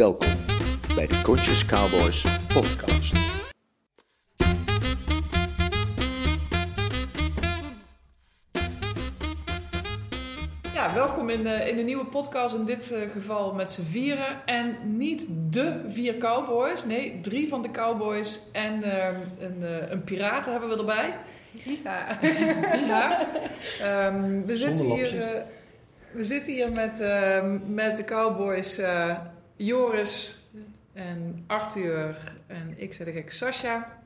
Welkom 0.00 0.28
bij 0.94 1.06
de 1.06 1.22
Conscious 1.22 1.66
Cowboys 1.66 2.26
podcast. 2.54 3.14
Ja, 10.74 10.94
welkom 10.94 11.28
in 11.28 11.42
de, 11.42 11.68
in 11.70 11.76
de 11.76 11.82
nieuwe 11.82 12.04
podcast. 12.04 12.54
In 12.54 12.64
dit 12.64 12.92
eh, 12.92 13.10
geval 13.10 13.54
met 13.54 13.72
z'n 13.72 13.82
vieren. 13.82 14.46
En 14.46 14.76
niet 14.96 15.26
de 15.28 15.84
vier 15.88 16.16
cowboys. 16.16 16.84
Nee, 16.84 17.20
drie 17.20 17.48
van 17.48 17.62
de 17.62 17.70
cowboys 17.70 18.48
en 18.52 18.82
eh, 18.82 19.18
een, 19.38 19.60
uh, 19.60 19.90
een 19.90 20.04
piraten 20.04 20.52
hebben 20.52 20.70
we 20.70 20.76
erbij. 20.76 21.16
Ja. 21.84 22.18
ja. 22.88 23.26
Ehm, 23.80 24.46
we, 24.46 24.56
zitten 24.56 24.76
Zonder 24.76 24.96
hier, 24.96 25.04
lapje. 25.04 25.22
eh, 25.24 25.42
we 26.12 26.24
zitten 26.24 26.52
hier 26.52 26.72
met, 26.72 27.00
ehm, 27.00 27.58
met 27.74 27.96
de 27.96 28.04
cowboys 28.04 28.78
eh, 28.78 29.16
Joris 29.64 30.44
en 30.92 31.44
Arthur 31.46 32.18
en 32.46 32.74
ik 32.76 32.92
zeg 32.92 33.06
ik 33.06 33.30
Sascha. 33.30 33.98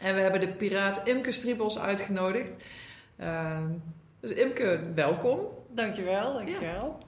En 0.00 0.14
we 0.14 0.20
hebben 0.20 0.40
de 0.40 0.52
piraat 0.52 1.08
Imke 1.08 1.32
Striebels 1.32 1.78
uitgenodigd. 1.78 2.64
Ehm, 3.16 3.68
dus 4.20 4.30
Imke, 4.30 4.80
welkom. 4.94 5.38
Dankjewel, 5.70 6.32
dankjewel. 6.32 6.98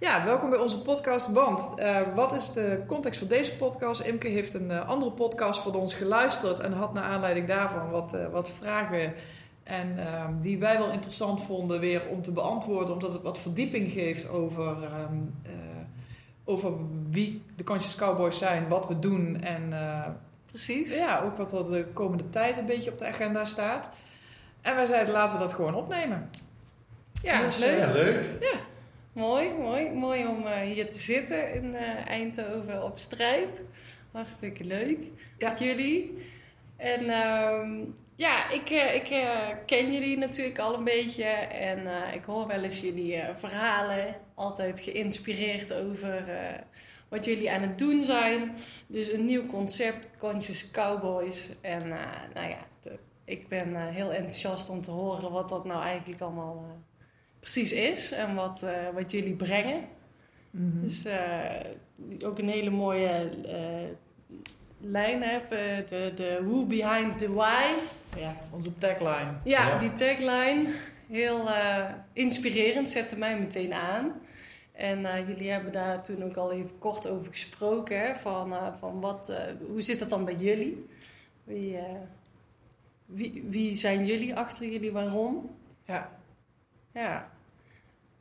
Ja, 0.00 0.24
welkom 0.24 0.50
bij 0.50 0.58
onze 0.58 0.82
podcast. 0.82 1.32
Want 1.32 1.72
eh, 1.76 2.00
wat 2.14 2.34
is 2.34 2.52
de 2.52 2.82
context 2.86 3.18
van 3.18 3.28
deze 3.28 3.56
podcast? 3.56 4.00
Imke 4.00 4.28
heeft 4.28 4.54
een 4.54 4.70
eh, 4.70 4.88
andere 4.88 5.12
podcast 5.12 5.60
van 5.60 5.74
ons 5.74 5.94
geluisterd 5.94 6.58
en 6.58 6.72
had 6.72 6.92
naar 6.92 7.04
aanleiding 7.04 7.46
daarvan 7.46 7.90
wat, 7.90 8.14
eh, 8.14 8.28
wat 8.28 8.50
vragen. 8.50 9.14
En 9.62 9.98
ehm, 9.98 10.38
die 10.38 10.58
wij 10.58 10.78
wel 10.78 10.90
interessant 10.90 11.42
vonden 11.42 11.80
weer 11.80 12.08
om 12.08 12.22
te 12.22 12.32
beantwoorden, 12.32 12.94
omdat 12.94 13.12
het 13.12 13.22
wat 13.22 13.38
verdieping 13.38 13.90
geeft 13.90 14.28
over, 14.28 14.82
ehm, 14.82 15.16
eh, 15.42 15.73
over 16.44 16.72
wie 17.10 17.42
de 17.56 17.64
Conscious 17.64 17.94
Cowboys 17.96 18.38
zijn, 18.38 18.68
wat 18.68 18.88
we 18.88 18.98
doen 18.98 19.40
en 19.42 19.72
eh, 19.72 20.06
Precies. 20.46 20.98
ja, 20.98 21.20
ook 21.20 21.36
wat 21.36 21.52
er 21.52 21.70
de 21.70 21.86
komende 21.92 22.28
tijd 22.28 22.58
een 22.58 22.66
beetje 22.66 22.90
op 22.90 22.98
de 22.98 23.06
agenda 23.06 23.44
staat. 23.44 23.88
En 24.60 24.74
wij 24.74 24.86
zeiden 24.86 25.14
laten 25.14 25.36
we 25.36 25.42
dat 25.42 25.52
gewoon 25.52 25.74
opnemen. 25.74 26.30
Ja, 27.22 27.42
Dus, 27.42 27.58
leuk. 27.58 27.78
Ja, 27.78 27.92
leuk. 27.92 28.24
Mooi, 29.12 29.48
mooi. 29.58 29.90
Mooi 29.90 30.26
om 30.26 30.46
eh, 30.46 30.60
hier 30.60 30.90
te 30.90 30.98
zitten 30.98 31.54
in 31.54 31.74
eh, 31.74 32.06
Eindhoven 32.08 32.82
op 32.82 32.98
Strijp. 32.98 33.60
Hartstikke 34.12 34.64
leuk 34.64 34.98
Ja. 35.38 35.48
met 35.48 35.58
jullie. 35.58 36.18
En 36.76 37.08
ehm, 37.10 37.80
ja, 38.16 38.50
ik, 38.50 38.70
eh, 38.70 38.94
ik 38.94 39.08
eh, 39.08 39.48
ken 39.66 39.92
jullie 39.92 40.18
natuurlijk 40.18 40.58
al 40.58 40.74
een 40.74 40.84
beetje. 40.84 41.24
En 41.24 41.86
eh, 41.86 42.14
ik 42.14 42.24
hoor 42.24 42.46
wel 42.46 42.62
eens 42.62 42.80
jullie 42.80 43.22
verhalen. 43.34 44.14
Altijd 44.34 44.80
geïnspireerd 44.80 45.72
over 45.74 46.24
wat 47.08 47.24
jullie 47.24 47.50
aan 47.50 47.62
het 47.62 47.78
doen 47.78 48.04
zijn. 48.04 48.56
Dus 48.86 49.12
een 49.12 49.24
nieuw 49.24 49.46
concept, 49.46 50.10
Conscious 50.18 50.70
Cowboys. 50.70 51.48
En 51.60 51.88
nou 52.34 52.48
ja, 52.48 52.58
de- 52.82 52.98
ik 53.24 53.48
ben 53.48 53.76
heel 53.76 54.12
enthousiast 54.12 54.68
om 54.68 54.80
te 54.80 54.90
horen 54.90 55.30
wat 55.32 55.48
dat 55.48 55.64
nou 55.64 55.82
eigenlijk 55.82 56.20
allemaal 56.20 56.66
precies 57.40 57.72
is. 57.72 58.12
En 58.12 58.34
wat, 58.34 58.64
wat 58.94 59.10
jullie 59.10 59.34
brengen. 59.36 59.84
mhm. 60.50 60.80
Dus 60.80 61.06
ook 62.24 62.38
een 62.38 62.48
hele 62.48 62.70
mooie 62.70 63.30
lijn 64.84 65.22
hebben. 65.22 65.86
De, 65.88 66.12
de 66.14 66.38
who 66.42 66.64
behind 66.66 67.18
the 67.18 67.32
why. 67.32 67.64
Ja, 68.16 68.36
Onze 68.52 68.78
tagline. 68.78 69.34
ja, 69.44 69.68
Ja. 69.68 69.78
die 69.78 69.92
tagline. 69.92 70.66
Heel 71.08 71.48
eh, 71.50 71.84
inspirerend, 72.12 72.90
zette 72.90 73.18
mij 73.18 73.38
meteen 73.38 73.72
aan. 73.74 74.12
En 74.72 75.06
eh, 75.06 75.28
jullie 75.28 75.50
hebben 75.50 75.72
daar 75.72 76.02
toen 76.02 76.22
ook 76.24 76.36
al 76.36 76.52
even 76.52 76.78
kort 76.78 77.08
over 77.08 77.30
gesproken. 77.32 78.00
Hè, 78.00 78.16
van 78.16 78.52
eh, 78.52 78.66
van 78.78 79.00
wat, 79.00 79.28
eh, 79.28 79.38
hoe 79.68 79.82
zit 79.82 79.98
dat 79.98 80.10
dan 80.10 80.24
bij 80.24 80.34
jullie? 80.36 80.86
Wie, 81.44 81.76
eh, 81.76 81.82
wie, 83.06 83.44
wie 83.48 83.76
zijn 83.76 84.06
jullie 84.06 84.34
achter 84.36 84.68
jullie 84.68 84.92
waarom? 84.92 85.50
Ja. 85.84 86.10
Ja. 86.92 87.30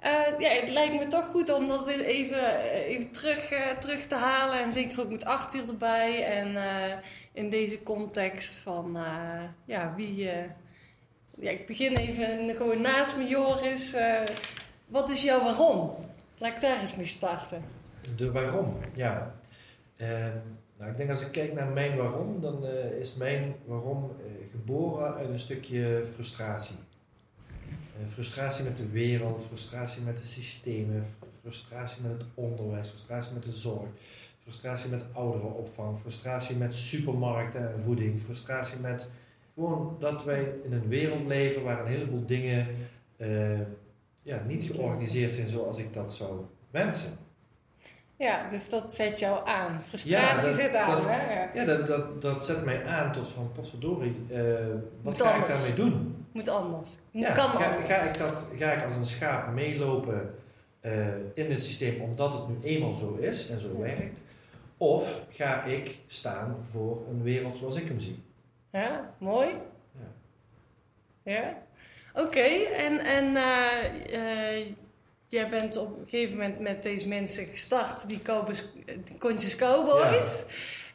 Eh, 0.03 0.39
ja, 0.39 0.49
het 0.49 0.69
lijkt 0.69 0.93
me 0.93 1.07
toch 1.07 1.25
goed 1.25 1.53
om 1.53 1.67
dat 1.67 1.87
even, 1.87 2.61
eh, 2.61 2.87
even 2.87 3.11
terug, 3.11 3.51
eh, 3.51 3.77
terug 3.77 3.99
te 3.99 4.15
halen. 4.15 4.61
En 4.61 4.71
zeker 4.71 5.01
ook 5.01 5.11
met 5.11 5.25
Arthur 5.25 5.67
erbij. 5.67 6.25
En 6.25 6.57
in 7.33 7.49
deze 7.49 7.83
context 7.83 8.55
van, 8.55 8.97
ja, 9.65 9.93
wie... 9.95 10.23
ja, 11.39 11.49
ik 11.49 11.65
begin 11.65 11.95
even 11.95 12.55
gewoon 12.55 12.81
naast 12.81 13.17
me, 13.17 13.27
Joris. 13.27 13.95
Wat 14.85 15.09
is 15.09 15.23
jouw 15.23 15.43
waarom? 15.43 15.95
Laat 16.37 16.55
ik 16.55 16.61
daar 16.61 16.79
eens 16.79 16.95
mee 16.95 17.05
starten. 17.05 17.63
De 18.15 18.31
waarom, 18.31 18.77
ja. 18.95 19.35
Ehm, 19.97 20.37
nou, 20.77 20.91
ik 20.91 20.97
denk 20.97 21.09
als 21.09 21.21
ik 21.21 21.31
kijk 21.31 21.53
naar 21.53 21.67
mijn 21.67 21.97
waarom, 21.97 22.41
dan 22.41 22.65
is 22.99 23.15
mijn 23.15 23.55
waarom 23.65 24.15
geboren 24.51 25.15
uit 25.15 25.29
een 25.29 25.39
stukje 25.39 26.05
frustratie. 26.13 26.75
Eh, 27.99 28.07
frustratie 28.07 28.63
met 28.63 28.77
de 28.77 28.89
wereld, 28.89 29.45
frustratie 29.45 30.03
met 30.03 30.17
de 30.17 30.25
systemen, 30.25 31.05
frustratie 31.41 32.01
met 32.01 32.11
het 32.11 32.25
onderwijs, 32.33 32.89
frustratie 32.89 33.33
met 33.33 33.43
de 33.43 33.51
zorg, 33.51 33.89
frustratie 34.37 34.89
met 34.89 35.03
ouderenopvang, 35.13 35.97
frustratie 35.97 36.55
met 36.55 36.75
supermarkten 36.75 37.73
en 37.73 37.79
voeding, 37.79 38.19
frustratie 38.19 38.79
met 38.79 39.09
gewoon 39.53 39.95
dat 39.99 40.23
wij 40.23 40.53
in 40.63 40.73
een 40.73 40.87
wereld 40.87 41.25
leven 41.25 41.63
waar 41.63 41.79
een 41.79 41.91
heleboel 41.91 42.25
dingen 42.25 42.67
eh, 43.17 43.59
ja, 44.21 44.43
niet 44.47 44.63
georganiseerd 44.63 45.33
zijn 45.33 45.49
zoals 45.49 45.77
ik 45.77 45.93
dat 45.93 46.13
zou 46.13 46.45
wensen. 46.71 47.17
Ja, 48.23 48.49
dus 48.49 48.69
dat 48.69 48.93
zet 48.93 49.19
jou 49.19 49.47
aan. 49.47 49.81
Frustratie 49.83 50.45
dat- 50.49 50.53
zit 50.59 50.75
aan, 50.75 50.91
dat- 50.91 51.11
hè? 51.11 51.43
Ja. 51.53 51.65
Dat, 51.65 51.87
dat, 51.87 52.21
dat 52.21 52.45
zet 52.45 52.65
mij 52.65 52.85
aan 52.85 53.11
tot 53.11 53.27
van, 53.27 53.51
potverdorie, 53.51 54.25
eh 54.31 54.41
wat 55.01 55.13
Moet 55.13 55.21
ga 55.21 55.35
ik 55.35 55.47
daarmee 55.47 55.73
doen? 55.73 56.25
Moet 56.31 56.49
anders. 56.49 56.95
Ja, 57.11 57.31
kan 57.31 57.49
ga, 57.49 57.65
anders. 57.69 57.85
ga, 57.93 57.95
ik 58.01 58.17
dat, 58.17 58.47
ga 58.57 58.71
ik 58.71 58.85
als 58.85 58.95
een 58.95 59.05
schaap 59.05 59.53
meelopen 59.53 60.35
eh, 60.81 61.07
in 61.33 61.51
het 61.51 61.63
systeem 61.63 62.01
omdat 62.01 62.33
het 62.33 62.47
nu 62.47 62.55
eenmaal 62.63 62.93
zo 62.93 63.13
is 63.19 63.49
en 63.49 63.59
zo 63.59 63.67
Ja. 63.67 63.79
werkt? 63.79 64.23
Of 64.77 65.25
ga 65.29 65.63
ik 65.63 65.97
staan 66.07 66.57
voor 66.61 67.01
een 67.09 67.21
wereld 67.23 67.57
zoals 67.57 67.75
ik 67.79 67.87
hem 67.87 67.99
zie? 67.99 68.23
Ja, 68.71 69.13
mooi. 69.17 69.47
Ja. 69.91 71.31
Ja. 71.31 71.57
Oké, 72.23 72.39
en, 72.77 72.99
en 72.99 73.35
eh, 73.35 74.73
jij 75.33 75.49
bent 75.49 75.77
op 75.77 75.99
een 75.99 76.07
gegeven 76.07 76.37
moment 76.37 76.59
met 76.59 76.83
deze 76.83 77.07
mensen 77.07 77.45
gestart, 77.45 78.07
die 78.07 78.21
Cowboys, 78.21 78.69
die 78.85 79.17
Conscious 79.17 79.55
Cowboys. 79.55 80.45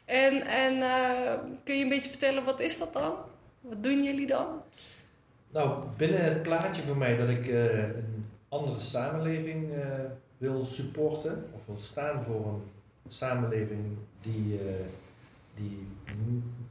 En, 0.05 0.41
en 0.41 0.81
eh, 0.81 1.39
kun 1.63 1.75
je 1.75 1.83
een 1.83 1.89
beetje 1.89 2.09
vertellen, 2.09 2.43
wat 2.43 2.59
is 2.59 2.79
dat 2.79 2.93
dan? 2.93 3.13
Wat 3.61 3.83
doen 3.83 4.03
jullie 4.03 4.27
dan? 4.27 4.63
Nou, 5.49 5.83
binnen 5.97 6.23
het 6.23 6.41
plaatje 6.41 6.81
voor 6.81 6.97
mij 6.97 7.15
dat 7.15 7.29
ik 7.29 7.47
eh, 7.47 7.77
een 7.77 8.25
andere 8.49 8.79
samenleving 8.79 9.73
eh, 9.73 9.81
wil 10.37 10.65
supporten, 10.65 11.45
of 11.55 11.65
wil 11.65 11.77
staan 11.77 12.23
voor 12.23 12.45
een 12.45 12.61
samenleving 13.07 13.97
die, 14.21 14.59
die 15.55 15.87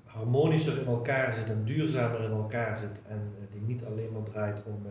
harmonischer 0.04 0.80
in 0.80 0.86
elkaar 0.86 1.34
zit 1.34 1.48
en 1.48 1.64
duurzamer 1.64 2.22
in 2.22 2.30
elkaar 2.30 2.76
zit 2.76 3.00
en 3.08 3.34
die 3.52 3.60
niet 3.60 3.84
alleen 3.84 4.12
maar 4.12 4.22
draait 4.22 4.62
om 4.64 4.86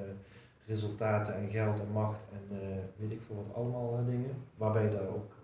resultaten 0.68 1.36
en 1.36 1.50
geld 1.50 1.80
en 1.80 1.92
macht 1.92 2.26
en 2.32 2.62
eh, 2.62 2.68
weet 2.96 3.12
ik 3.12 3.22
veel 3.22 3.36
wat 3.36 3.56
allemaal 3.56 3.98
eh, 3.98 4.06
dingen, 4.06 4.36
waarbij 4.56 4.90
daar 4.90 5.08
ook 5.08 5.36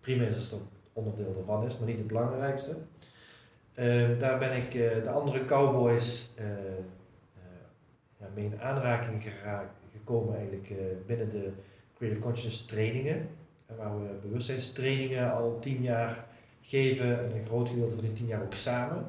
prima 0.00 0.24
is 0.24 0.50
dat 0.50 0.60
onderdeel 0.92 1.34
ervan 1.38 1.64
is, 1.64 1.78
maar 1.78 1.88
niet 1.88 1.98
het 1.98 2.06
belangrijkste. 2.06 2.76
Eh, 3.74 4.18
daar 4.18 4.38
ben 4.38 4.56
ik 4.56 4.74
eh, 4.74 5.02
de 5.02 5.10
andere 5.10 5.44
cowboys 5.44 6.30
ja, 8.18 8.28
mee 8.34 8.44
in 8.44 8.60
aanraking 8.60 9.22
geraakt, 9.22 9.78
gekomen 9.92 10.36
eigenlijk 10.36 10.72
binnen 11.06 11.28
de 11.28 11.52
Creative 11.96 12.20
Consciousness 12.20 12.64
trainingen. 12.64 13.28
En 13.66 13.76
waar 13.76 14.00
we 14.00 14.08
bewustzijnstrainingen 14.22 15.32
al 15.32 15.58
tien 15.58 15.82
jaar 15.82 16.26
geven 16.60 17.18
en 17.18 17.36
een 17.36 17.44
groot 17.44 17.68
gedeelte 17.68 17.94
van 17.94 18.04
die 18.04 18.12
tien 18.12 18.26
jaar 18.26 18.42
ook 18.42 18.54
samen. 18.54 19.06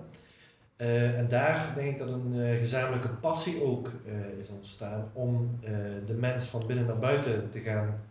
Eh, 0.75 1.17
en 1.17 1.27
daar 1.27 1.71
denk 1.75 1.91
ik 1.91 1.97
dat 1.97 2.09
een 2.09 2.41
eh, 2.41 2.57
gezamenlijke 2.59 3.09
passie 3.09 3.63
ook 3.63 3.91
eh, 4.05 4.39
is 4.39 4.49
ontstaan 4.49 5.11
om 5.13 5.59
de 6.05 6.13
mens 6.13 6.45
van 6.45 6.67
binnen 6.67 6.85
naar 6.85 6.99
buiten 6.99 7.49
te 7.49 7.59
gaan 7.59 8.01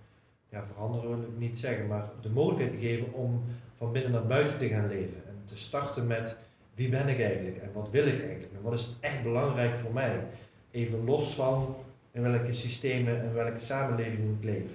ja, 0.48 0.64
veranderen, 0.64 1.08
wil 1.08 1.18
ik 1.18 1.38
niet 1.38 1.58
zeggen, 1.58 1.86
maar 1.86 2.10
de 2.20 2.30
mogelijkheid 2.30 2.70
te 2.70 2.86
geven 2.86 3.12
om 3.12 3.44
van 3.72 3.92
binnen 3.92 4.12
naar 4.12 4.26
buiten 4.26 4.56
te 4.56 4.68
gaan 4.68 4.88
leven. 4.88 5.22
En 5.28 5.42
te 5.44 5.56
starten 5.56 6.06
met 6.06 6.38
wie 6.74 6.88
ben 6.88 7.08
ik 7.08 7.20
eigenlijk 7.20 7.56
en 7.56 7.72
wat 7.72 7.90
wil 7.90 8.06
ik 8.06 8.20
eigenlijk 8.20 8.52
en 8.52 8.62
wat 8.62 8.72
is 8.72 8.96
echt 9.00 9.22
belangrijk 9.22 9.74
voor 9.74 9.92
mij. 9.92 10.26
Even 10.70 11.04
los 11.04 11.34
van 11.34 11.76
in 12.10 12.22
welke 12.22 12.52
systemen 12.52 13.20
en 13.20 13.34
welke 13.34 13.58
samenleving 13.58 14.36
ik 14.38 14.44
leef. 14.44 14.70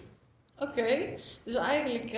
Oké, 0.57 0.97
dus 1.43 1.55
eigenlijk 1.55 2.11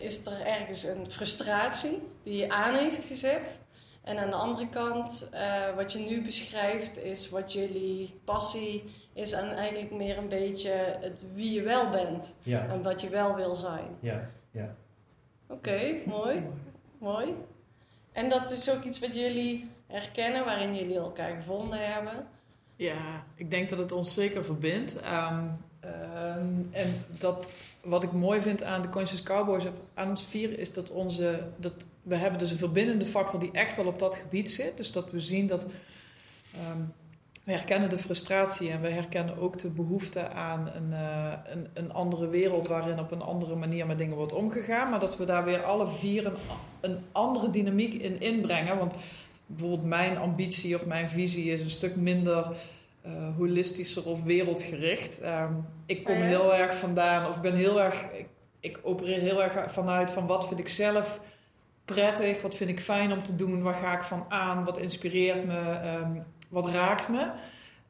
is 0.00 0.26
er 0.26 0.46
ergens 0.46 0.84
een 0.84 1.10
frustratie 1.10 2.02
die 2.22 2.36
je 2.36 2.50
aan 2.50 2.74
heeft 2.74 3.04
gezet. 3.04 3.60
En 4.08 4.18
aan 4.18 4.30
de 4.30 4.36
andere 4.36 4.68
kant, 4.68 5.28
eh, 5.32 5.74
wat 5.76 5.92
je 5.92 5.98
nu 5.98 6.22
beschrijft, 6.22 6.98
is 6.98 7.30
wat 7.30 7.52
jullie 7.52 8.20
passie 8.24 8.84
is 9.12 9.32
en 9.32 9.56
eigenlijk 9.56 9.92
meer 9.92 10.18
een 10.18 10.28
beetje 10.28 10.96
het 11.00 11.26
wie 11.34 11.52
je 11.52 11.62
wel 11.62 11.90
bent 11.90 12.34
Ja, 12.42 12.66
en 12.68 12.82
wat 12.82 13.00
je 13.00 13.08
wel 13.08 13.34
wil 13.34 13.54
zijn. 13.54 13.96
ja, 14.00 14.30
ja. 14.50 14.74
Oké, 15.46 15.94
mooi. 16.06 16.42
Mooi. 16.98 17.34
En 18.12 18.28
dat 18.28 18.50
is 18.50 18.70
ook 18.70 18.82
iets 18.84 18.98
wat 18.98 19.14
jullie 19.16 19.70
herkennen, 19.86 20.44
waarin 20.44 20.74
jullie 20.74 20.96
elkaar 20.96 21.36
gevonden 21.36 21.92
hebben. 21.92 22.26
Ja, 22.76 23.24
ik 23.34 23.50
denk 23.50 23.68
dat 23.68 23.78
het 23.78 23.92
ons 23.92 24.14
zeker 24.14 24.44
verbindt. 24.44 25.00
Ehm, 25.00 25.44
ehm, 25.80 26.48
en 26.70 27.04
dat, 27.08 27.52
wat 27.82 28.02
ik 28.02 28.12
mooi 28.12 28.40
vind 28.40 28.62
aan 28.62 28.82
de 28.82 28.88
Conscious 28.88 29.22
Cowboys 29.22 29.66
of 29.66 29.80
aan 29.94 30.08
ons 30.08 30.24
vieren 30.24 30.58
is 30.58 30.72
dat 30.72 30.90
onze. 30.90 31.46
Dat, 31.56 31.86
we 32.08 32.16
hebben 32.16 32.38
dus 32.38 32.50
een 32.50 32.58
verbindende 32.58 33.06
factor 33.06 33.40
die 33.40 33.52
echt 33.52 33.76
wel 33.76 33.86
op 33.86 33.98
dat 33.98 34.14
gebied 34.14 34.50
zit. 34.50 34.76
Dus 34.76 34.92
dat 34.92 35.10
we 35.10 35.20
zien 35.20 35.46
dat. 35.46 35.66
ehm, 36.54 36.82
we 37.44 37.54
herkennen 37.54 37.90
de 37.90 37.98
frustratie 37.98 38.70
en 38.70 38.80
we 38.80 38.88
herkennen 38.88 39.38
ook 39.38 39.58
de 39.58 39.70
behoefte 39.70 40.28
aan 40.28 40.70
een, 40.74 40.92
eh, 40.92 41.32
een, 41.44 41.66
een 41.74 41.92
andere 41.92 42.28
wereld 42.28 42.66
waarin 42.66 42.98
op 42.98 43.10
een 43.10 43.22
andere 43.22 43.56
manier 43.56 43.86
met 43.86 43.98
dingen 43.98 44.16
wordt 44.16 44.32
omgegaan. 44.32 44.90
Maar 44.90 45.00
dat 45.00 45.16
we 45.16 45.24
daar 45.24 45.44
weer 45.44 45.62
alle 45.62 45.86
vier 45.86 46.26
een, 46.26 46.36
een 46.80 46.98
andere 47.12 47.50
dynamiek 47.50 47.94
in 47.94 48.20
inbrengen. 48.20 48.78
Want 48.78 48.94
bijvoorbeeld 49.46 49.84
mijn 49.84 50.18
ambitie 50.18 50.74
of 50.74 50.86
mijn 50.86 51.08
visie 51.08 51.52
is 51.52 51.62
een 51.62 51.70
stuk 51.70 51.96
minder 51.96 52.56
eh, 53.02 53.36
holistischer 53.36 54.06
of 54.06 54.22
wereldgericht. 54.22 55.20
Ehm, 55.20 55.52
ik 55.86 56.04
kom 56.04 56.16
heel 56.16 56.54
erg 56.54 56.74
vandaan, 56.76 57.26
of 57.26 57.36
ik 57.36 57.42
ben 57.42 57.54
heel 57.54 57.80
erg, 57.82 58.02
ik, 58.12 58.26
ik 58.60 58.78
opereer 58.82 59.20
heel 59.20 59.42
erg 59.42 59.72
vanuit 59.72 60.10
van 60.10 60.26
wat 60.26 60.48
vind 60.48 60.60
ik 60.60 60.68
zelf 60.68 61.20
prettig, 61.94 62.42
wat 62.42 62.56
vind 62.56 62.70
ik 62.70 62.80
fijn 62.80 63.12
om 63.12 63.22
te 63.22 63.36
doen, 63.36 63.62
waar 63.62 63.74
ga 63.74 63.96
ik 63.96 64.02
van 64.02 64.24
aan, 64.28 64.64
wat 64.64 64.78
inspireert 64.78 65.44
me, 65.46 65.60
ehm, 65.60 66.10
wat 66.48 66.70
raakt 66.70 67.08
me. 67.08 67.30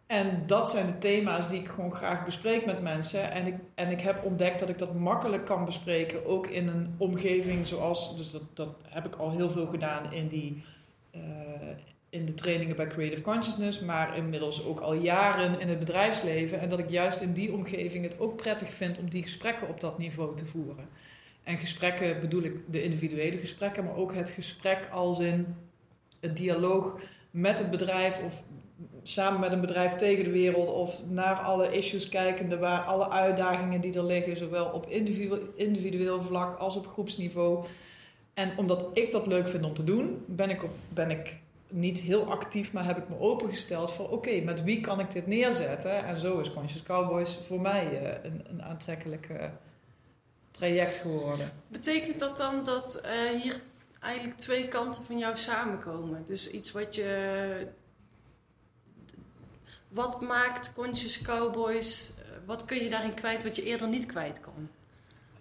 En 0.06 0.42
dat 0.46 0.70
zijn 0.70 0.86
de 0.86 0.98
thema's 0.98 1.48
die 1.48 1.60
ik 1.60 1.68
gewoon 1.68 1.94
graag 1.94 2.24
bespreek 2.24 2.66
met 2.66 2.82
mensen. 2.82 3.30
En 3.30 3.46
ik, 3.46 3.54
en 3.74 3.90
ik 3.90 4.00
heb 4.00 4.24
ontdekt 4.24 4.58
dat 4.58 4.68
ik 4.68 4.78
dat 4.78 4.94
makkelijk 4.94 5.44
kan 5.44 5.64
bespreken, 5.64 6.26
ook 6.26 6.46
in 6.46 6.68
een 6.68 6.94
omgeving 6.96 7.66
zoals, 7.66 8.16
dus 8.16 8.30
dat, 8.30 8.42
dat 8.54 8.68
heb 8.82 9.06
ik 9.06 9.14
al 9.14 9.30
heel 9.30 9.50
veel 9.50 9.66
gedaan 9.66 10.12
in 10.12 10.28
die 10.28 10.62
eh, 11.10 11.20
in 12.10 12.26
de 12.26 12.34
trainingen 12.34 12.76
bij 12.76 12.86
Creative 12.86 13.22
Consciousness, 13.22 13.80
maar 13.80 14.16
inmiddels 14.16 14.64
ook 14.64 14.80
al 14.80 14.94
jaren 14.94 15.60
in 15.60 15.68
het 15.68 15.78
bedrijfsleven. 15.78 16.60
En 16.60 16.68
dat 16.68 16.78
ik 16.78 16.90
juist 16.90 17.20
in 17.20 17.32
die 17.32 17.52
omgeving 17.52 18.04
het 18.04 18.20
ook 18.20 18.36
prettig 18.36 18.68
vind 18.68 18.98
om 18.98 19.10
die 19.10 19.22
gesprekken 19.22 19.68
op 19.68 19.80
dat 19.80 19.98
niveau 19.98 20.36
te 20.36 20.46
voeren. 20.46 20.88
En 21.48 21.58
gesprekken 21.58 22.20
bedoel 22.20 22.42
ik 22.42 22.54
de 22.66 22.82
individuele 22.82 23.38
gesprekken, 23.38 23.84
maar 23.84 23.96
ook 23.96 24.14
het 24.14 24.30
gesprek 24.30 24.88
als 24.92 25.18
in 25.18 25.56
het 26.20 26.36
dialoog 26.36 27.00
met 27.30 27.58
het 27.58 27.70
bedrijf 27.70 28.22
of 28.22 28.44
samen 29.02 29.40
met 29.40 29.52
een 29.52 29.60
bedrijf 29.60 29.94
tegen 29.94 30.24
de 30.24 30.30
wereld 30.30 30.68
of 30.68 31.02
naar 31.06 31.36
alle 31.36 31.72
issues 31.72 32.08
kijkende, 32.08 32.58
waar 32.58 32.80
alle 32.80 33.10
uitdagingen 33.10 33.80
die 33.80 33.94
er 33.94 34.04
liggen, 34.04 34.36
zowel 34.36 34.66
op 34.66 34.88
individueel, 35.56 36.22
vlak 36.22 36.58
als 36.58 36.76
op 36.76 36.86
groepsniveau. 36.86 37.64
En 38.34 38.52
omdat 38.56 38.88
ik 38.92 39.12
dat 39.12 39.26
leuk 39.26 39.48
vind 39.48 39.64
om 39.64 39.74
te 39.74 39.84
doen, 39.84 40.24
ben 40.26 40.50
ik, 40.50 40.62
op, 40.62 40.72
ben 40.88 41.10
ik 41.10 41.38
niet 41.68 42.00
heel 42.00 42.30
actief, 42.30 42.72
maar 42.72 42.84
heb 42.84 42.98
ik 42.98 43.08
me 43.08 43.18
opengesteld 43.18 43.92
voor 43.92 44.10
oké, 44.10 44.40
met 44.40 44.62
wie 44.62 44.80
kan 44.80 45.00
ik 45.00 45.10
dit 45.10 45.26
neerzetten? 45.26 46.04
En 46.04 46.16
zo 46.16 46.38
is 46.38 46.52
Conscious 46.52 46.82
Cowboys 46.82 47.38
voor 47.42 47.60
mij 47.60 48.02
eh, 48.02 48.30
een, 48.30 48.42
een 48.50 48.62
aantrekkelijk 48.62 49.28
eh, 49.28 49.48
traject 50.58 50.94
geworden. 50.94 51.52
Betekent 51.68 52.18
dat 52.18 52.36
dan 52.36 52.64
dat 52.64 52.94
eh, 53.00 53.12
hier 53.42 53.60
eigenlijk 54.00 54.38
twee 54.38 54.68
kanten 54.68 55.04
van 55.04 55.18
jou 55.18 55.36
samenkomen? 55.36 56.24
Dus 56.24 56.50
iets 56.50 56.72
wat 56.72 56.94
je. 56.94 57.66
Wat 59.88 60.20
maakt 60.20 60.72
Conscious 60.74 61.22
Cowboys? 61.22 62.14
eh, 62.18 62.24
Wat 62.46 62.64
kun 62.64 62.82
je 62.82 62.90
daarin 62.90 63.14
kwijt 63.14 63.42
wat 63.42 63.56
je 63.56 63.62
eerder 63.62 63.88
niet 63.88 64.06
kwijt 64.06 64.40
kon? 64.40 64.68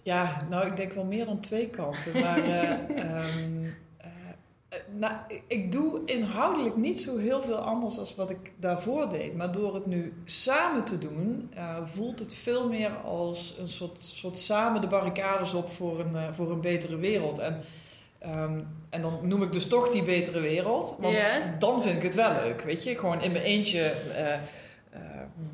Ja, 0.02 0.46
nou, 0.50 0.68
ik 0.68 0.75
denk 0.75 0.92
wel 0.94 1.04
meer 1.06 1.25
dan 1.25 1.40
twee 1.40 1.69
kanten. 1.69 2.14
Maar 2.22 2.38
eh, 2.38 2.72
ehm, 2.72 2.96
eh, 2.98 3.66
eh, 3.66 3.72
nou, 4.95 5.13
ik- 5.47 5.71
doe 5.71 6.01
inhoudelijk 6.06 6.75
niet 6.75 7.00
zo 7.00 7.18
heel 7.18 7.41
veel 7.41 7.57
anders 7.57 7.95
dan 7.95 8.06
wat 8.15 8.29
ik 8.29 8.53
daarvoor 8.59 9.09
deed. 9.09 9.35
Maar 9.35 9.51
door 9.51 9.74
het 9.74 9.85
nu 9.85 10.13
samen 10.25 10.83
te 10.85 10.97
doen, 10.97 11.51
eh, 11.53 11.77
voelt 11.83 12.19
het 12.19 12.33
veel 12.33 12.69
meer 12.69 12.91
als 13.06 13.56
een 13.59 13.68
soort, 13.68 14.00
soort 14.01 14.39
samen 14.39 14.81
de 14.81 14.88
barricades 14.88 15.53
op 15.53 15.71
voor 15.71 16.00
een, 16.00 16.15
eh, 16.15 16.31
voor 16.31 16.51
een 16.51 16.62
betere 16.62 16.95
wereld. 16.97 17.38
En, 17.39 17.62
ehm, 18.19 18.59
en 18.89 19.01
dan 19.01 19.19
noem 19.21 19.44
ik 19.44 19.53
dus 19.53 19.68
toch 19.68 19.89
die 19.91 20.03
betere 20.03 20.39
wereld. 20.39 20.97
Want 21.00 21.13
dan 21.59 21.81
vind 21.81 21.95
ik 21.97 22.03
het 22.03 22.15
wel 22.15 22.31
leuk, 22.33 22.62
weet 22.62 22.83
je. 22.83 22.95
Gewoon 22.97 23.21
in 23.21 23.31
mijn 23.31 23.44
eentje... 23.44 23.81
eh, 24.15 24.33
eh, 24.33 24.39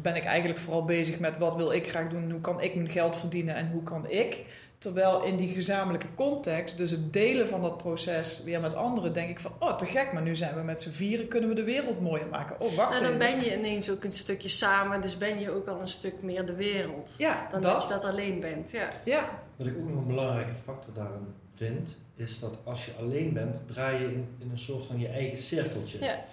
ben 0.01 0.15
ik 0.15 0.23
eigenlijk 0.23 0.59
vooral 0.59 0.83
bezig 0.85 1.19
met 1.19 1.37
wat 1.37 1.55
wil 1.55 1.71
ik 1.71 1.89
graag 1.89 2.07
doen, 2.09 2.31
hoe 2.31 2.41
kan 2.41 2.61
ik 2.61 2.75
mijn 2.75 2.89
geld 2.89 3.17
verdienen 3.17 3.55
en 3.55 3.69
hoe 3.71 3.83
kan 3.83 4.09
ik. 4.09 4.43
Terwijl 4.83 5.23
in 5.23 5.35
die 5.35 5.53
gezamenlijke 5.53 6.07
context, 6.15 6.77
dus 6.77 6.91
het 6.91 7.13
delen 7.13 7.47
van 7.47 7.61
dat 7.61 7.77
proces 7.77 8.41
weer 8.43 8.59
met 8.59 8.75
anderen, 8.75 9.13
denk 9.13 9.29
ik 9.29 9.39
van, 9.39 9.51
oh 9.59 9.75
te 9.77 9.85
gek, 9.85 10.13
maar 10.13 10.21
nu 10.21 10.35
zijn 10.35 10.55
we 10.55 10.61
met 10.61 10.81
z'n 10.81 10.89
vieren, 10.89 11.27
kunnen 11.27 11.49
we 11.49 11.55
de 11.55 11.63
wereld 11.63 12.01
mooier 12.01 12.27
maken. 12.27 12.55
Oh, 12.61 12.75
wacht 12.75 12.89
Nou, 12.89 13.01
dan 13.03 13.21
even. 13.21 13.37
ben 13.37 13.49
je 13.49 13.57
ineens 13.57 13.89
ook 13.91 14.03
een 14.03 14.11
stukje 14.13 14.49
samen, 14.49 15.01
dus 15.01 15.17
ben 15.17 15.39
je 15.39 15.51
ook 15.51 15.67
al 15.67 15.81
een 15.81 15.87
stuk 15.87 16.21
meer 16.21 16.45
de 16.45 16.53
wereld. 16.55 17.15
Ja, 17.17 17.47
Dan 17.51 17.61
dat. 17.61 17.73
als 17.75 17.87
je 17.87 17.93
dat 17.93 18.03
alleen 18.03 18.39
bent, 18.39 18.71
ja. 18.71 18.89
Ja, 19.05 19.29
Wat 19.55 19.67
ik 19.67 19.77
ook 19.77 19.89
nog 19.89 19.97
een 20.01 20.07
belangrijke 20.07 20.55
factor 20.55 20.93
daarin 20.93 21.27
vind, 21.49 21.99
is 22.15 22.39
dat 22.39 22.57
als 22.63 22.85
je 22.85 22.91
alleen 22.99 23.33
bent, 23.33 23.63
draai 23.67 23.99
je 24.01 24.05
in, 24.05 24.27
in 24.39 24.49
een 24.51 24.57
soort 24.59 24.85
van 24.85 24.99
je 24.99 25.07
eigen 25.07 25.37
cirkeltje. 25.37 26.03
Ja. 26.03 26.23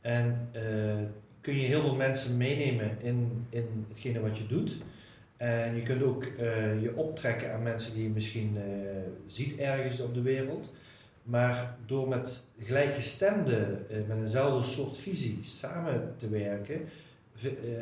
En 0.00 0.48
eh, 0.52 0.62
kun 1.40 1.60
je 1.60 1.66
heel 1.66 1.80
veel 1.80 1.94
mensen 1.94 2.36
meenemen 2.36 2.96
in, 3.02 3.46
in 3.50 3.84
hetgene 3.88 4.20
wat 4.20 4.38
je 4.38 4.46
doet. 4.46 4.78
En 5.40 5.74
je 5.74 5.82
kunt 5.82 6.02
ook 6.02 6.24
eh, 6.24 6.82
je 6.82 6.96
optrekken 6.96 7.52
aan 7.52 7.62
mensen 7.62 7.94
die 7.94 8.02
je 8.02 8.08
misschien 8.08 8.56
eh, 8.56 8.62
ziet 9.26 9.56
ergens 9.56 10.00
op 10.00 10.14
de 10.14 10.22
wereld. 10.22 10.72
Maar 11.22 11.76
door 11.86 12.08
met 12.08 12.46
gelijkgestemden, 12.58 13.90
eh, 13.90 13.96
met 14.08 14.16
eenzelfde 14.16 14.70
soort 14.70 14.96
visie 14.96 15.38
samen 15.42 16.14
te 16.16 16.28
werken, 16.28 16.80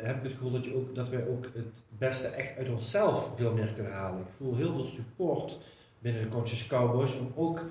heb 0.01 0.17
ik 0.17 0.23
het 0.23 0.31
gevoel 0.31 0.51
dat, 0.51 0.65
je 0.65 0.75
ook, 0.75 0.95
dat 0.95 1.09
wij 1.09 1.27
ook 1.27 1.45
het 1.45 1.81
beste 1.97 2.27
echt 2.27 2.57
uit 2.57 2.69
onszelf 2.69 3.31
veel 3.35 3.53
meer 3.53 3.71
kunnen 3.71 3.91
halen. 3.91 4.19
Ik 4.19 4.33
voel 4.33 4.55
heel 4.55 4.73
veel 4.73 4.83
support 4.83 5.59
binnen 5.99 6.21
de 6.21 6.29
Conscious 6.29 6.67
Cowboys 6.67 7.17
om 7.17 7.31
ook 7.35 7.65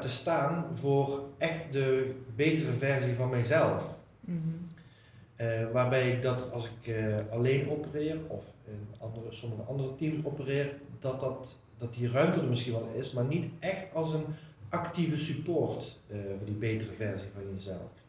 te 0.00 0.08
staan 0.08 0.66
voor 0.72 1.24
echt 1.38 1.72
de 1.72 2.14
betere 2.36 2.72
versie 2.72 3.14
van 3.14 3.30
mijzelf. 3.30 3.98
Mhm. 4.20 4.38
Eh, 5.36 5.46
waarbij 5.72 6.10
ik 6.10 6.22
dat 6.22 6.52
als 6.52 6.64
ik 6.64 6.94
eh, 6.94 7.16
alleen 7.30 7.70
opereer 7.70 8.18
of 8.28 8.44
in 8.64 8.86
andere, 9.00 9.26
sommige 9.32 9.62
andere 9.62 9.94
teams 9.94 10.24
opereer, 10.24 10.74
dat, 10.98 11.20
dat, 11.20 11.58
dat 11.76 11.94
die 11.94 12.10
ruimte 12.10 12.40
er 12.40 12.46
misschien 12.46 12.72
wel 12.72 12.92
is, 12.94 13.12
maar 13.12 13.24
niet 13.24 13.46
echt 13.58 13.86
als 13.94 14.12
een 14.12 14.24
actieve 14.68 15.16
support 15.16 15.98
eh, 16.06 16.16
voor 16.36 16.46
die 16.46 16.54
betere 16.54 16.92
versie 16.92 17.28
van 17.32 17.42
jezelf. 17.54 18.02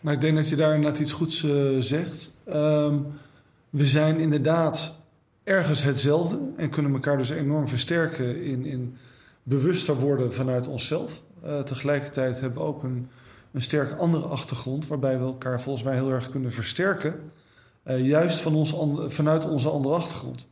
Maar 0.00 0.14
ik 0.14 0.20
denk 0.20 0.36
dat 0.36 0.48
je 0.48 0.56
daar 0.56 0.74
inderdaad 0.74 1.00
iets 1.00 1.12
goeds 1.12 1.46
zegt. 1.78 2.34
Ehm, 2.44 2.98
we 3.70 3.86
zijn 3.86 4.18
inderdaad 4.18 4.98
ergens 5.44 5.82
hetzelfde 5.82 6.38
en 6.56 6.70
kunnen 6.70 6.92
elkaar 6.92 7.16
dus 7.16 7.30
enorm 7.30 7.68
versterken 7.68 8.42
in, 8.42 8.64
in 8.64 8.96
bewuster 9.42 9.94
worden 9.94 10.32
vanuit 10.32 10.66
onszelf. 10.66 11.22
Eh, 11.42 11.60
tegelijkertijd 11.60 12.40
hebben 12.40 12.58
we 12.58 12.64
ook 12.64 12.82
een, 12.82 13.08
een 13.56 13.62
sterk 13.62 13.92
andere 13.98 14.24
achtergrond, 14.26 14.86
waarbij 14.86 15.18
we 15.18 15.24
elkaar 15.24 15.60
volgens 15.60 15.84
mij 15.84 15.94
heel 15.94 16.10
erg 16.10 16.28
kunnen 16.30 16.52
versterken. 16.52 17.32
eh, 17.82 18.06
juist 18.06 18.40
van 18.40 18.54
ons, 18.54 18.78
an- 18.78 19.10
vanuit 19.10 19.44
onze 19.48 19.68
andere 19.70 19.94
achtergrond. 19.94 20.46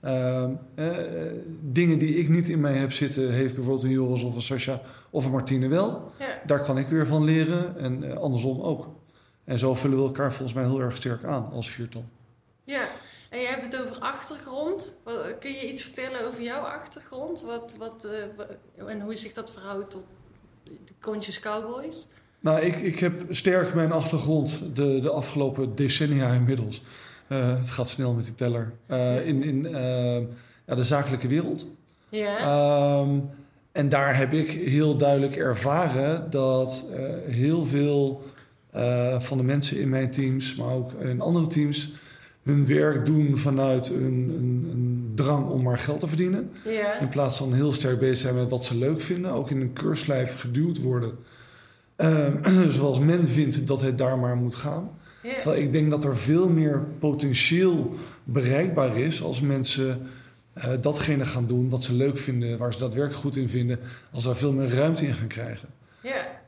Ehm, 0.00 0.50
eh, 0.74 0.88
dingen 1.60 1.98
die 1.98 2.14
ik 2.16 2.28
niet 2.28 2.48
in 2.48 2.60
mij 2.60 2.72
heb 2.76 2.92
zitten, 2.92 3.30
heeft 3.32 3.54
bijvoorbeeld 3.54 3.84
een 3.84 3.90
Joris 3.90 4.22
of 4.22 4.34
een 4.34 4.42
Sascha 4.42 4.80
of 5.10 5.24
een 5.24 5.30
Martine 5.30 5.68
wel. 5.68 6.12
ja. 6.18 6.40
Daar 6.46 6.60
kan 6.60 6.78
ik 6.78 6.86
weer 6.88 7.06
van 7.06 7.24
leren 7.24 7.78
en 7.78 8.02
eh, 8.10 8.16
andersom 8.16 8.60
ook. 8.60 8.88
En 9.44 9.58
zo 9.58 9.74
vullen 9.74 9.98
we 9.98 10.04
elkaar 10.04 10.32
volgens 10.32 10.52
mij 10.52 10.64
heel 10.64 10.80
erg 10.80 10.96
sterk 10.96 11.24
aan 11.24 11.50
als 11.52 11.70
viertal. 11.70 12.04
Ja, 12.64 12.88
en 13.30 13.40
je 13.40 13.46
hebt 13.46 13.64
het 13.64 13.80
over 13.80 13.98
achtergrond. 13.98 14.96
Wat- 15.04 15.38
Kun 15.40 15.50
je 15.52 15.70
iets 15.70 15.82
vertellen 15.82 16.26
over 16.26 16.42
jouw 16.42 16.62
achtergrond? 16.62 17.42
Wat, 17.42 17.76
wat, 17.78 18.08
wa- 18.36 18.84
en 18.86 19.00
hoe 19.00 19.16
zich 19.16 19.32
dat 19.32 19.50
verhoudt 19.52 19.90
tot 19.90 20.04
de 20.64 20.92
Conscious 21.00 21.40
Cowboys? 21.40 22.08
Nou, 22.44 22.60
ik, 22.60 22.76
ik 22.76 22.98
heb 22.98 23.22
sterk 23.30 23.74
mijn 23.74 23.92
achtergrond 23.92 24.60
de, 24.74 24.98
de 25.00 25.10
afgelopen 25.10 25.74
decennia 25.74 26.32
inmiddels. 26.32 26.82
Eh, 27.26 27.58
het 27.58 27.70
gaat 27.70 27.88
snel 27.88 28.12
met 28.12 28.24
die 28.24 28.34
teller. 28.34 28.72
eh, 28.86 29.26
in 29.26 29.42
in 29.42 29.66
eh, 29.66 30.22
ja, 30.66 30.74
de 30.74 30.84
zakelijke 30.84 31.28
wereld. 31.28 31.66
Ja, 32.08 32.38
Ehm, 32.38 33.18
en 33.72 33.88
daar 33.88 34.16
heb 34.16 34.32
ik 34.32 34.48
heel 34.50 34.96
duidelijk 34.96 35.36
ervaren 35.36 36.30
dat 36.30 36.90
heel 37.26 37.64
veel 37.64 38.22
van 39.18 39.38
de 39.38 39.44
mensen 39.44 39.80
in 39.80 39.88
mijn 39.88 40.10
teams, 40.10 40.54
maar 40.54 40.74
ook 40.74 40.92
in 40.92 41.20
andere 41.20 41.46
teams, 41.46 41.92
hun 42.42 42.66
werk 42.66 43.06
doen 43.06 43.36
vanuit 43.36 43.88
een, 43.88 44.34
een, 44.38 44.68
een 44.72 45.12
drang 45.14 45.48
om 45.48 45.62
maar 45.62 45.78
geld 45.78 46.00
te 46.00 46.06
verdienen. 46.06 46.50
ja. 46.64 47.00
In 47.00 47.08
plaats 47.08 47.38
van 47.38 47.52
heel 47.52 47.72
sterk 47.72 47.98
bezig 47.98 48.16
zijn 48.18 48.34
met 48.34 48.50
wat 48.50 48.64
ze 48.64 48.76
leuk 48.78 49.00
vinden, 49.00 49.30
ook 49.30 49.50
in 49.50 49.60
een 49.60 49.72
keurslijf 49.72 50.40
geduwd 50.40 50.80
worden. 50.80 51.12
Ehm, 51.96 52.70
zoals 52.70 52.98
men 52.98 53.28
vindt 53.28 53.66
dat 53.66 53.80
het 53.80 53.98
daar 53.98 54.18
maar 54.18 54.36
moet 54.36 54.54
gaan. 54.54 54.90
Terwijl 55.38 55.62
ik 55.62 55.72
denk 55.72 55.90
dat 55.90 56.04
er 56.04 56.16
veel 56.16 56.48
meer 56.48 56.84
potentieel 56.98 57.94
bereikbaar 58.24 58.96
is 58.98 59.22
als 59.22 59.40
mensen 59.40 60.00
eh, 60.52 60.70
datgene 60.80 61.26
gaan 61.26 61.46
doen 61.46 61.68
wat 61.68 61.84
ze 61.84 61.92
leuk 61.94 62.18
vinden, 62.18 62.58
waar 62.58 62.72
ze 62.72 62.78
daadwerkelijk 62.78 63.20
goed 63.20 63.36
in 63.36 63.48
vinden, 63.48 63.78
als 64.12 64.22
ze 64.22 64.28
daar 64.28 64.38
veel 64.38 64.52
meer 64.52 64.68
ruimte 64.74 65.06
in 65.06 65.14
gaan 65.14 65.26
krijgen. 65.26 65.68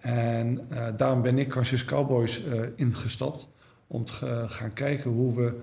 En 0.01 0.61
eh, 0.69 0.87
daarom 0.97 1.23
ben 1.23 1.39
ik 1.39 1.51
Conscious 1.51 1.85
Cowboys 1.85 2.45
eh, 2.45 2.61
ingestapt 2.77 3.49
om 3.87 4.05
te 4.05 4.13
ga- 4.13 4.47
gaan 4.49 4.73
kijken 4.73 5.11
hoe 5.11 5.35
we 5.35 5.55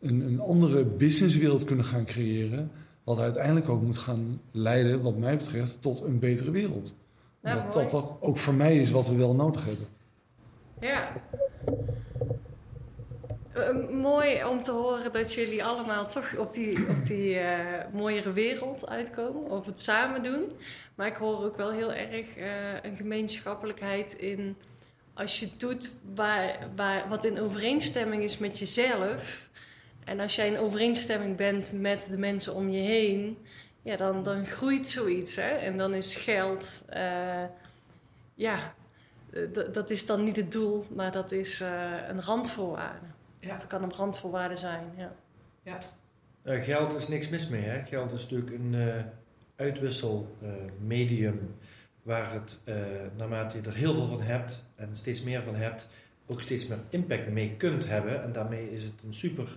een, 0.00 0.20
een 0.20 0.40
andere 0.40 0.84
businesswereld 0.84 1.64
kunnen 1.64 1.84
gaan 1.84 2.04
creëren, 2.04 2.70
wat 3.04 3.18
uiteindelijk 3.18 3.68
ook 3.68 3.82
moet 3.82 3.98
gaan 3.98 4.40
leiden, 4.52 5.00
wat 5.02 5.16
mij 5.18 5.36
betreft, 5.36 5.78
tot 5.82 6.00
een 6.00 6.18
betere 6.18 6.50
wereld. 6.50 6.94
Ja, 7.42 7.54
dat 7.54 7.74
mooi. 7.74 7.88
dat 7.88 8.16
ook, 8.20 8.38
voor 8.38 8.54
mij 8.54 8.76
is 8.76 8.90
wat 8.90 9.08
we 9.08 9.16
wel 9.16 9.34
nodig 9.34 9.64
hebben. 9.64 9.86
ja. 10.80 11.12
Eh, 13.52 13.88
mooi 13.90 14.44
om 14.44 14.60
te 14.60 14.70
horen 14.70 15.12
dat 15.12 15.34
jullie 15.34 15.64
allemaal 15.64 16.08
toch 16.08 16.36
op 16.36 16.52
die, 16.52 16.88
op 16.88 17.06
die 17.06 17.38
eh, 17.38 17.84
mooiere 17.92 18.32
wereld 18.32 18.88
uitkomen, 18.88 19.50
op 19.50 19.66
het 19.66 19.80
samen 19.80 20.22
doen. 20.22 20.52
Maar 20.94 21.06
ik 21.06 21.16
hoor 21.16 21.44
ook 21.44 21.56
wel 21.56 21.70
heel 21.70 21.92
erg 21.92 22.36
eh, 22.36 22.46
een 22.82 22.96
gemeenschappelijkheid 22.96 24.12
in 24.12 24.56
als 25.14 25.40
je 25.40 25.48
doet 25.56 25.90
waar, 26.14 26.58
waar, 26.76 27.08
wat 27.08 27.24
in 27.24 27.40
overeenstemming 27.40 28.22
is 28.22 28.38
met 28.38 28.58
jezelf. 28.58 29.48
En 30.04 30.20
als 30.20 30.36
jij 30.36 30.46
in 30.46 30.58
overeenstemming 30.58 31.36
bent 31.36 31.72
met 31.72 32.08
de 32.10 32.18
mensen 32.18 32.54
om 32.54 32.70
je 32.70 32.82
heen, 32.82 33.38
ja, 33.82 33.96
dan, 33.96 34.22
dan 34.22 34.46
groeit 34.46 34.88
zoiets. 34.88 35.36
Hè? 35.36 35.48
En 35.48 35.78
dan 35.78 35.94
is 35.94 36.16
geld, 36.16 36.84
eh, 36.88 37.44
ja, 38.34 38.74
dat 39.72 39.90
is 39.90 40.06
dan 40.06 40.24
niet 40.24 40.36
het 40.36 40.52
doel, 40.52 40.86
maar 40.94 41.12
dat 41.12 41.32
is 41.32 41.60
eh, 41.60 42.08
een 42.08 42.22
randvoorwaarde. 42.22 43.06
Ja. 43.38 43.56
Of 43.56 43.66
kan 43.66 43.82
een 43.82 43.92
randvoorwaarde 43.92 44.56
zijn, 44.56 44.84
ja. 44.96 45.12
Eh, 46.42 46.62
geld 46.62 46.94
is 46.94 47.08
niks 47.08 47.28
mis 47.28 47.48
mee. 47.48 47.62
Hè? 47.62 47.84
Geld 47.84 48.12
is 48.12 48.22
natuurlijk 48.22 48.50
een 48.50 48.74
eh 48.74 49.02
uitwisselmedium 49.56 51.54
waar 52.02 52.32
het, 52.32 52.58
eh, 52.64 52.76
naarmate 53.16 53.56
je 53.56 53.62
er 53.62 53.74
heel 53.74 53.94
veel 53.94 54.06
van 54.06 54.20
hebt 54.20 54.64
en 54.74 54.88
steeds 54.92 55.22
meer 55.22 55.42
van 55.42 55.54
hebt, 55.54 55.88
ook 56.26 56.40
steeds 56.40 56.66
meer 56.66 56.78
impact 56.88 57.28
mee 57.28 57.54
kunt 57.56 57.88
hebben. 57.88 58.22
En 58.22 58.32
daarmee 58.32 58.72
is 58.72 58.84
het 58.84 58.92
een 59.04 59.14
super 59.14 59.56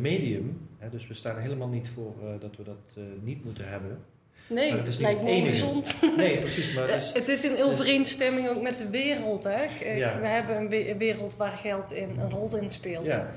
medium. 0.00 0.58
Hè? 0.78 0.88
Dus 0.88 1.06
we 1.06 1.14
staan 1.14 1.36
er 1.36 1.42
helemaal 1.42 1.68
niet 1.68 1.88
voor 1.88 2.14
eh, 2.22 2.28
dat 2.40 2.56
we 2.56 2.62
dat 2.62 2.96
eh, 2.96 3.02
niet 3.22 3.44
moeten 3.44 3.68
hebben. 3.68 3.98
Nee, 4.46 4.68
Maar 4.70 4.78
het 4.78 4.88
is 4.88 4.94
niet 4.98 5.02
lijkt 5.06 5.20
het 5.20 5.28
me 5.30 5.34
enige. 5.36 5.64
ongezond. 5.66 5.96
Nee, 6.16 6.38
precies. 6.38 6.74
Maar 6.74 6.88
het 6.88 7.02
is, 7.02 7.12
Het 7.20 7.28
is 7.28 7.44
in 7.44 7.62
overeenstemming 7.64 8.48
ook 8.48 8.62
met 8.62 8.78
de 8.78 8.90
wereld. 8.90 9.44
Hè? 9.44 9.50
Eh, 9.64 9.98
Ja. 9.98 10.20
We 10.20 10.26
hebben 10.26 10.56
een 10.56 10.68
we- 10.68 10.90
een 10.90 10.98
wereld 10.98 11.36
waar 11.36 11.52
geld 11.52 11.92
in 11.92 12.08
een 12.18 12.30
rol 12.30 12.56
in 12.56 12.70
speelt. 12.70 13.06
ja, 13.06 13.30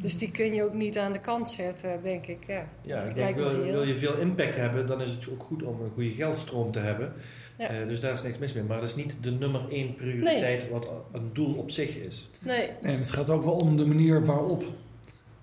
Dus 0.00 0.18
die 0.18 0.30
kun 0.30 0.54
je 0.54 0.62
ook 0.64 0.74
niet 0.74 0.98
aan 0.98 1.12
de 1.12 1.20
kant 1.20 1.50
zetten, 1.50 2.00
denk 2.02 2.26
ik. 2.26 2.38
Ja, 2.46 2.68
ja, 2.82 3.02
ik 3.02 3.14
denk, 3.14 3.36
wil, 3.36 3.60
wil 3.62 3.82
je 3.82 3.96
veel 3.96 4.16
impact 4.18 4.56
hebben, 4.56 4.86
dan 4.86 5.00
is 5.02 5.10
het 5.10 5.28
ook 5.30 5.42
goed 5.42 5.62
om 5.62 5.80
een 5.80 5.90
goede 5.94 6.10
geldstroom 6.10 6.70
te 6.72 6.78
hebben. 6.78 7.12
Ja. 7.58 7.68
Eh, 7.68 7.88
dus 7.88 8.00
daar 8.00 8.12
is 8.12 8.22
niks 8.22 8.38
mis 8.38 8.52
mee. 8.52 8.62
Maar 8.64 8.80
dat 8.80 8.88
is 8.88 8.94
niet 8.96 9.16
de 9.22 9.30
nummer 9.30 9.60
één 9.70 9.94
prioriteit 9.94 10.68
wat 10.68 10.88
een 11.12 11.30
doel 11.32 11.54
op 11.54 11.70
zich 11.70 11.96
is. 11.96 12.28
Nee, 12.44 12.68
En 12.82 12.98
het 12.98 13.10
gaat 13.10 13.30
ook 13.30 13.44
wel 13.44 13.54
om 13.56 13.76
de 13.76 13.86
manier 13.86 14.24
waarop. 14.24 14.64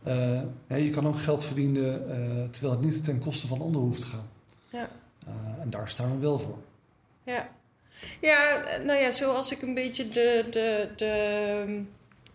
Eh, 0.03 0.41
je 0.67 0.89
kan 0.89 1.07
ook 1.07 1.17
geld 1.19 1.45
verdienen 1.45 2.09
eh, 2.09 2.49
terwijl 2.49 2.73
het 2.73 2.81
niet 2.81 3.03
ten 3.03 3.19
koste 3.19 3.47
van 3.47 3.61
anderen 3.61 3.87
hoeft 3.87 4.01
te 4.01 4.07
gaan. 4.07 4.29
Ja. 4.69 4.89
Eh, 5.27 5.61
en 5.61 5.69
daar 5.69 5.89
staan 5.89 6.11
we 6.11 6.17
wel 6.17 6.39
voor. 6.39 6.57
ja. 7.23 7.49
Ja, 8.21 8.61
nou 8.85 8.99
ja, 8.99 9.11
zoals 9.11 9.51
ik 9.51 9.61
een 9.61 9.73
beetje 9.73 10.09
de... 10.09 10.45
de, 10.51 10.89
de 10.95 11.83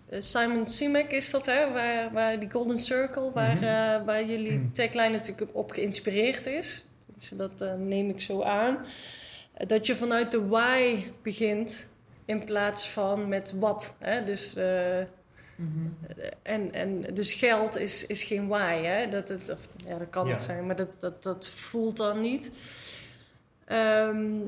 eh, 0.08 0.20
Simon 0.20 0.66
Sinek 0.66 1.12
is 1.12 1.30
dat, 1.30 1.46
hè? 1.46 1.72
Waar, 1.72 2.12
waar 2.12 2.40
die 2.40 2.50
Golden 2.50 2.78
Circle, 2.78 3.30
waar, 3.32 3.54
Mhm. 3.54 3.64
eh, 3.64 4.04
waar 4.04 4.24
jullie 4.24 4.70
tagline 4.72 5.08
natuurlijk 5.08 5.56
op 5.56 5.70
geïnspireerd 5.70 6.46
is. 6.46 6.86
Dus 7.14 7.30
dat 7.34 7.64
neem 7.78 8.08
ik 8.10 8.20
zo 8.20 8.42
aan. 8.42 8.78
Dat 9.66 9.86
je 9.86 9.96
vanuit 9.96 10.30
de 10.30 10.46
why 10.46 10.96
begint 11.22 11.86
in 12.24 12.44
plaats 12.44 12.88
van 12.90 13.28
met 13.28 13.52
wat. 13.58 13.96
Hè? 13.98 14.24
Dus, 14.24 14.54
en, 16.42 16.72
en, 16.72 17.14
dus 17.14 17.34
geld 17.34 17.76
is, 17.76 18.06
is 18.06 18.22
geen 18.24 18.48
why. 18.48 18.82
Hè? 18.82 19.08
Dat, 19.08 19.28
het, 19.28 19.50
of, 19.50 19.68
ja, 19.86 19.98
dat 19.98 20.08
kan 20.10 20.26
Ja. 20.26 20.32
het 20.32 20.42
zijn, 20.42 20.66
maar 20.66 20.76
dat, 20.76 20.96
dat, 21.00 21.22
dat 21.22 21.48
voelt 21.48 21.96
dan 21.96 22.20
niet. 22.20 22.50
Ehm, 23.64 24.40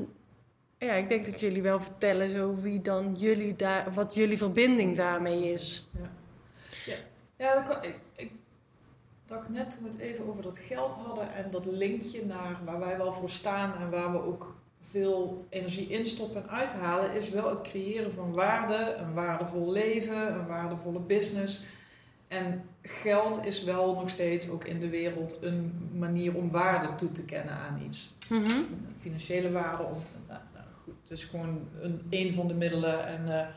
ja, 0.78 0.92
ik 0.92 1.08
denk 1.08 1.24
dat 1.24 1.40
jullie 1.40 1.62
wel 1.62 1.80
vertellen 1.80 2.30
zo 2.30 2.54
wie 2.60 2.82
dan 2.82 3.14
jullie 3.14 3.56
daar, 3.56 3.92
wat 3.94 4.14
jullie 4.14 4.38
verbinding 4.38 4.96
daarmee 4.96 5.52
is. 5.52 5.86
Ja, 7.36 7.54
dat 7.54 7.68
kan- 7.68 7.82
ik, 7.84 7.96
ik 8.16 8.30
dacht 9.26 9.48
net 9.48 9.70
toen 9.70 9.82
we 9.82 9.88
het 9.88 9.98
even 9.98 10.28
over 10.28 10.42
dat 10.42 10.58
geld 10.58 10.92
hadden 10.92 11.34
en 11.34 11.50
dat 11.50 11.66
linkje 11.66 12.24
naar 12.26 12.60
waar 12.64 12.78
wij 12.78 12.96
wel 12.96 13.12
voor 13.12 13.30
staan 13.30 13.78
en 13.80 13.90
waar 13.90 14.12
we 14.12 14.22
ook 14.22 14.55
veel 14.80 15.46
energie 15.48 15.88
instoppen 15.88 16.42
en 16.42 16.50
uithalen, 16.50 17.14
is 17.14 17.30
wel 17.30 17.50
het 17.50 17.60
creëren 17.60 18.12
van 18.12 18.32
waarde, 18.32 18.94
een 18.94 19.12
waardevol 19.12 19.72
leven, 19.72 20.34
een 20.34 20.46
waardevolle 20.46 21.00
business. 21.00 21.64
En 22.28 22.62
geld 22.82 23.44
is 23.44 23.64
wel 23.64 23.94
nog 23.94 24.10
steeds 24.10 24.48
ook 24.48 24.64
in 24.64 24.80
de 24.80 24.88
wereld 24.88 25.38
een 25.40 25.90
manier 25.94 26.34
om 26.34 26.50
waarde 26.50 26.94
toe 26.94 27.12
te 27.12 27.24
kennen 27.24 27.54
aan 27.54 27.82
iets. 27.86 28.14
Financiële 28.98 29.50
waarde, 29.50 29.84
om, 29.84 30.02
nou, 30.28 30.40
nou 30.54 30.66
goed, 30.84 30.94
het 31.02 31.10
is 31.10 31.24
gewoon 31.24 31.68
een, 31.80 32.02
een 32.10 32.34
van 32.34 32.48
de 32.48 32.54
middelen. 32.54 33.06
En, 33.06 33.26
eh, 33.26 33.48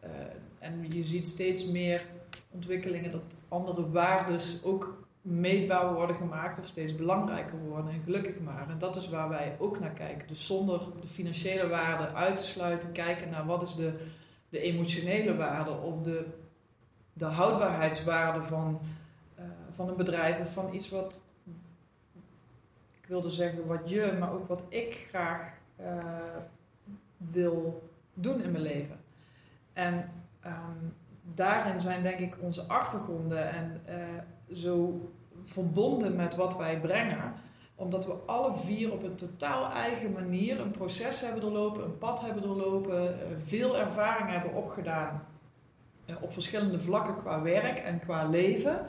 eh, 0.00 0.10
en 0.58 0.86
je 0.92 1.02
ziet 1.02 1.28
steeds 1.28 1.66
meer 1.66 2.04
ontwikkelingen 2.50 3.10
dat 3.10 3.36
andere 3.48 3.90
waardes 3.90 4.60
ook 4.64 5.08
meetbaar 5.30 5.94
worden 5.94 6.16
gemaakt 6.16 6.58
of 6.58 6.66
steeds 6.66 6.96
belangrijker 6.96 7.58
worden 7.58 7.92
en 7.92 8.02
gelukkig 8.02 8.40
maar. 8.40 8.68
En 8.68 8.78
dat 8.78 8.96
is 8.96 9.08
waar 9.08 9.28
wij 9.28 9.56
ook 9.58 9.80
naar 9.80 9.92
kijken. 9.92 10.28
Dus 10.28 10.46
zonder 10.46 10.80
de 11.00 11.08
financiële 11.08 11.68
waarde 11.68 12.14
uit 12.14 12.36
te 12.36 12.44
sluiten, 12.44 12.92
kijken 12.92 13.30
naar 13.30 13.46
wat 13.46 13.62
is 13.62 13.74
de, 13.74 14.06
de 14.48 14.60
emotionele 14.60 15.36
waarde 15.36 15.70
of 15.70 16.00
de, 16.00 16.26
de 17.12 17.24
houdbaarheidswaarde 17.24 18.42
van, 18.42 18.80
eh, 19.34 19.44
van 19.68 19.88
een 19.88 19.96
bedrijf 19.96 20.40
of 20.40 20.52
van 20.52 20.74
iets 20.74 20.88
wat, 20.88 21.24
ik 23.00 23.06
wilde 23.06 23.30
zeggen 23.30 23.66
wat 23.66 23.90
je, 23.90 24.16
maar 24.18 24.32
ook 24.32 24.48
wat 24.48 24.62
ik 24.68 25.06
graag 25.08 25.58
eh, 25.76 25.96
wil 27.16 27.88
doen 28.14 28.40
in 28.40 28.50
mijn 28.50 28.64
leven. 28.64 29.00
En 29.72 30.10
ehm, 30.40 30.86
daarin 31.34 31.80
zijn 31.80 32.02
denk 32.02 32.18
ik 32.18 32.36
onze 32.40 32.62
achtergronden 32.62 33.50
en 33.52 33.80
eh, 33.84 34.54
zo 34.54 35.08
verbonden 35.44 36.16
met 36.16 36.36
wat 36.36 36.56
wij 36.56 36.80
brengen. 36.80 37.32
Omdat 37.74 38.06
we 38.06 38.12
alle 38.12 38.52
vier 38.52 38.92
op 38.92 39.02
een 39.02 39.14
totaal 39.14 39.72
eigen 39.72 40.12
manier 40.12 40.60
een 40.60 40.70
proces 40.70 41.20
hebben 41.20 41.40
doorlopen, 41.40 41.84
een 41.84 41.98
pad 41.98 42.20
hebben 42.20 42.42
doorlopen, 42.42 43.20
eh, 43.20 43.26
veel 43.36 43.78
ervaring 43.78 44.30
hebben 44.30 44.54
opgedaan 44.54 45.24
eh, 46.06 46.14
op 46.20 46.32
verschillende 46.32 46.78
vlakken 46.78 47.16
qua 47.16 47.42
werk 47.42 47.78
en 47.78 48.00
qua 48.00 48.26
leven. 48.28 48.86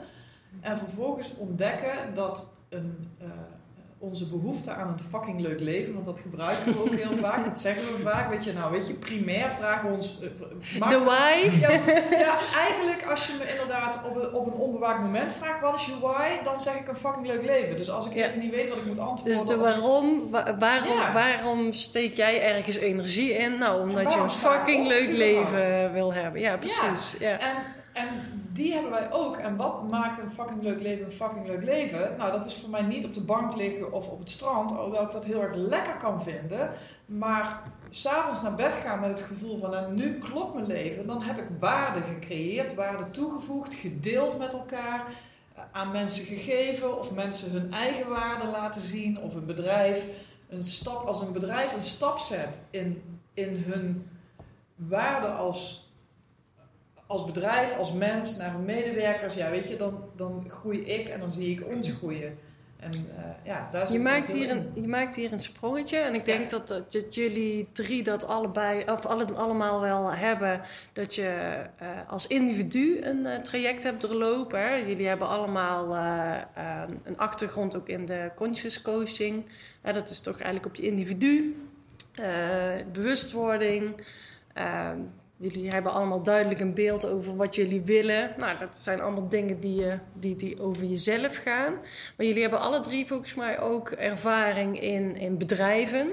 En 0.60 0.78
vervolgens 0.78 1.36
ontdekken 1.36 2.14
dat 2.14 2.52
een, 2.68 3.08
eh, 3.18 3.26
onze 4.02 4.28
behoefte 4.28 4.70
aan 4.72 4.88
een 4.88 5.00
fucking 5.00 5.40
leuk 5.40 5.60
leven, 5.60 5.92
want 5.94 6.04
dat 6.04 6.18
gebruiken 6.20 6.72
we 6.72 6.80
ook 6.80 6.94
heel 6.94 7.16
vaak, 7.16 7.44
dat 7.44 7.60
zeggen 7.60 7.82
we 7.82 8.02
vaak, 8.02 8.30
weet 8.30 8.44
je, 8.44 8.52
nou 8.52 8.72
weet 8.72 8.86
je, 8.86 8.94
primair 8.94 9.50
vragen 9.50 9.88
we 9.88 9.94
ons... 9.94 10.18
maak- 10.78 10.90
De 10.90 10.98
why? 10.98 11.60
ja, 11.60 11.70
ja, 12.10 12.38
eigenlijk 12.56 13.06
als 13.10 13.26
je 13.26 13.32
me 13.38 13.50
inderdaad 13.50 14.02
op 14.08 14.16
een, 14.16 14.32
op 14.34 14.46
een 14.46 14.52
onbewaakt 14.52 15.00
moment 15.00 15.32
vraagt 15.32 15.60
wat 15.60 15.74
is 15.74 15.86
je 15.86 15.98
why, 16.00 16.42
dan 16.44 16.60
zeg 16.60 16.74
ik 16.74 16.88
een 16.88 16.96
fucking 16.96 17.26
leuk 17.26 17.42
leven. 17.42 17.76
Dus 17.76 17.90
als 17.90 18.06
ik 18.06 18.14
Ja. 18.14 18.26
even 18.26 18.38
niet 18.38 18.50
weet 18.50 18.68
wat 18.68 18.78
ik 18.78 18.84
moet 18.86 18.98
antwoorden... 18.98 19.24
Dus 19.38 19.46
de 19.46 19.56
waarom, 19.56 20.30
wa- 20.30 20.56
waarom, 20.58 20.96
Ja. 20.96 21.12
waarom 21.12 21.72
steek 21.72 22.14
jij 22.16 22.42
ergens 22.42 22.76
energie 22.76 23.32
in? 23.32 23.58
Nou, 23.58 23.80
omdat 23.88 24.12
je 24.12 24.18
een 24.20 24.30
fucking 24.30 24.86
leuk 24.86 25.12
leven 25.12 25.92
wil 25.92 26.12
hebben. 26.12 26.40
Ja, 26.40 26.56
precies. 26.56 27.14
Ja. 27.18 27.38
En, 27.38 27.56
en 27.92 28.08
die 28.52 28.72
hebben 28.72 28.90
wij 28.90 29.12
ook. 29.12 29.36
En 29.36 29.56
wat 29.56 29.88
maakt 29.90 30.18
een 30.18 30.30
fucking 30.30 30.62
leuk 30.62 30.80
leven 30.80 31.04
een 31.04 31.10
fucking 31.10 31.46
leuk 31.46 31.62
leven? 31.62 32.14
Nou, 32.18 32.30
dat 32.30 32.46
is 32.46 32.54
voor 32.54 32.70
mij 32.70 32.82
niet 32.82 33.04
op 33.04 33.14
de 33.14 33.20
bank 33.20 33.56
liggen 33.56 33.92
of 33.92 34.08
op 34.08 34.18
het 34.18 34.30
strand, 34.30 34.76
alhoewel 34.76 35.02
ik 35.02 35.10
dat 35.10 35.24
heel 35.24 35.42
erg 35.42 35.54
lekker 35.54 35.96
kan 35.96 36.22
vinden. 36.22 36.70
Maar 37.06 37.62
s'avonds 37.88 38.42
naar 38.42 38.54
bed 38.54 38.72
gaan 38.72 39.00
met 39.00 39.18
het 39.18 39.28
gevoel 39.28 39.56
van, 39.56 39.94
nu 39.94 40.18
klopt 40.18 40.54
mijn 40.54 40.66
leven. 40.66 41.06
Dan 41.06 41.22
heb 41.22 41.38
ik 41.38 41.48
waarde 41.58 42.02
gecreëerd, 42.02 42.74
waarde 42.74 43.10
toegevoegd, 43.10 43.74
gedeeld 43.74 44.38
met 44.38 44.52
elkaar, 44.52 45.06
eh, 45.54 45.62
aan 45.72 45.90
mensen 45.90 46.24
gegeven 46.24 46.98
of 46.98 47.14
mensen 47.14 47.50
hun 47.50 47.72
eigen 47.72 48.08
waarde 48.08 48.46
laten 48.46 48.82
zien 48.82 49.18
of 49.18 49.34
een 49.34 49.46
bedrijf. 49.46 50.06
Een 50.48 50.64
stap, 50.64 51.06
als 51.06 51.20
een 51.20 51.32
bedrijf 51.32 51.74
een 51.74 51.82
stap 51.82 52.18
zet 52.18 52.62
in, 52.70 53.02
in 53.34 53.56
hun 53.56 54.06
waarde 54.76 55.28
als 55.28 55.81
als 57.12 57.24
bedrijf, 57.24 57.76
als 57.78 57.92
mens, 57.92 58.36
naar 58.36 58.52
hun 58.52 58.64
medewerkers, 58.64 59.34
ja, 59.34 59.50
weet 59.50 59.68
je, 59.68 59.76
dan, 59.76 60.04
dan 60.16 60.44
groei 60.48 60.80
ik 60.84 61.08
en 61.08 61.20
dan 61.20 61.32
zie 61.32 61.50
ik 61.50 61.66
ons 61.74 61.90
groeien. 61.90 62.38
En 62.76 62.92
eh, 62.92 63.24
ja, 63.44 63.68
daar 63.70 63.86
zit 63.86 63.96
Je 63.96 64.02
maakt, 64.02 64.32
hier 64.32 64.48
in. 64.48 64.56
een, 64.56 64.82
je 64.82 64.88
maakt 64.88 65.14
hier 65.16 65.32
een 65.32 65.40
sprongetje. 65.40 65.96
En 65.98 66.14
ik 66.14 66.24
denk 66.24 66.40
Ja. 66.40 66.48
dat, 66.58 66.68
dat, 66.68 66.92
dat 66.92 67.14
jullie 67.14 67.68
drie 67.72 68.02
dat 68.02 68.26
allebei, 68.26 68.84
of 68.86 69.06
alle, 69.06 69.24
allemaal 69.24 69.80
wel 69.80 70.12
hebben. 70.12 70.60
Dat 70.92 71.14
je 71.14 71.56
eh, 71.78 71.88
als 72.08 72.26
individu 72.26 73.00
een 73.02 73.26
eh, 73.26 73.38
traject 73.40 73.82
hebt 73.82 74.00
doorlopen. 74.00 74.60
Hè. 74.60 74.74
Jullie 74.74 75.06
hebben 75.06 75.28
allemaal 75.28 75.96
een 77.04 77.18
achtergrond 77.18 77.76
ook 77.76 77.88
in 77.88 78.04
de 78.04 78.30
conscious 78.36 78.82
coaching. 78.82 79.44
Dat 79.82 80.10
is 80.10 80.20
toch 80.20 80.40
eigenlijk 80.40 80.66
op 80.66 80.74
je 80.74 80.86
individu. 80.90 81.56
bewustwording. 82.92 83.94
Jullie 85.42 85.68
hebben 85.68 85.92
allemaal 85.92 86.22
duidelijk 86.22 86.60
een 86.60 86.74
beeld 86.74 87.06
over 87.06 87.36
wat 87.36 87.54
jullie 87.54 87.80
willen. 87.80 88.34
Nou, 88.38 88.58
dat 88.58 88.78
zijn 88.78 89.00
allemaal 89.00 89.28
dingen 89.28 89.60
die, 89.60 89.86
die, 90.12 90.36
die 90.36 90.60
over 90.60 90.84
jezelf 90.84 91.36
gaan. 91.36 91.72
Maar 92.16 92.26
jullie 92.26 92.40
hebben 92.42 92.60
alle 92.60 92.80
drie 92.80 93.06
volgens 93.06 93.34
mij 93.34 93.60
ook 93.60 93.90
ervaring 93.90 94.80
in, 94.80 95.16
in 95.16 95.38
bedrijven. 95.38 96.10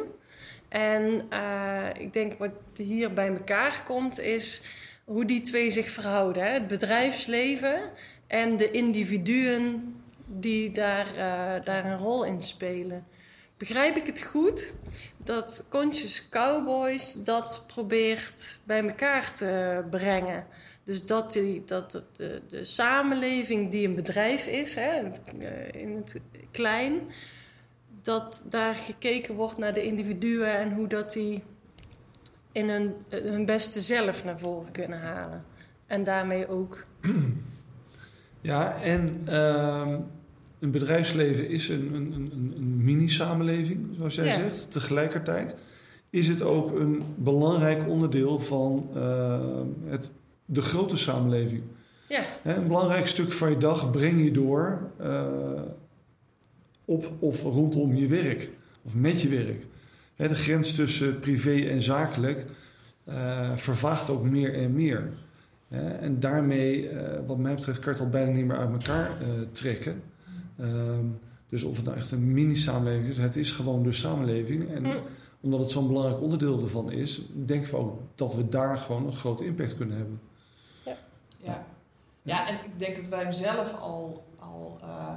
En 0.70 1.22
eh, 1.30 1.88
ik 1.98 2.14
denk 2.14 2.38
wat 2.38 2.52
hier 2.76 3.14
bij 3.14 3.28
elkaar 3.28 3.84
komt, 3.86 4.20
is 4.20 4.62
hoe 5.06 5.26
die 5.26 5.42
twee 5.42 5.70
zich 5.70 5.90
verhouden. 5.90 6.44
Hè? 6.44 6.50
Het 6.50 6.68
bedrijfsleven 6.68 7.92
en 8.28 8.58
de 8.58 8.72
individuen 8.72 9.96
die 10.26 10.72
daar, 10.72 11.08
eh, 11.08 11.66
daar 11.66 11.86
een 11.86 11.98
rol 11.98 12.26
in 12.26 12.42
spelen. 12.42 13.06
Begrijp 13.58 13.96
ik 13.96 14.06
het 14.06 14.24
goed 14.24 14.74
dat 15.30 15.68
Conscious 15.70 16.30
Cowboys 16.30 17.24
dat 17.24 17.64
probeert 17.68 18.60
bij 18.64 18.88
elkaar 18.88 19.34
te 19.34 19.84
brengen? 19.90 20.46
Dus 20.84 21.06
dat, 21.06 21.34
die, 21.34 21.64
dat 21.66 22.04
de, 22.16 22.42
de 22.48 22.64
samenleving 22.64 23.72
die 23.72 23.88
een 23.88 23.96
bedrijf 23.96 24.48
is, 24.48 24.76
hè, 24.76 24.98
in, 24.98 25.06
het, 25.06 25.22
eh, 25.40 25.82
in 25.82 25.96
het 25.96 26.22
klein, 26.52 27.02
dat 28.02 28.44
daar 28.50 28.76
gekeken 28.76 29.36
wordt 29.36 29.58
naar 29.58 29.74
de 29.74 29.84
individuen 29.84 30.58
en 30.58 30.74
hoe 30.74 30.88
dat 30.88 31.14
die 31.14 31.44
in 32.52 32.70
hun, 32.70 32.96
hun 33.10 33.46
beste 33.46 33.80
zelf 33.80 34.24
naar 34.24 34.40
voren 34.40 34.72
kunnen 34.72 35.00
halen. 35.00 35.46
En 35.88 36.04
daarmee 36.04 36.48
ook. 36.48 36.86
Ja, 38.42 38.82
en 38.82 39.22
ehm, 39.26 40.00
een 40.60 40.72
bedrijfsleven 40.72 41.50
is 41.50 41.70
een, 41.70 41.94
een, 41.94 42.14
een, 42.14 42.54
een 42.58 42.84
mini-samenleving, 42.84 43.88
zoals 43.98 44.16
jij 44.16 44.26
Ja. 44.26 44.34
zegt. 44.34 44.72
Tegelijkertijd 44.72 45.56
is 46.10 46.28
het 46.28 46.42
ook 46.42 46.80
een 46.80 47.02
belangrijk 47.18 47.88
onderdeel 47.88 48.40
van 48.40 48.90
ehm, 48.96 49.66
het, 49.86 50.12
de 50.46 50.62
grote 50.62 50.98
samenleving. 50.98 51.62
Ja, 52.08 52.24
Hè, 52.42 52.56
een 52.56 52.68
belangrijk 52.68 53.08
stuk 53.08 53.32
van 53.32 53.50
je 53.50 53.58
dag 53.58 53.92
breng 53.92 54.24
je 54.24 54.32
door 54.32 54.92
eh, 54.98 55.24
op 56.86 57.12
of 57.20 57.44
rondom 57.44 57.96
je 57.96 58.08
werk. 58.08 58.50
Of 58.86 58.96
met 58.96 59.22
je 59.22 59.30
werk. 59.30 59.66
Hè, 60.16 60.28
de 60.28 60.36
grens 60.36 60.76
tussen 60.76 61.20
privé 61.20 61.56
en 61.68 61.82
zakelijk 61.82 62.46
eh, 63.04 63.56
vervaagt 63.56 64.10
ook 64.10 64.24
meer 64.24 64.54
en 64.54 64.74
meer. 64.74 65.10
Hè, 65.68 65.90
en 65.90 66.20
daarmee, 66.20 66.90
eh, 66.90 67.20
wat 67.28 67.38
mij 67.38 67.56
betreft, 67.56 67.80
kan 67.80 67.94
je 67.94 67.98
het 67.98 68.08
al 68.08 68.12
bijna 68.14 68.32
niet 68.32 68.46
meer 68.46 68.58
uit 68.58 68.72
elkaar 68.72 69.10
eh, 69.22 69.28
trekken. 69.52 70.02
Ehm, 70.60 71.06
dus 71.50 71.64
of 71.64 71.76
het 71.76 71.86
nou 71.86 71.98
echt 71.98 72.12
een 72.12 72.34
mini-samenleving 72.34 73.10
is, 73.10 73.18
het 73.18 73.36
is 73.36 73.52
gewoon 73.52 73.84
de 73.84 73.92
samenleving. 73.94 74.70
En 74.70 74.84
Mm. 74.84 74.94
omdat 75.42 75.60
het 75.60 75.72
zo'n 75.72 75.88
belangrijk 75.88 76.22
onderdeel 76.22 76.62
ervan 76.62 76.92
is, 76.92 77.22
denken 77.34 77.70
we 77.70 77.78
ook 77.78 78.02
dat 78.16 78.36
we 78.36 78.50
daar 78.50 78.78
gewoon 78.78 79.06
een 79.06 79.16
grote 79.16 79.46
impact 79.46 79.78
kunnen 79.78 79.98
hebben. 79.98 80.22
Ja. 81.44 81.66
ja, 82.22 82.48
en 82.48 82.56
ik 82.56 82.80
denk 82.80 82.96
dat 82.96 83.08
wij 83.08 83.24
hem 83.24 83.32
zelf 83.32 83.80
al, 83.80 84.26
al 84.40 84.78
eh, 84.82 85.16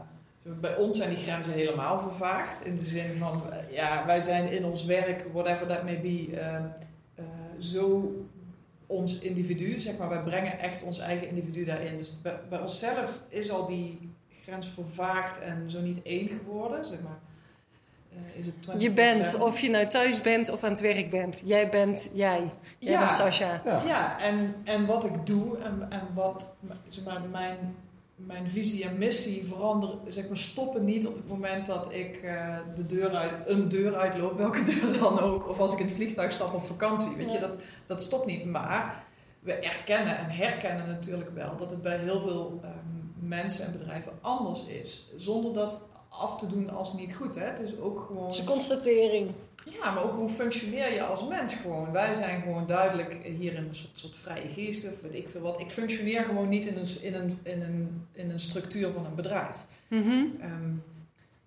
bij 0.60 0.76
ons 0.76 0.96
zijn 0.96 1.08
die 1.08 1.18
grenzen 1.18 1.52
helemaal 1.52 1.98
vervaagd. 1.98 2.64
In 2.64 2.76
de 2.76 2.82
zin 2.82 3.14
van, 3.14 3.42
eh, 3.52 3.74
ja, 3.74 4.06
wij 4.06 4.20
zijn 4.20 4.50
in 4.50 4.64
ons 4.64 4.84
werk, 4.84 5.24
whatever 5.32 5.66
that 5.66 5.82
may 5.84 6.00
be, 6.00 6.36
eh, 6.36 7.24
zo 7.58 8.12
ons 8.86 9.18
individu, 9.18 9.80
zeg 9.80 9.96
maar, 9.96 10.08
wij 10.08 10.22
brengen 10.22 10.58
echt 10.58 10.82
ons 10.82 10.98
eigen 10.98 11.28
individu 11.28 11.64
daarin. 11.64 11.96
Dus 11.96 12.20
bij, 12.20 12.40
bij 12.48 12.60
onszelf 12.60 13.22
is 13.28 13.50
al 13.50 13.66
die 13.66 14.10
grens 14.42 14.68
vervaagd 14.68 15.40
en 15.40 15.70
zo 15.70 15.80
niet 15.80 16.02
één 16.02 16.28
geworden, 16.28 16.84
zeg 16.84 16.98
maar. 17.00 17.18
Eh, 18.12 18.38
is 18.38 18.46
het 18.46 18.80
je 18.82 18.90
bent, 18.90 19.16
24/7? 19.36 19.40
of 19.42 19.60
je 19.60 19.70
nou 19.70 19.86
thuis 19.86 20.20
bent 20.20 20.50
of 20.50 20.62
aan 20.64 20.70
het 20.70 20.80
werk 20.80 21.10
bent. 21.10 21.42
Jij 21.44 21.68
bent 21.68 22.10
jij. 22.14 22.50
Jij 22.78 22.92
Ja. 22.92 22.98
bent 22.98 23.12
Sascha. 23.12 23.60
Ja. 23.64 23.82
Ja, 23.86 24.20
en, 24.20 24.54
en 24.64 24.86
wat 24.86 25.04
ik 25.04 25.26
doe 25.26 25.58
en, 25.58 25.86
en 25.90 26.00
wat 26.14 26.56
zeg 26.88 27.04
maar, 27.04 27.20
mijn, 27.30 27.76
mijn 28.16 28.50
visie 28.50 28.84
en 28.84 28.98
missie 28.98 29.44
veranderen, 29.44 29.98
zeg 30.06 30.28
maar, 30.28 30.36
stoppen 30.36 30.84
niet 30.84 31.06
op 31.06 31.14
het 31.14 31.28
moment 31.28 31.66
dat 31.66 31.92
ik 31.92 32.16
eh, 32.16 32.56
de 32.74 32.86
deur 32.86 33.14
uit, 33.14 33.32
een 33.46 33.68
deur 33.68 33.94
uitloop, 33.94 34.36
welke 34.38 34.62
deur 34.80 34.98
dan 34.98 35.20
ook, 35.20 35.48
of 35.48 35.58
als 35.58 35.72
ik 35.72 35.78
in 35.78 35.86
het 35.86 35.94
vliegtuig 35.94 36.32
stap 36.32 36.54
op 36.54 36.64
vakantie. 36.64 37.16
Weet 37.16 37.32
je, 37.32 37.38
dat, 37.38 37.56
dat 37.86 38.02
stopt 38.02 38.26
niet. 38.26 38.44
Maar 38.44 39.04
we 39.40 39.52
erkennen 39.52 40.16
en 40.18 40.30
herkennen 40.30 40.86
natuurlijk 40.86 41.30
wel 41.34 41.56
dat 41.56 41.70
het 41.70 41.82
bij 41.82 41.96
heel 41.98 42.20
veel 42.20 42.60
ehm, 42.62 42.72
mensen 43.28 43.66
en 43.66 43.72
bedrijven 43.72 44.12
anders 44.20 44.64
is, 44.66 45.06
zonder 45.16 45.52
dat 45.52 45.86
af 46.08 46.36
te 46.36 46.46
doen 46.46 46.70
als 46.70 46.92
niet 46.92 47.14
goed. 47.14 47.34
Hè? 47.34 47.44
Het 47.44 47.60
is 47.60 47.78
ook 47.78 48.00
gewoon. 48.00 48.22
Dat 48.22 48.32
is 48.32 48.38
een 48.38 48.44
constatering. 48.44 49.30
Ja, 49.64 49.90
maar 49.90 50.04
ook 50.04 50.14
hoe 50.14 50.28
functioneer 50.28 50.92
je 50.92 51.04
als 51.04 51.28
mens 51.28 51.54
gewoon? 51.54 51.92
Wij 51.92 52.14
zijn 52.14 52.42
gewoon 52.42 52.66
duidelijk 52.66 53.20
hier 53.24 53.54
in 53.54 53.64
een 53.64 53.74
soort, 53.74 53.98
soort 53.98 54.16
vrije 54.16 54.48
geest 54.48 54.88
of 54.88 55.00
weet 55.00 55.14
ik 55.14 55.28
veel 55.28 55.40
wat. 55.40 55.60
Ik 55.60 55.70
functioneer 55.70 56.24
gewoon 56.24 56.48
niet 56.48 56.66
in 56.66 56.76
een, 56.76 57.02
in 57.02 57.14
een, 57.14 57.38
in 57.42 57.62
een, 57.62 58.06
in 58.12 58.30
een 58.30 58.40
structuur 58.40 58.90
van 58.90 59.06
een 59.06 59.14
bedrijf. 59.14 59.56
Mhm. 59.88 60.24
Ehm, 60.40 60.74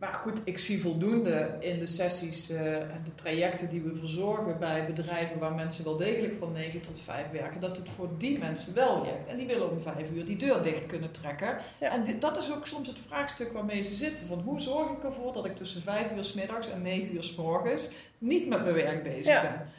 maar 0.05 0.13
goed, 0.13 0.41
ik 0.45 0.59
zie 0.59 0.81
voldoende 0.81 1.55
in 1.59 1.79
de 1.79 1.85
sessies 1.85 2.49
eh, 2.49 2.73
en 2.75 3.01
de 3.03 3.15
trajecten 3.15 3.69
die 3.69 3.81
we 3.81 3.95
verzorgen 3.95 4.59
bij 4.59 4.85
bedrijven 4.85 5.39
waar 5.39 5.53
mensen 5.53 5.83
wel 5.83 5.97
degelijk 5.97 6.33
van 6.35 6.51
9 6.51 6.81
tot 6.81 6.99
5 7.03 7.29
werken, 7.31 7.59
dat 7.59 7.77
het 7.77 7.89
voor 7.89 8.09
die 8.17 8.37
mensen 8.39 8.73
wel 8.73 9.03
werkt. 9.03 9.27
En 9.27 9.37
die 9.37 9.47
willen 9.47 9.71
om 9.71 9.79
5 9.79 10.11
uur 10.11 10.25
die 10.25 10.37
deur 10.37 10.63
dicht 10.63 10.85
kunnen 10.85 11.11
trekken. 11.11 11.57
Ja. 11.79 11.91
En 11.91 12.19
dat 12.19 12.37
is 12.37 12.53
ook 12.53 12.67
soms 12.67 12.87
het 12.87 12.99
vraagstuk 12.99 13.51
waarmee 13.53 13.81
ze 13.81 13.95
zitten. 13.95 14.27
Van 14.27 14.39
hoe 14.39 14.59
zorg 14.59 14.91
ik 14.91 15.03
ervoor 15.03 15.33
dat 15.33 15.45
ik 15.45 15.55
tussen 15.55 15.81
5 15.81 16.11
uur 16.15 16.23
s 16.23 16.33
middags 16.33 16.69
en 16.69 16.81
9 16.81 17.15
uur 17.15 17.23
s 17.23 17.35
morgens 17.35 17.89
niet 18.17 18.47
met 18.47 18.61
mijn 18.63 18.75
werk 18.75 19.03
bezig 19.03 19.25
Ja. 19.25 19.41
ben? 19.41 19.69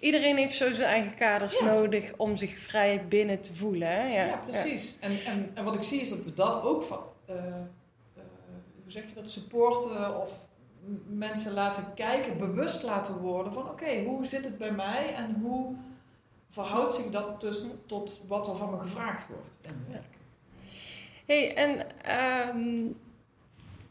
Iedereen 0.00 0.36
heeft 0.36 0.54
zo 0.54 0.72
zijn 0.72 0.88
eigen 0.88 1.14
kaders 1.14 1.58
Ja. 1.58 1.64
nodig 1.64 2.12
om 2.16 2.36
zich 2.36 2.58
vrij 2.58 3.04
binnen 3.08 3.40
te 3.40 3.54
voelen. 3.54 3.88
Hè? 3.88 4.14
Ja, 4.14 4.24
Ja, 4.24 4.36
precies. 4.36 4.96
En, 5.00 5.10
en, 5.26 5.50
en 5.54 5.64
wat 5.64 5.74
ik 5.74 5.82
zie 5.82 6.00
is 6.00 6.08
dat 6.08 6.24
we 6.24 6.34
dat 6.34 6.62
ook 6.62 6.82
van, 6.82 7.00
eh, 7.26 7.34
hoe 8.92 9.00
zeg 9.00 9.08
je 9.08 9.20
dat, 9.20 9.30
supporten 9.30 10.20
of 10.20 10.48
mensen 11.06 11.52
laten 11.52 11.94
kijken, 11.94 12.36
bewust 12.36 12.82
laten 12.82 13.18
worden 13.18 13.52
van 13.52 13.68
oké, 13.68 14.02
hoe 14.04 14.26
zit 14.26 14.44
het 14.44 14.58
bij 14.58 14.72
mij 14.72 15.14
en 15.14 15.40
hoe 15.42 15.74
verhoudt 16.48 16.92
zich 16.92 17.10
dat 17.10 17.40
dus 17.40 17.64
tot 17.86 18.20
wat 18.26 18.46
er 18.48 18.56
van 18.56 18.70
me 18.70 18.78
gevraagd 18.78 19.28
wordt 19.28 19.58
in 19.60 19.70
mijn 19.70 19.92
werk. 19.92 20.18
Hey, 21.26 21.54
en 21.54 22.02
ehm, 22.02 22.86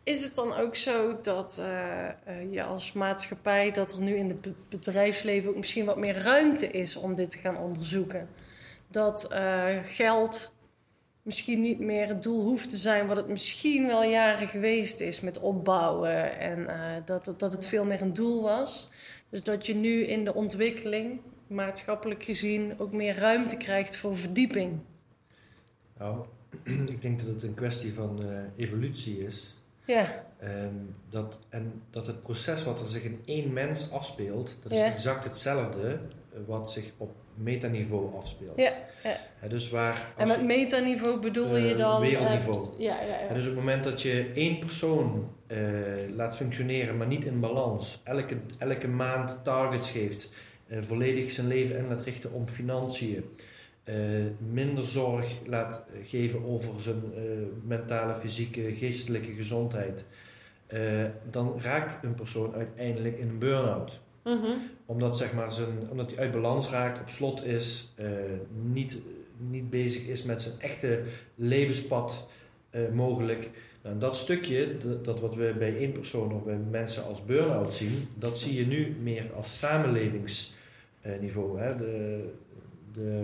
is 0.03 0.21
het 0.21 0.35
dan 0.35 0.53
ook 0.53 0.75
zo 0.75 1.21
dat 1.21 1.57
eh, 1.57 2.07
eh, 2.07 2.51
je 2.51 2.63
als 2.63 2.93
maatschappij, 2.93 3.71
dat 3.71 3.91
er 3.91 4.01
nu 4.01 4.15
in 4.15 4.27
het 4.27 4.41
be- 4.41 4.53
bedrijfsleven 4.69 5.49
ook 5.49 5.55
misschien 5.55 5.85
wat 5.85 5.97
meer 5.97 6.17
ruimte 6.17 6.67
is 6.67 6.95
om 6.95 7.15
dit 7.15 7.31
te 7.31 7.37
gaan 7.37 7.57
onderzoeken? 7.57 8.29
Dat 8.87 9.31
eh, 9.31 9.77
geld 9.81 10.51
misschien 11.29 11.61
niet 11.61 11.79
meer 11.79 12.07
het 12.07 12.23
doel 12.23 12.41
hoeft 12.43 12.69
te 12.69 12.77
zijn 12.77 13.07
wat 13.07 13.17
het 13.17 13.27
misschien 13.27 13.87
wel 13.87 14.03
jaren 14.03 14.47
geweest 14.47 14.99
is 14.99 15.19
met 15.21 15.39
opbouwen 15.39 16.39
en 16.39 16.67
eh, 16.67 17.01
dat, 17.05 17.25
het, 17.25 17.39
dat 17.39 17.51
het 17.51 17.65
veel 17.65 17.85
meer 17.85 18.01
een 18.01 18.13
doel 18.13 18.41
was. 18.41 18.91
Dus 19.29 19.43
dat 19.43 19.65
je 19.65 19.75
nu 19.75 20.03
in 20.05 20.23
de 20.23 20.33
ontwikkeling, 20.33 21.19
maatschappelijk 21.47 22.23
gezien, 22.23 22.73
ook 22.79 22.91
meer 22.91 23.15
ruimte 23.17 23.57
krijgt 23.57 23.95
voor 23.95 24.17
verdieping. 24.17 24.79
Nou, 25.97 26.25
ik 26.93 27.01
denk 27.01 27.19
dat 27.19 27.27
het 27.27 27.43
een 27.43 27.53
kwestie 27.53 27.93
van 27.93 28.23
eh, 28.23 28.41
evolutie 28.55 29.25
is. 29.25 29.57
Ja, 29.85 30.25
dat, 31.09 31.39
en 31.49 31.81
dat 31.89 32.07
het 32.07 32.21
proces 32.21 32.63
wat 32.63 32.79
er 32.79 32.87
zich 32.87 33.03
in 33.03 33.19
één 33.25 33.53
mens 33.53 33.91
afspeelt, 33.91 34.57
dat 34.61 34.71
is 34.71 34.77
Ja. 34.77 34.85
exact 34.91 35.23
hetzelfde 35.23 35.99
eh, 36.33 36.39
wat 36.45 36.71
zich 36.71 36.91
op 36.97 37.11
metaniveau 37.39 38.15
afspeelt. 38.15 38.57
Ja, 38.57 38.73
ja. 39.03 39.47
Dus 39.47 39.69
waar 39.69 40.13
En 40.17 40.27
met 40.27 40.45
metaniveau 40.45 41.19
bedoel 41.19 41.57
je 41.57 41.71
Eh, 41.71 41.77
dan... 41.77 42.01
wereldniveau. 42.01 42.67
eh, 42.77 42.83
ja, 42.83 43.01
ja, 43.01 43.19
En 43.19 43.27
ja. 43.27 43.33
dus 43.33 43.43
op 43.43 43.49
het 43.49 43.59
moment 43.59 43.83
dat 43.83 44.01
je 44.01 44.31
één 44.35 44.59
persoon 44.59 45.29
eh, 45.47 45.57
laat 46.15 46.35
functioneren, 46.35 46.97
maar 46.97 47.07
niet 47.07 47.25
in 47.25 47.39
balans, 47.39 48.01
elke, 48.03 48.37
elke 48.57 48.87
maand 48.87 49.43
targets 49.43 49.91
geeft, 49.91 50.31
volledig 50.79 51.31
zijn 51.31 51.47
leven 51.47 51.77
in 51.77 51.87
laat 51.87 52.01
richten 52.01 52.31
om 52.31 52.47
financiën, 52.47 53.23
minder 54.51 54.87
zorg 54.87 55.35
laat 55.45 55.85
geven 56.03 56.45
over 56.45 56.81
zijn 56.81 57.01
mentale, 57.67 58.13
fysieke, 58.13 58.75
geestelijke 58.75 59.31
gezondheid, 59.33 60.07
dan 61.29 61.59
raakt 61.61 62.03
een 62.03 62.13
persoon 62.13 62.53
uiteindelijk 62.55 63.17
in 63.17 63.29
een 63.29 63.39
burn-out 63.39 63.99
Mhm. 64.29 64.51
omdat, 64.85 65.17
zeg 65.17 65.33
maar, 65.33 65.51
zijn, 65.51 65.89
omdat 65.89 66.09
hij 66.11 66.19
uit 66.19 66.31
balans 66.31 66.69
raakt, 66.69 66.99
op 67.01 67.09
slot 67.09 67.43
is, 67.45 67.91
eh, 67.95 68.07
niet, 68.71 68.97
niet 69.49 69.69
bezig 69.69 70.07
is 70.07 70.23
met 70.23 70.41
zijn 70.41 70.59
echte 70.59 71.01
levenspad 71.35 72.27
eh, 72.69 72.81
mogelijk. 72.93 73.49
Nou, 73.83 73.97
dat 73.97 74.17
stukje, 74.17 74.75
dat 75.03 75.19
wat 75.19 75.35
we 75.35 75.55
bij 75.57 75.77
één 75.77 75.91
persoon 75.91 76.33
of 76.33 76.43
bij 76.43 76.57
mensen 76.69 77.03
als 77.03 77.25
burn-out 77.25 77.73
zien, 77.73 78.07
dat 78.17 78.39
zie 78.39 78.53
je 78.59 78.65
nu 78.65 78.95
meer 79.01 79.25
als 79.35 79.59
samenlevingsniveau. 79.59 81.59
Hè. 81.59 81.77
De, 81.77 82.23
de, 82.93 83.23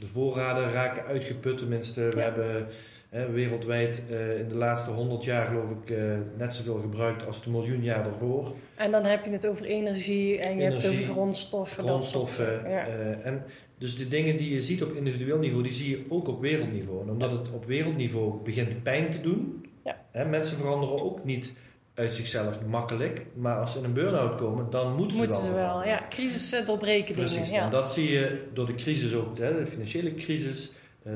de 0.00 0.06
voorraden 0.06 0.72
raken 0.72 1.04
uitgeput. 1.04 1.58
Tenminste, 1.58 2.08
we 2.08 2.16
Ja. 2.16 2.22
hebben 2.22 2.66
wereldwijd 3.10 4.02
eh, 4.10 4.38
in 4.38 4.48
de 4.48 4.54
laatste 4.54 4.90
100 4.90 5.24
jaar 5.24 5.46
geloof 5.46 5.70
ik 5.70 5.90
eh, 5.90 6.18
net 6.36 6.54
zoveel 6.54 6.78
gebruikt 6.78 7.26
als 7.26 7.44
de 7.44 7.50
miljoen 7.50 7.82
jaar 7.82 8.04
daarvoor. 8.04 8.54
En 8.74 8.90
dan 8.90 9.04
heb 9.04 9.24
je 9.24 9.30
het 9.30 9.46
over 9.46 9.66
energie 9.66 10.38
en 10.38 10.56
je 10.56 10.62
hebt 10.62 10.82
het 10.82 10.92
over 10.92 11.04
grondstoffen. 11.04 11.86
dat 11.86 12.04
soort 12.04 12.30
grondstoffen. 12.30 12.70
Ja. 12.70 12.86
eh, 12.86 13.26
en 13.26 13.44
dus 13.78 13.96
de 13.96 14.08
dingen 14.08 14.36
die 14.36 14.54
je 14.54 14.62
ziet 14.62 14.82
op 14.82 14.92
individueel 14.92 15.38
niveau, 15.38 15.62
die 15.62 15.72
zie 15.72 15.90
je 15.90 16.04
ook 16.08 16.28
op 16.28 16.40
wereldniveau. 16.40 17.02
En 17.02 17.10
omdat 17.10 17.30
het 17.30 17.52
op 17.52 17.64
wereldniveau 17.64 18.42
begint 18.42 18.82
pijn 18.82 19.10
te 19.10 19.20
doen, 19.20 19.66
Ja. 19.84 19.96
hè, 20.10 20.24
mensen 20.24 20.56
veranderen 20.56 21.02
ook 21.04 21.24
niet 21.24 21.52
uit 21.94 22.14
zichzelf 22.14 22.64
makkelijk. 22.66 23.26
Maar 23.34 23.56
als 23.60 23.72
ze 23.72 23.78
in 23.78 23.84
een 23.84 23.92
burn-out 23.92 24.34
komen, 24.34 24.70
dan 24.70 24.94
moeten 24.96 25.16
ze 25.16 25.22
Moeten 25.22 25.42
wel 25.42 25.50
ze 25.50 25.54
wel. 25.54 25.84
Ja, 25.84 26.06
crisis 26.08 26.62
doorbreken 26.66 27.14
Precies, 27.14 27.36
dingen. 27.36 27.52
Ja. 27.52 27.64
en 27.64 27.70
dat 27.70 27.92
zie 27.92 28.10
je 28.12 28.42
door 28.52 28.66
de 28.66 28.74
crisis 28.74 29.14
ook, 29.14 29.38
hè, 29.38 29.58
de 29.58 29.66
financiële 29.66 30.14
crisis, 30.14 30.72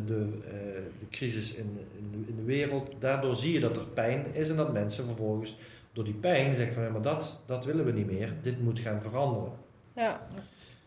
de, 0.07 0.29
eh, 0.47 0.53
de 1.01 1.09
crisis 1.11 1.55
in, 1.55 1.79
in, 1.99 2.09
de, 2.11 2.19
in 2.31 2.37
de 2.37 2.45
wereld. 2.45 2.91
Daardoor 2.99 3.37
zie 3.37 3.53
je 3.53 3.61
dat 3.61 3.77
er 3.77 3.87
pijn 3.95 4.25
is 4.33 4.49
en 4.51 4.57
dat 4.57 4.73
mensen 4.73 5.05
vervolgens 5.05 5.57
door 5.93 6.05
die 6.05 6.15
pijn 6.15 6.55
zeggen 6.55 6.75
van 6.75 6.83
ja, 6.83 6.91
maar 6.91 7.03
dat, 7.03 7.43
dat 7.47 7.65
willen 7.65 7.85
we 7.85 7.93
niet 7.93 8.07
meer, 8.11 8.33
dit 8.41 8.63
moet 8.63 8.79
gaan 8.81 9.03
veranderen. 9.03 9.53
Ja. 9.97 10.21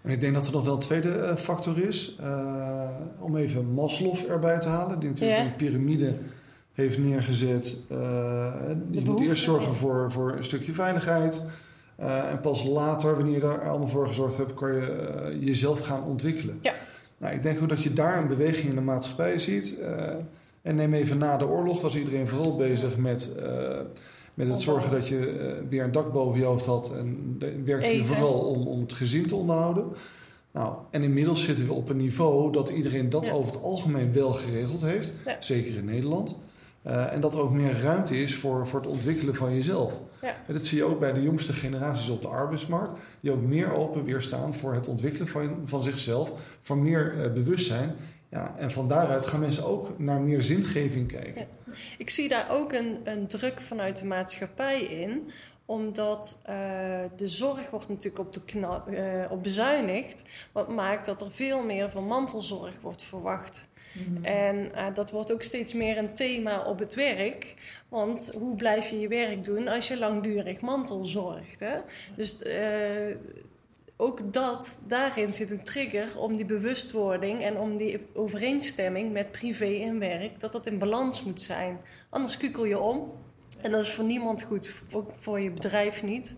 En 0.01 0.09
ik 0.09 0.21
denk 0.21 0.33
dat 0.33 0.45
er 0.47 0.51
nog 0.53 0.63
wel 0.65 0.73
een 0.73 0.79
tweede 0.79 1.09
eh, 1.11 1.35
factor 1.35 1.77
is. 1.79 2.15
eh, 2.19 2.89
om 3.19 3.37
even 3.37 3.65
Maslow 3.73 4.15
erbij 4.29 4.59
te 4.59 4.67
halen. 4.67 4.99
Die 4.99 5.09
natuurlijk 5.09 5.39
Ja. 5.39 5.45
een 5.45 5.55
piramide 5.55 6.13
heeft 6.73 6.97
neergezet. 6.97 7.77
eh, 7.89 8.65
die 8.87 9.05
moet 9.05 9.19
eerst 9.21 9.43
zorgen 9.43 9.73
voor, 9.73 10.11
voor 10.11 10.31
een 10.31 10.43
stukje 10.43 10.71
veiligheid. 10.73 11.43
Eh, 11.95 12.29
en 12.31 12.39
pas 12.39 12.63
later, 12.63 13.15
wanneer 13.15 13.33
je 13.33 13.39
daar 13.39 13.69
allemaal 13.69 13.87
voor 13.87 14.07
gezorgd 14.07 14.37
hebt, 14.37 14.53
kan 14.53 14.73
je 14.73 14.81
eh, 14.81 15.41
jezelf 15.45 15.79
gaan 15.79 16.03
ontwikkelen. 16.03 16.59
Ja. 16.61 16.73
Nou, 17.17 17.35
ik 17.35 17.41
denk 17.41 17.61
ook 17.61 17.69
dat 17.69 17.83
je 17.83 17.93
daar 17.93 18.17
een 18.17 18.27
beweging 18.27 18.69
in 18.69 18.75
de 18.75 18.81
maatschappij 18.81 19.39
ziet. 19.39 19.79
Eh, 19.79 20.15
en 20.61 20.75
neem 20.75 20.93
even 20.93 21.17
na 21.17 21.37
de 21.37 21.47
oorlog, 21.47 21.81
was 21.81 21.95
iedereen 21.95 22.27
vooral 22.27 22.55
bezig 22.55 22.97
met, 22.97 23.35
eh, 23.35 23.79
met 24.35 24.47
het 24.47 24.61
zorgen 24.61 24.91
dat 24.91 25.07
je 25.07 25.29
eh, 25.29 25.69
weer 25.69 25.83
een 25.83 25.91
dak 25.91 26.13
boven 26.13 26.39
je 26.39 26.45
hoofd 26.45 26.65
had. 26.65 26.93
En 26.97 27.35
werkte 27.65 27.95
je 27.95 28.03
vooral 28.03 28.39
om, 28.39 28.67
om 28.67 28.79
het 28.81 28.93
gezin 28.93 29.27
te 29.27 29.35
onderhouden. 29.35 29.87
Nou, 30.51 30.75
en 30.91 31.03
inmiddels 31.03 31.43
zitten 31.43 31.65
we 31.65 31.73
op 31.73 31.89
een 31.89 31.97
niveau 31.97 32.51
dat 32.51 32.69
iedereen 32.69 33.09
dat 33.09 33.25
Ja. 33.25 33.31
over 33.31 33.53
het 33.53 33.61
algemeen 33.63 34.13
wel 34.13 34.31
geregeld 34.31 34.81
heeft. 34.81 35.13
Ja. 35.25 35.37
Zeker 35.39 35.75
in 35.75 35.85
Nederland. 35.85 36.37
Eh, 36.83 37.13
en 37.13 37.21
dat 37.21 37.33
er 37.33 37.39
ook 37.39 37.51
meer 37.51 37.81
ruimte 37.81 38.17
is 38.17 38.35
voor, 38.35 38.67
voor 38.67 38.79
het 38.79 38.89
ontwikkelen 38.89 39.35
van 39.35 39.53
jezelf. 39.53 40.01
Ja. 40.21 40.35
En 40.47 40.53
dat 40.53 40.65
zie 40.65 40.77
je 40.77 40.83
ook 40.83 40.99
bij 40.99 41.13
de 41.13 41.21
jongste 41.21 41.53
generaties 41.53 42.09
op 42.09 42.21
de 42.21 42.27
arbeidsmarkt. 42.27 42.93
Die 43.19 43.31
ook 43.31 43.41
meer 43.41 43.73
open 43.73 44.03
weer 44.03 44.21
staan 44.21 44.53
voor 44.53 44.73
het 44.73 44.87
ontwikkelen 44.87 45.27
van, 45.27 45.61
van 45.65 45.83
zichzelf. 45.83 46.31
Voor 46.61 46.77
meer 46.77 47.23
eh, 47.23 47.31
bewustzijn. 47.31 47.95
Ja, 48.29 48.55
en 48.57 48.71
van 48.71 48.87
daaruit 48.87 49.25
gaan 49.25 49.39
mensen 49.39 49.65
ook 49.65 49.99
naar 49.99 50.21
meer 50.21 50.41
zingeving 50.41 51.07
kijken. 51.07 51.47
Ik 51.97 52.09
zie 52.09 52.29
daar 52.29 52.47
ook 52.49 52.73
een, 52.73 52.97
een 53.03 53.27
druk 53.27 53.61
vanuit 53.61 53.97
de 53.97 54.05
maatschappij 54.05 54.81
in 54.81 55.29
omdat 55.65 56.41
eh, 56.43 56.55
de 57.15 57.27
zorg 57.27 57.69
wordt 57.69 57.89
natuurlijk 57.89 58.19
op, 58.19 58.31
bekna- 58.31 58.85
eh, 58.85 59.31
op 59.31 59.43
bezuinigd. 59.43 60.23
Wat 60.51 60.69
maakt 60.69 61.05
dat 61.05 61.21
er 61.21 61.31
veel 61.31 61.63
meer 61.63 61.91
van 61.91 62.07
mantelzorg 62.07 62.81
wordt 62.81 63.03
verwacht. 63.03 63.69
Mhm. 63.93 64.25
En 64.25 64.75
eh, 64.75 64.85
dat 64.93 65.11
wordt 65.11 65.33
ook 65.33 65.43
steeds 65.43 65.73
meer 65.73 65.97
een 65.97 66.13
thema 66.13 66.63
op 66.63 66.79
het 66.79 66.93
werk. 66.93 67.53
Want 67.89 68.31
hoe 68.37 68.55
blijf 68.55 68.89
je 68.89 68.99
je 68.99 69.07
werk 69.07 69.43
doen 69.43 69.67
als 69.67 69.87
je 69.87 69.97
langdurig 69.97 70.61
mantelzorgt? 70.61 71.59
Hè? 71.59 71.77
Dus 72.15 72.41
eh, 72.41 73.15
ook 73.97 74.33
dat, 74.33 74.81
daarin 74.87 75.33
zit 75.33 75.51
een 75.51 75.63
trigger 75.63 76.19
om 76.19 76.35
die 76.35 76.45
bewustwording 76.45 77.43
en 77.43 77.57
om 77.57 77.77
die 77.77 78.05
overeenstemming 78.13 79.11
met 79.11 79.31
privé 79.31 79.79
en 79.81 79.99
werk, 79.99 80.39
dat 80.39 80.51
dat 80.51 80.67
in 80.67 80.77
balans 80.77 81.23
moet 81.23 81.41
zijn. 81.41 81.79
Anders 82.09 82.37
kukel 82.37 82.65
je 82.65 82.79
om. 82.79 83.11
En 83.61 83.71
dat 83.71 83.83
is 83.83 83.91
voor 83.91 84.05
niemand 84.05 84.43
goed, 84.43 84.73
ook 84.91 85.11
voor 85.13 85.39
je 85.39 85.51
bedrijf 85.51 86.03
niet. 86.03 86.35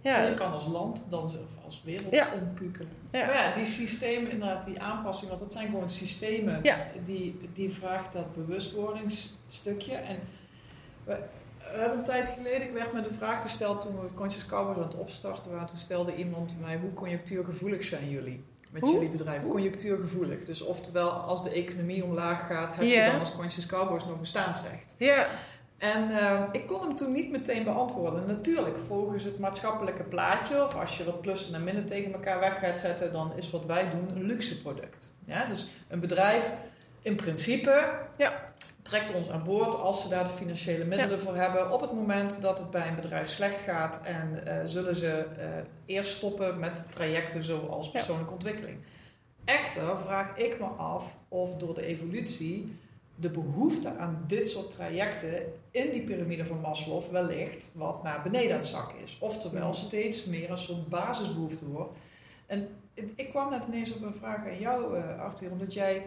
Ja. 0.00 0.22
Je 0.22 0.34
kan 0.34 0.52
als 0.52 0.66
land 0.66 1.06
dan 1.10 1.22
of 1.24 1.64
als 1.64 1.82
wereld 1.84 2.10
Ja. 2.14 2.28
omkukelen. 2.40 2.92
Ja. 3.12 3.26
Maar 3.26 3.34
ja, 3.34 3.54
die 3.54 3.64
systemen, 3.64 4.30
inderdaad, 4.30 4.64
die 4.64 4.80
aanpassing, 4.80 5.28
want 5.28 5.40
dat 5.42 5.52
zijn 5.52 5.66
gewoon 5.66 5.90
systemen 5.90 6.60
Ja. 6.62 6.86
die, 7.04 7.40
die 7.52 7.70
vraagt 7.70 8.12
dat 8.12 8.34
bewustwordingsstukje. 8.34 9.94
En 9.94 10.18
we, 11.04 11.18
we 11.72 11.78
hebben 11.78 11.98
een 11.98 12.04
tijd 12.04 12.28
geleden, 12.28 12.62
ik 12.68 12.72
werd 12.72 12.92
me 12.92 13.00
de 13.00 13.12
vraag 13.12 13.42
gesteld 13.42 13.80
toen 13.80 14.00
we 14.00 14.14
Conscious 14.14 14.46
Cowboys 14.46 14.76
aan 14.76 14.82
het 14.82 14.94
opstarten 14.98 15.50
waren. 15.50 15.66
Toen 15.66 15.76
stelde 15.76 16.14
iemand 16.14 16.54
mij, 16.60 16.76
hoe 16.78 16.92
conjunctuurgevoelig 16.92 17.84
zijn 17.84 18.08
jullie? 18.08 18.44
Met 18.70 18.82
Hoe? 18.82 18.92
jullie 18.92 19.08
bedrijf, 19.08 19.48
conjunctuurgevoelig. 19.48 20.44
Dus 20.44 20.62
oftewel, 20.62 21.10
als 21.10 21.42
de 21.42 21.50
economie 21.50 22.04
omlaag 22.04 22.46
gaat, 22.46 22.74
heb 22.74 22.84
je 22.84 23.04
dan 23.04 23.18
als 23.18 23.36
Conscious 23.36 23.66
Cowboys 23.66 24.04
nog 24.04 24.18
bestaansrecht? 24.18 24.94
ja, 24.98 25.26
En 25.78 26.10
eh, 26.10 26.42
ik 26.52 26.66
kon 26.66 26.80
hem 26.80 26.96
toen 26.96 27.12
niet 27.12 27.30
meteen 27.30 27.64
beantwoorden. 27.64 28.26
Natuurlijk, 28.26 28.78
volgens 28.78 29.24
het 29.24 29.38
maatschappelijke 29.38 30.02
plaatje, 30.02 30.64
of 30.64 30.74
als 30.74 30.96
je 30.98 31.04
wat 31.04 31.20
plussen 31.20 31.54
en 31.54 31.64
minnen 31.64 31.86
tegen 31.86 32.12
elkaar 32.12 32.40
weg 32.40 32.58
gaat 32.58 32.78
zetten, 32.78 33.12
dan 33.12 33.32
is 33.36 33.50
wat 33.50 33.64
wij 33.64 33.90
doen 33.90 34.08
een 34.16 34.22
luxe 34.26 34.60
product. 34.62 35.12
Ja, 35.24 35.46
dus 35.46 35.68
een 35.88 36.00
bedrijf 36.00 36.50
in 37.02 37.16
principe 37.16 37.98
Ja. 38.16 38.52
trekt 38.82 39.14
ons 39.14 39.30
aan 39.30 39.44
boord 39.44 39.74
als 39.74 40.02
ze 40.02 40.08
daar 40.08 40.24
de 40.24 40.30
financiële 40.30 40.84
middelen 40.84 41.20
voor 41.20 41.36
hebben. 41.36 41.72
Op 41.72 41.80
het 41.80 41.92
moment 41.92 42.42
dat 42.42 42.58
het 42.58 42.70
bij 42.70 42.88
een 42.88 42.94
bedrijf 42.94 43.28
slecht 43.28 43.60
gaat 43.60 44.00
en 44.02 44.46
eh, 44.46 44.56
zullen 44.64 44.96
ze 44.96 45.26
eh, 45.38 45.48
eerst 45.86 46.16
stoppen 46.16 46.58
met 46.58 46.86
trajecten 46.90 47.42
zoals 47.42 47.90
persoonlijke 47.90 48.32
ontwikkeling. 48.32 48.78
Echter 49.44 49.98
vraag 49.98 50.36
ik 50.36 50.58
me 50.60 50.66
af 50.66 51.16
of 51.28 51.56
door 51.56 51.74
de 51.74 51.82
evolutie 51.86 52.76
de 53.20 53.28
behoefte 53.30 53.96
aan 53.96 54.24
dit 54.26 54.48
soort 54.48 54.70
trajecten 54.70 55.42
in 55.70 55.90
die 55.90 56.02
piramide 56.02 56.46
van 56.46 56.60
Maslow 56.60 57.02
wellicht 57.10 57.72
wat 57.74 58.02
naar 58.02 58.22
beneden 58.22 58.52
aan 58.52 58.58
het 58.58 58.66
zakken 58.66 58.98
is. 58.98 59.18
Oftewel 59.20 59.72
steeds 59.72 60.24
meer 60.24 60.50
een 60.50 60.58
soort 60.58 60.88
basisbehoefte 60.88 61.68
wordt. 61.68 61.96
En 62.46 62.68
ik- 62.94 63.28
kwam 63.28 63.50
net 63.50 63.66
ineens 63.66 63.94
op 63.94 64.02
een 64.02 64.14
vraag 64.14 64.44
aan 64.46 64.58
jou, 64.58 64.96
eh, 64.98 65.20
Arthur, 65.20 65.50
omdat 65.50 65.72
jij 65.74 66.06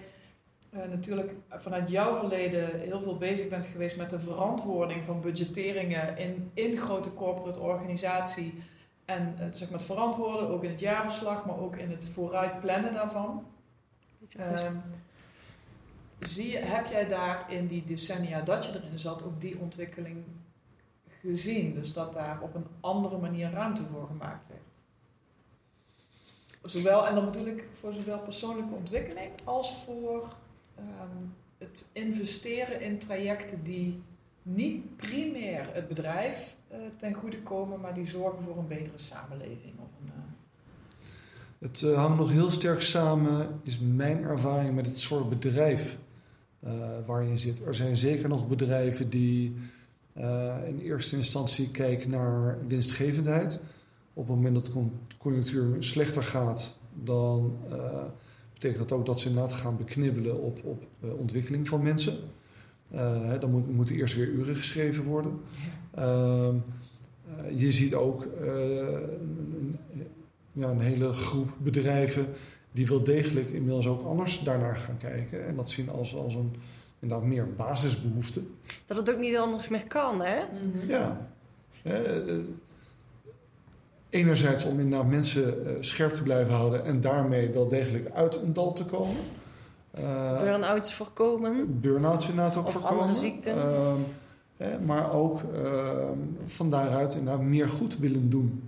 eh, 0.70 0.80
natuurlijk 0.90 1.34
vanuit 1.50 1.90
jouw 1.90 2.16
verleden 2.16 2.80
heel 2.80 3.02
veel 3.02 3.18
bezig 3.18 3.48
bent 3.48 3.66
geweest 3.66 3.98
met 3.98 4.10
de 4.10 4.20
verantwoording 4.20 5.06
van 5.06 5.22
budgetteringen 5.22 6.18
in, 6.18 6.52
in 6.54 6.78
grote 6.78 7.14
corporate 7.14 7.60
organisatie. 7.60 8.54
En 9.06 9.36
eh, 9.40 9.46
zeg 9.52 9.70
maar 9.70 9.78
het 9.78 9.88
verantwoorden, 9.88 10.50
ook 10.50 10.64
in 10.64 10.70
het 10.70 10.80
jaarverslag, 10.80 11.46
maar 11.46 11.60
ook 11.60 11.76
in 11.76 11.90
het 11.92 12.10
vooruit 12.10 12.60
plannen 12.60 12.94
daarvan. 12.94 13.46
Zie 16.28 16.58
heb 16.58 16.86
jij 16.86 17.08
daar 17.08 17.52
in 17.52 17.68
die 17.68 17.84
decennia 17.84 18.42
dat 18.42 18.66
je 18.66 18.72
erin 18.74 19.00
zat 19.00 19.24
ook 19.24 19.42
die 19.42 19.60
ontwikkeling 19.60 20.24
gezien? 21.22 21.74
Dus 21.74 21.94
dat 21.94 22.14
daar 22.14 22.42
op 22.42 22.56
een 22.56 22.68
andere 22.80 23.18
manier 23.18 23.52
ruimte 23.52 23.84
voor 23.92 24.08
gemaakt 24.08 24.48
werd? 24.48 24.62
Zowel, 26.62 27.08
en 27.08 27.16
dan 27.16 27.26
bedoel 27.26 27.46
ik 27.46 27.68
voor 27.72 27.94
zowel 27.94 28.20
persoonlijke 28.20 28.74
ontwikkeling 28.74 29.32
als 29.44 29.84
voor 29.84 30.36
ehm, 30.76 31.26
het 31.58 31.86
investeren 31.92 32.82
in 32.82 33.00
trajecten 33.00 33.64
die 33.64 34.04
niet 34.42 34.96
primair 34.98 35.74
het 35.74 35.88
bedrijf 35.88 36.56
eh, 36.68 36.80
ten 36.98 37.14
goede 37.14 37.42
komen, 37.42 37.80
maar 37.80 37.94
die 37.94 38.06
zorgen 38.06 38.44
voor 38.44 38.58
een 38.58 38.68
betere 38.68 38.98
samenleving. 38.98 39.74
Of 39.78 39.90
een, 40.02 40.12
eh, 40.16 40.24
Het 41.60 41.84
eh, 41.84 41.98
hangt 41.98 42.18
nog 42.18 42.30
heel 42.30 42.52
sterk 42.52 42.82
samen, 42.82 43.62
is 43.64 43.80
mijn 43.80 44.24
ervaring 44.24 44.76
met 44.76 44.86
het 44.86 45.00
soort 45.00 45.30
bedrijf 45.30 45.98
waar 47.06 47.24
je 47.24 47.30
in 47.30 47.40
zit. 47.40 47.66
Er 47.66 47.76
zijn 47.76 47.98
zeker 47.98 48.30
nog 48.30 48.48
bedrijven 48.48 49.10
die 49.10 49.56
eh, 50.14 50.56
in 50.68 50.80
eerste 50.80 51.16
instantie 51.18 51.72
kijken 51.72 52.10
naar 52.10 52.58
winstgevendheid. 52.68 53.62
Op 54.14 54.28
het 54.28 54.36
moment 54.36 54.56
dat 54.56 54.66
de 54.66 54.72
con- 54.72 54.92
conjunctuur 55.18 55.76
slechter 55.84 56.24
gaat, 56.24 56.78
dan 57.04 57.58
eh, 57.72 58.04
betekent 58.54 58.90
dat 58.90 59.00
ook 59.00 59.06
dat 59.06 59.20
ze 59.20 59.30
inderdaad 59.30 59.54
gaan 59.54 59.78
beknibbelen 59.78 60.42
op, 60.42 60.60
op 60.64 60.84
eh, 61.02 61.14
ontwikkeling 61.14 61.68
van 61.68 61.82
mensen. 61.84 62.18
Eh, 62.92 63.40
dan 63.40 63.52
moet, 63.52 63.74
moeten 63.74 63.96
eerst 63.96 64.16
weer 64.16 64.28
uren 64.28 64.56
geschreven 64.56 65.04
worden. 65.04 65.40
Ehm, 65.96 66.56
eh, 67.38 67.60
je 67.60 67.72
ziet 67.72 67.94
ook 67.96 68.24
eh, 68.26 68.54
een- 68.88 69.78
ja, 70.54 70.70
een 70.70 70.80
hele 70.80 71.14
groep 71.14 71.50
bedrijven 71.58 72.26
die 72.72 72.88
wel 72.88 73.04
degelijk 73.04 73.50
inmiddels 73.50 73.88
ook 73.88 74.06
anders 74.06 74.40
daarnaar 74.40 74.76
gaan 74.78 74.98
kijken. 74.98 75.48
En 75.48 75.56
dat 75.56 75.70
zien 75.70 75.90
als, 75.90 76.16
als 76.16 76.34
een 76.36 76.56
inderdaad 77.00 77.28
meer 77.28 77.54
basisbehoefte. 77.56 78.42
dat 78.86 78.98
het 78.98 79.12
ook 79.12 79.20
niet 79.20 79.38
anders 79.38 79.68
meer 79.70 79.88
kan, 79.88 80.22
hè? 80.22 80.40
Ja. 80.88 81.30
Eh, 81.84 82.18
eh, 82.30 82.40
enerzijds 84.10 84.66
om 84.66 84.80
inderdaad 84.80 85.10
mensen 85.10 85.66
eh, 85.68 85.76
scherp 85.80 86.14
te 86.14 86.24
blijven 86.24 86.54
houden 86.54 86.86
en 86.86 87.02
daarmee 87.02 87.50
wel 87.50 87.68
degelijk 87.68 88.12
uit 88.12 88.36
een 88.36 88.54
dal 88.54 88.74
te 88.74 88.86
komen. 88.86 89.22
Eh, 89.92 90.40
Burn-outs 90.42 90.94
voorkomen. 90.94 91.80
Burn-outs 91.82 92.30
inderdaad 92.30 92.58
ook 92.58 92.66
Of 92.66 92.72
voorkomen. 92.72 93.00
andere 93.00 93.20
ziekten. 93.20 93.56
Hè, 94.58 94.80
maar 94.80 95.14
ook 95.14 95.42
ehm, 95.54 96.18
van 96.44 96.70
daaruit 96.70 97.14
inderdaad 97.16 97.42
meer 97.44 97.70
goed 97.70 97.98
willen 97.98 98.30
doen. 98.30 98.64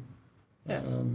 Ja. 0.63 0.75
Ehm, 0.75 1.05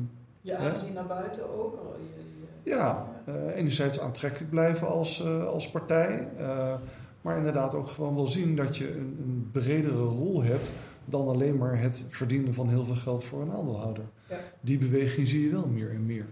Je 0.40 0.57
aanzien 0.57 0.92
naar 0.92 1.07
buiten 1.07 1.42
ook. 1.59 1.74
al, 1.85 1.94
je- 1.96 2.22
je- 2.22 2.28
ja, 2.69 3.07
eh, 3.27 3.57
enerzijds 3.57 4.01
aantrekkelijk 4.01 4.51
blijven 4.51 4.89
als, 4.89 5.25
eh, 5.25 5.45
als 5.47 5.71
partij. 5.71 6.29
eh, 6.39 6.75
maar 7.21 7.37
inderdaad 7.37 7.75
ook 7.75 7.87
gewoon 7.87 8.15
wel 8.15 8.27
zien 8.27 8.57
dat 8.57 8.77
je 8.77 8.91
een, 8.91 9.17
een 9.23 9.49
bredere 9.53 10.03
rol 10.03 10.43
hebt 10.43 10.71
dan 11.05 11.29
alleen 11.29 11.57
maar 11.59 11.81
het 11.81 12.05
verdienen 12.09 12.55
van 12.55 12.69
heel 12.69 12.85
veel 12.85 12.95
geld 12.95 13.25
voor 13.25 13.43
een 13.43 13.53
aandeelhouder. 13.53 14.05
Ja. 14.29 14.39
Die 14.61 14.79
beweging 14.79 15.29
zie 15.29 15.45
je 15.45 15.51
wel 15.51 15.67
meer 15.69 15.91
en 15.91 16.07
meer. 16.07 16.27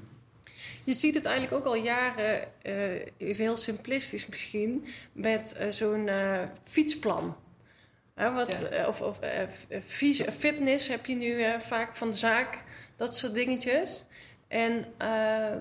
Je 0.85 0.93
ziet 0.93 1.15
het 1.15 1.25
eigenlijk 1.25 1.57
ook 1.57 1.75
al 1.75 1.83
jaren, 1.83 2.63
eh, 2.63 2.93
even 3.17 3.43
heel 3.45 3.57
simplistisch 3.57 4.27
misschien, 4.27 4.85
met 5.13 5.67
zo'n 5.69 6.09
fietsplan. 6.63 7.37
Hè, 8.15 8.33
wat, 8.33 8.67
Ja. 8.71 8.87
of 8.89 9.01
of 9.03 9.19
fys- 9.85 10.23
fitness 10.39 10.89
heb 10.89 11.07
je 11.07 11.15
nu 11.15 11.43
eh, 11.43 11.59
vaak 11.59 11.97
van 11.97 12.11
de 12.11 12.17
zaak, 12.17 12.63
dat 12.97 13.17
soort 13.17 13.35
dingetjes. 13.35 14.07
En 14.49 14.85
eh, 14.99 15.57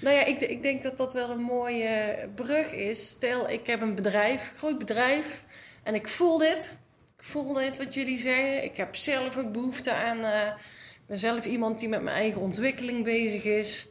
nou 0.00 0.16
ja, 0.16 0.24
ik, 0.24 0.40
ik 0.40 0.62
denk 0.62 0.82
dat 0.82 0.96
dat 0.96 1.12
wel 1.12 1.30
een 1.30 1.42
mooie 1.42 2.16
brug 2.34 2.72
is. 2.72 3.08
Stel, 3.08 3.48
ik 3.50 3.66
heb 3.66 3.80
een 3.80 3.94
bedrijf, 3.94 4.50
een 4.50 4.58
groot 4.58 4.78
bedrijf, 4.78 5.44
en 5.82 5.94
ik 5.94 6.08
voel 6.08 6.38
dit. 6.38 6.76
Ik 7.16 7.24
voel 7.24 7.52
dit 7.52 7.78
wat 7.78 7.94
jullie 7.94 8.18
zeggen. 8.18 8.64
Ik 8.64 8.76
heb 8.76 8.96
zelf 8.96 9.36
ook 9.36 9.52
behoefte 9.52 9.92
aan. 9.92 10.24
eh, 10.24 10.46
ik 10.92 11.06
ben 11.06 11.18
zelf 11.18 11.44
iemand 11.46 11.78
die 11.78 11.88
met 11.88 12.02
mijn 12.02 12.16
eigen 12.16 12.40
ontwikkeling 12.40 13.04
bezig 13.04 13.44
is. 13.44 13.88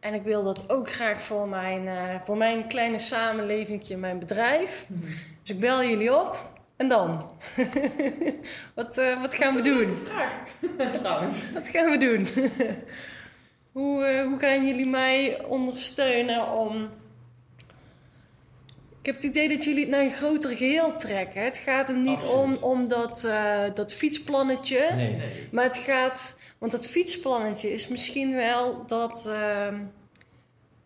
En 0.00 0.14
ik 0.14 0.22
wil 0.22 0.42
dat 0.44 0.70
ook 0.70 0.90
graag 0.90 1.22
voor 1.22 1.48
mijn, 1.48 1.88
eh, 1.88 2.20
voor 2.20 2.36
mijn 2.36 2.68
kleine 2.68 2.98
samenleving, 2.98 3.96
mijn 3.96 4.18
bedrijf. 4.18 4.86
Dus 5.42 5.50
ik 5.50 5.60
bel 5.60 5.82
jullie 5.84 6.14
op. 6.14 6.50
En 6.76 6.88
dan? 6.88 7.30
wat, 8.74 8.98
eh, 8.98 9.20
wat 9.20 9.34
gaan 9.34 9.54
we 9.54 9.60
doen? 9.60 9.96
Vraag, 9.96 10.32
trouwens. 10.94 11.52
Wat 11.52 11.68
gaan 11.68 11.90
we 11.90 11.98
doen? 11.98 12.26
hoe, 13.76 14.04
eh, 14.04 14.26
hoe 14.26 14.38
gaan 14.38 14.66
jullie 14.66 14.86
mij 14.86 15.44
ondersteunen 15.44 16.52
om... 16.52 16.88
Ik 19.00 19.12
heb 19.12 19.14
het 19.14 19.24
idee 19.24 19.48
dat 19.48 19.64
jullie 19.64 19.80
het 19.80 19.88
naar 19.88 20.00
een 20.00 20.12
groter 20.12 20.56
geheel 20.56 20.96
trekken. 20.96 21.44
Het 21.44 21.56
gaat 21.56 21.88
hem 21.88 22.02
niet 22.02 22.22
om, 22.22 22.38
Absoluut. 22.38 22.62
om 22.62 22.88
dat, 22.88 23.24
eh, 23.24 23.62
dat 23.74 23.94
fietsplannetje. 23.94 24.90
Nee. 24.94 25.14
Nee. 25.16 25.48
Maar 25.50 25.64
het 25.64 25.76
gaat... 25.76 26.40
Want 26.58 26.72
dat 26.72 26.86
fietsplannetje 26.86 27.72
is 27.72 27.88
misschien 27.88 28.34
wel 28.34 28.86
dat... 28.86 29.26
ehm, 29.26 29.78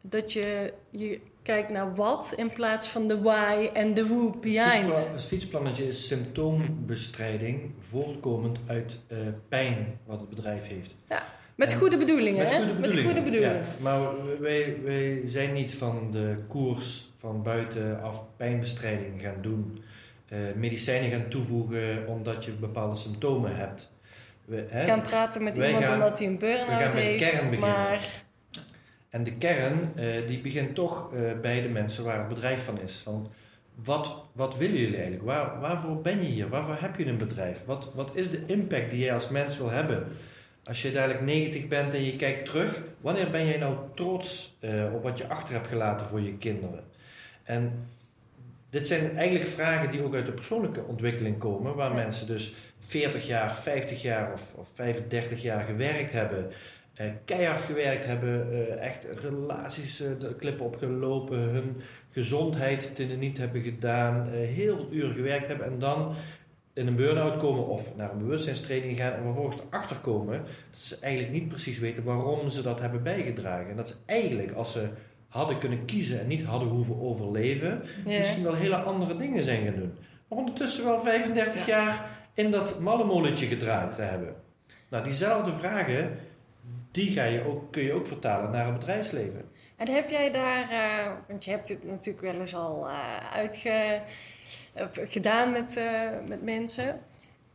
dat 0.00 0.32
je, 0.32 0.72
je 0.90 1.20
kijkt 1.42 1.70
naar 1.70 1.94
wat 1.94 2.32
in 2.36 2.52
plaats 2.52 2.88
van 2.88 3.08
de 3.08 3.20
why 3.20 3.70
en 3.74 3.94
de 3.94 4.06
who 4.06 4.30
Het 4.30 4.40
behind. 4.40 5.10
Het 5.12 5.24
fietsplannetje 5.24 5.86
is 5.86 6.06
symptoombestrijding 6.06 7.70
voortkomend 7.78 8.58
uit 8.66 9.00
eh, 9.08 9.18
pijn 9.48 9.98
wat 10.06 10.20
het 10.20 10.28
bedrijf 10.28 10.68
heeft. 10.68 10.94
Met 11.60 11.72
En- 11.72 11.78
goede 11.78 11.96
bedoelingen, 11.98 12.38
Met 12.38 12.50
hè? 12.50 12.56
goede 12.56 12.72
bedoelingen. 12.74 13.04
Met 13.04 13.12
goede 13.12 13.22
bedoelingen. 13.30 13.56
Ja, 13.56 13.82
maar 13.82 14.00
wij, 14.40 14.76
wij 14.84 15.20
zijn 15.24 15.52
niet 15.52 15.74
van 15.74 16.08
de 16.10 16.34
koers 16.48 17.08
van 17.16 17.42
buitenaf 17.42 18.26
pijnbestrijding 18.36 19.20
gaan 19.22 19.38
doen. 19.40 19.82
eh, 20.28 20.38
medicijnen 20.56 21.10
gaan 21.10 21.28
toevoegen 21.28 22.06
omdat 22.06 22.44
je 22.44 22.50
bepaalde 22.52 22.96
symptomen 22.96 23.56
hebt. 23.56 23.92
We, 24.44 24.66
hè, 24.68 24.84
gaan 24.84 25.00
praten 25.02 25.42
met 25.42 25.56
iemand 25.56 25.84
gaan- 25.84 25.94
omdat 25.94 26.18
hij 26.18 26.26
een 26.26 26.32
we 26.32 26.38
burn-out 26.38 26.68
gaan 26.68 26.82
met 26.82 26.92
de 26.92 26.98
heeft. 26.98 27.30
kern 27.30 27.50
beginnen. 27.50 27.58
maar 27.78 28.22
En 29.10 29.24
de 29.24 29.32
kern 29.32 29.92
eh, 29.94 30.26
die 30.26 30.40
begint 30.40 30.74
toch 30.74 31.14
eh, 31.14 31.20
bij 31.40 31.62
de 31.62 31.68
mensen 31.68 32.04
waar 32.04 32.18
het 32.18 32.28
bedrijf 32.28 32.64
van 32.64 32.80
is. 32.80 33.00
Van, 33.04 33.30
wat, 33.74 34.28
wat 34.32 34.56
willen 34.56 34.76
jullie 34.78 34.94
eigenlijk? 34.94 35.24
Waar, 35.24 35.60
waarvoor 35.60 36.00
ben 36.00 36.18
je 36.22 36.28
hier? 36.28 36.48
Waarvoor 36.48 36.76
heb 36.80 36.96
je 36.96 37.06
een 37.06 37.18
bedrijf? 37.18 37.64
Wat, 37.64 37.90
wat 37.94 38.10
is 38.14 38.30
de 38.30 38.42
impact 38.46 38.90
die 38.90 39.00
jij 39.00 39.14
als 39.14 39.28
mens 39.28 39.58
wil 39.58 39.70
hebben? 39.70 40.06
Als 40.70 40.82
je 40.82 40.90
dadelijk 40.90 41.20
90 41.20 41.68
bent 41.68 41.94
en 41.94 42.04
je 42.04 42.16
kijkt 42.16 42.44
terug, 42.44 42.82
wanneer 43.00 43.30
ben 43.30 43.46
jij 43.46 43.58
nou 43.58 43.76
trots 43.94 44.56
eh, 44.60 44.94
op 44.94 45.02
wat 45.02 45.18
je 45.18 45.28
achter 45.28 45.54
hebt 45.54 45.66
gelaten 45.66 46.06
voor 46.06 46.20
je 46.20 46.36
kinderen? 46.36 46.84
En 47.44 47.88
dit 48.70 48.86
zijn 48.86 49.16
eigenlijk 49.16 49.48
vragen 49.48 49.90
die 49.90 50.02
ook 50.02 50.14
uit 50.14 50.26
de 50.26 50.32
persoonlijke 50.32 50.84
ontwikkeling 50.84 51.38
komen, 51.38 51.74
waar 51.74 51.90
Ja. 51.90 51.96
mensen 51.96 52.26
dus 52.26 52.54
40 52.78 53.26
jaar, 53.26 53.54
50 53.54 54.02
jaar 54.02 54.32
of, 54.32 54.52
of 54.54 54.68
35 54.74 55.42
jaar 55.42 55.64
gewerkt 55.64 56.12
hebben, 56.12 56.50
eh, 56.94 57.06
keihard 57.24 57.60
gewerkt 57.60 58.04
hebben, 58.04 58.52
eh, 58.52 58.86
echt 58.86 59.06
relaties 59.20 59.96
de 59.96 60.36
klippen 60.38 60.66
opgelopen, 60.66 61.38
hun 61.38 61.76
gezondheid 62.10 62.94
ten 62.94 63.18
niet 63.18 63.38
hebben 63.38 63.62
gedaan, 63.62 64.28
heel 64.30 64.76
veel 64.76 64.88
uren 64.92 65.14
gewerkt 65.14 65.46
hebben 65.46 65.66
en 65.66 65.78
dan 65.78 66.14
in 66.80 66.86
een 66.86 66.96
burn-out 66.96 67.36
komen 67.36 67.66
of 67.66 67.96
naar 67.96 68.10
een 68.10 68.18
bewustzijnstraining 68.18 68.96
gaan 68.96 69.12
en 69.12 69.22
vervolgens 69.22 69.58
erachter 69.70 69.96
komen 69.96 70.42
dat 70.70 70.80
ze 70.80 70.98
eigenlijk 71.00 71.32
niet 71.32 71.48
precies 71.48 71.78
weten 71.78 72.04
waarom 72.04 72.50
ze 72.50 72.62
dat 72.62 72.80
hebben 72.80 73.02
bijgedragen. 73.02 73.70
En 73.70 73.76
dat 73.76 73.88
ze 73.88 73.94
eigenlijk, 74.06 74.52
als 74.52 74.72
ze 74.72 74.88
hadden 75.28 75.58
kunnen 75.58 75.84
kiezen 75.84 76.20
en 76.20 76.26
niet 76.26 76.42
hadden 76.42 76.68
hoeven 76.68 77.00
overleven, 77.00 77.82
ja. 78.06 78.18
misschien 78.18 78.42
wel 78.42 78.54
hele 78.54 78.76
andere 78.76 79.16
dingen 79.16 79.44
zijn 79.44 79.64
gaan 79.66 79.74
doen. 79.74 79.94
Maar 80.28 80.38
ondertussen 80.38 80.84
wel 80.84 80.98
35 80.98 81.66
jaar 81.66 82.10
in 82.34 82.50
dat 82.50 82.78
mallenmolentje 82.78 83.46
gedraaid 83.46 83.94
te 83.94 84.02
hebben. 84.02 84.34
Nou, 84.88 85.04
diezelfde 85.04 85.52
vragen, 85.52 86.18
die 86.90 87.10
ga 87.10 87.24
je 87.24 87.44
ook, 87.44 87.72
kun 87.72 87.82
je 87.82 87.92
ook 87.92 88.06
vertalen 88.06 88.50
naar 88.50 88.66
het 88.66 88.78
bedrijfsleven. 88.78 89.44
En 89.76 89.88
heb 89.88 90.10
jij 90.10 90.32
daar, 90.32 90.70
eh, 90.70 91.12
want 91.28 91.44
je 91.44 91.50
hebt 91.50 91.66
dit 91.66 91.84
natuurlijk 91.84 92.24
wel 92.32 92.40
eens 92.40 92.54
al 92.54 92.88
eh, 92.88 93.32
uitge, 93.32 94.00
gedaan 94.92 95.52
met, 95.52 95.76
eh, 95.76 96.08
met 96.26 96.42
mensen. 96.42 97.00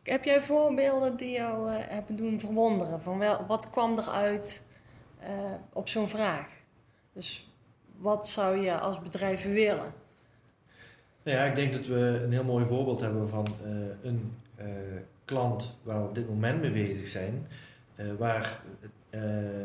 Heb 0.03 0.23
jij 0.23 0.41
voorbeelden 0.41 1.17
die 1.17 1.31
jou 1.31 1.69
eh, 1.71 1.75
hebben 1.87 2.15
doen 2.15 2.39
verwonderen? 2.39 3.01
Van 3.01 3.17
wel, 3.19 3.45
wat 3.47 3.69
kwam 3.69 3.97
eruit 3.99 4.65
eh, 5.19 5.29
op 5.73 5.87
zo'n 5.87 6.07
vraag? 6.07 6.49
Dus 7.13 7.49
wat 7.97 8.27
zou 8.27 8.57
je 8.57 8.79
als 8.79 9.01
bedrijf 9.01 9.43
willen? 9.43 9.93
Nou 11.23 11.37
ja, 11.37 11.43
ik 11.43 11.55
denk 11.55 11.73
dat 11.73 11.85
we 11.85 12.21
een 12.23 12.31
heel 12.31 12.43
mooi 12.43 12.65
voorbeeld 12.65 12.99
hebben 12.99 13.29
van 13.29 13.45
eh, 13.63 13.71
een 14.09 14.37
eh, 14.55 14.65
klant 15.25 15.77
waar 15.83 16.01
we 16.01 16.07
op 16.07 16.15
dit 16.15 16.29
moment 16.29 16.61
mee 16.61 16.71
bezig 16.71 17.07
zijn. 17.07 17.47
eh, 17.95 18.05
waar 18.17 18.61
eh, 19.15 19.21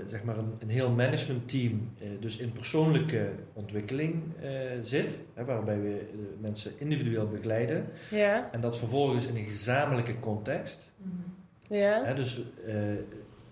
zeg 0.07 0.23
maar 0.23 0.39
een, 0.39 0.55
een 0.59 0.69
heel 0.69 0.91
managementteam 0.91 1.93
eh, 2.01 2.09
dus 2.21 2.37
in 2.37 2.53
persoonlijke 2.53 3.31
ontwikkeling 3.53 4.23
eh, 4.41 4.51
zit. 4.83 5.19
Hè, 5.35 5.45
waarbij 5.45 5.81
we 5.81 6.09
mensen 6.41 6.73
individueel 6.79 7.29
begeleiden. 7.29 7.87
Ja, 8.11 8.49
En 8.53 8.61
dat 8.61 8.79
vervolgens 8.79 9.27
in 9.27 9.37
een 9.37 9.45
gezamenlijke 9.45 10.19
context. 10.19 10.91
ja, 11.69 12.05
Hè, 12.05 12.15
dus 12.15 12.41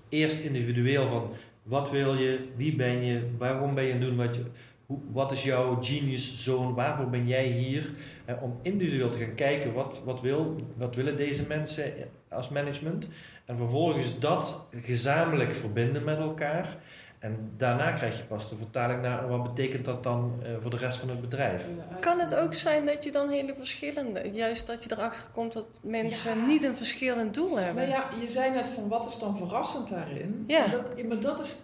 eerst 0.08 0.40
individueel 0.40 1.06
van 1.06 1.30
wat 1.62 1.90
wil 1.90 2.14
je, 2.14 2.48
wie 2.56 2.76
ben 2.76 3.04
je, 3.04 3.22
waarom 3.38 3.74
ben 3.74 3.84
je 3.84 3.92
aan 3.92 3.98
het 3.98 4.08
doen 4.08 4.16
wat 4.16 4.34
je, 4.34 4.42
hoe, 4.86 4.98
wat 5.12 5.32
is 5.32 5.44
jouw 5.44 5.82
genius 5.82 6.44
zone, 6.44 6.74
waarvoor 6.74 7.10
ben 7.10 7.26
jij 7.26 7.46
hier? 7.46 7.90
Hè, 8.24 8.34
om 8.34 8.58
individueel 8.62 9.10
te 9.10 9.18
gaan 9.18 9.34
kijken 9.34 9.72
wat, 9.72 10.02
wat, 10.04 10.20
wil, 10.20 10.56
wat 10.76 10.96
willen 10.96 11.16
deze 11.16 11.46
mensen 11.46 11.92
als 12.30 12.48
management. 12.48 13.08
En 13.44 13.56
vervolgens 13.56 14.18
dat 14.18 14.60
gezamenlijk 14.70 15.54
verbinden 15.54 16.04
met 16.04 16.18
elkaar. 16.18 16.76
En 17.18 17.52
daarna 17.56 17.92
krijg 17.92 18.16
je 18.18 18.24
pas 18.24 18.48
de 18.48 18.56
vertaling 18.56 19.02
naar 19.02 19.28
wat 19.28 19.42
betekent 19.42 19.84
dat 19.84 20.02
dan 20.02 20.40
eh, 20.42 20.50
voor 20.58 20.70
de 20.70 20.76
rest 20.76 20.98
van 20.98 21.08
het 21.08 21.20
bedrijf. 21.20 21.66
Kan 22.00 22.18
het 22.20 22.34
ook 22.34 22.54
zijn 22.54 22.86
dat 22.86 23.04
je 23.04 23.12
dan 23.12 23.28
hele 23.28 23.54
verschillende, 23.54 24.30
juist 24.32 24.66
dat 24.66 24.84
je 24.84 24.92
erachter 24.92 25.26
komt 25.32 25.52
dat 25.52 25.78
mensen 25.82 26.38
Ja. 26.38 26.46
niet 26.46 26.64
een 26.64 26.76
verschillend 26.76 27.34
doel 27.34 27.58
hebben? 27.58 27.88
Nou 27.88 27.88
ja, 27.98 28.08
je 28.20 28.28
zei 28.28 28.50
net 28.50 28.68
van 28.68 28.88
wat 28.88 29.06
is 29.06 29.18
dan 29.18 29.36
verrassend 29.36 29.88
daarin? 29.88 30.44
Ja. 30.46 30.58
Maar 30.60 30.70
dat, 30.70 31.02
maar 31.08 31.20
dat 31.20 31.40
is, 31.40 31.58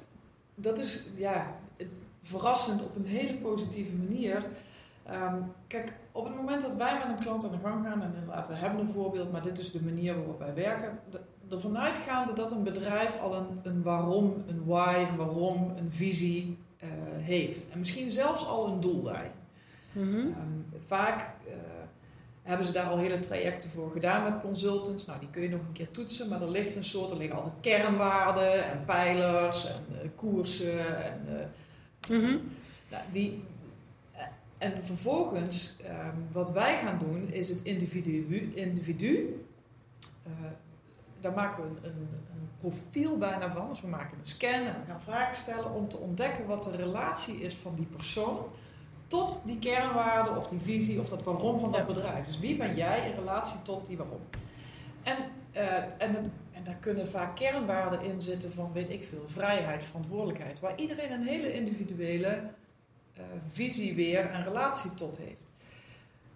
dat 0.55 0.79
is 0.79 1.05
ja, 1.17 1.47
het- 1.77 1.87
verrassend 2.23 2.83
op 2.83 2.97
een 2.97 3.07
hele 3.07 3.35
positieve 3.35 3.95
manier. 3.97 4.45
Ehm, 5.05 5.37
kijk, 5.67 5.93
op 6.13 6.25
het 6.25 6.35
moment 6.37 6.63
dat 6.63 6.75
wij 6.75 6.99
met 6.99 7.19
een 7.19 7.25
klant 7.25 7.45
aan 7.45 7.51
de 7.51 7.59
gang 7.69 7.87
gaan, 7.87 8.03
en 8.03 8.13
inderdaad, 8.15 8.49
we 8.49 8.55
hebben 8.55 8.81
een 8.81 8.89
voorbeeld, 8.89 9.33
maar 9.33 9.43
dit 9.43 9.59
is 9.59 9.73
de 9.73 9.83
manier 9.83 10.15
waarop 10.17 10.39
wij 10.39 10.55
werken. 10.55 10.99
de- 11.11 11.21
Ervan 11.51 11.79
uitgaande 11.79 12.33
dat 12.33 12.51
een 12.51 12.63
bedrijf 12.63 13.21
al 13.21 13.35
een, 13.35 13.61
een 13.63 13.83
waarom, 13.83 14.45
een 14.47 14.63
why, 14.65 15.07
een 15.11 15.17
waarom, 15.17 15.73
een 15.77 15.91
visie 15.91 16.59
eh, 16.79 16.89
heeft. 17.19 17.71
En 17.71 17.79
misschien 17.79 18.11
zelfs 18.11 18.47
al 18.47 18.67
een 18.67 18.81
doel 18.81 19.03
daarin. 19.03 19.31
Mhm. 19.93 20.17
Ehm, 20.19 20.83
vaak 20.85 21.21
eh, 21.21 21.55
hebben 22.43 22.67
ze 22.67 22.73
daar 22.73 22.87
al 22.87 22.97
hele 22.99 23.19
trajecten 23.19 23.71
voor 23.71 23.91
gedaan 23.91 24.23
met 24.33 24.43
consultants. 24.43 25.07
Nou, 25.07 25.19
die 25.21 25.29
kun 25.31 25.43
je 25.43 25.49
nog 25.49 25.61
een 25.61 25.73
keer 25.73 25.91
toetsen, 25.91 26.29
maar 26.29 26.43
er 26.43 26.51
ligt 26.51 26.75
een 26.77 26.85
soort, 26.85 27.11
er 27.11 27.17
liggen 27.17 27.37
altijd 27.37 27.55
kernwaarden 27.61 28.65
en 28.71 28.85
pijlers 28.85 29.67
en 29.67 29.85
eh, 30.03 30.09
koersen. 30.15 31.05
En, 31.05 31.51
Mhm. 32.09 32.37
nou, 32.91 33.03
die, 33.13 33.43
en 34.59 34.85
vervolgens, 34.85 35.77
ehm, 35.85 36.17
wat 36.33 36.53
wij 36.53 36.79
gaan 36.79 36.99
doen, 36.99 37.33
is 37.33 37.49
het 37.49 37.63
individu, 37.63 38.53
individu 38.55 39.45
eh, 40.23 40.31
daar 41.21 41.33
maken 41.33 41.63
we 41.63 41.69
een, 41.69 41.85
een, 41.91 42.09
een 42.33 42.49
profiel 42.59 43.19
bijna 43.19 43.51
van. 43.51 43.69
Dus 43.69 43.81
we 43.81 43.87
maken 43.87 44.19
een 44.19 44.27
scan 44.27 44.53
en 44.67 44.81
we 44.81 44.87
gaan 44.87 45.03
vragen 45.03 45.35
stellen 45.35 45.73
om 45.73 45.89
te 45.89 45.97
ontdekken 45.97 46.47
wat 46.47 46.63
de 46.63 46.77
relatie 46.77 47.41
is 47.41 47.55
van 47.55 47.75
die 47.75 47.87
persoon 47.87 48.39
tot 49.07 49.43
die 49.47 49.59
kernwaarde 49.59 50.31
of 50.37 50.47
die 50.47 50.59
visie 50.61 51.01
of 51.01 51.09
dat 51.09 51.23
waarom 51.23 51.59
van 51.59 51.73
dat 51.73 51.87
bedrijf. 51.87 52.27
Dus 52.27 52.39
wie 52.39 52.57
ben 52.57 52.77
jij 52.77 53.09
in 53.11 53.15
relatie 53.15 53.63
tot 53.63 53.87
die 53.87 53.97
waarom? 53.97 54.21
En, 55.03 55.17
eh, 55.53 55.77
en, 55.99 56.15
het- 56.15 56.29
en 56.53 56.65
daar 56.65 56.77
kunnen 56.81 57.09
vaak 57.09 57.37
kernwaarden 57.37 58.03
in 58.03 58.21
zitten 58.21 58.53
van, 58.53 58.71
weet 58.73 58.91
ik 58.91 59.05
veel, 59.05 59.23
vrijheid, 59.25 59.85
verantwoordelijkheid. 59.85 60.61
Waar 60.61 60.79
iedereen 60.81 61.13
een 61.13 61.23
hele 61.27 61.53
individuele 61.53 62.43
visie 63.47 63.95
weer 63.95 64.31
en 64.31 64.45
relatie 64.45 64.95
tot 64.95 65.17
heeft. 65.19 65.43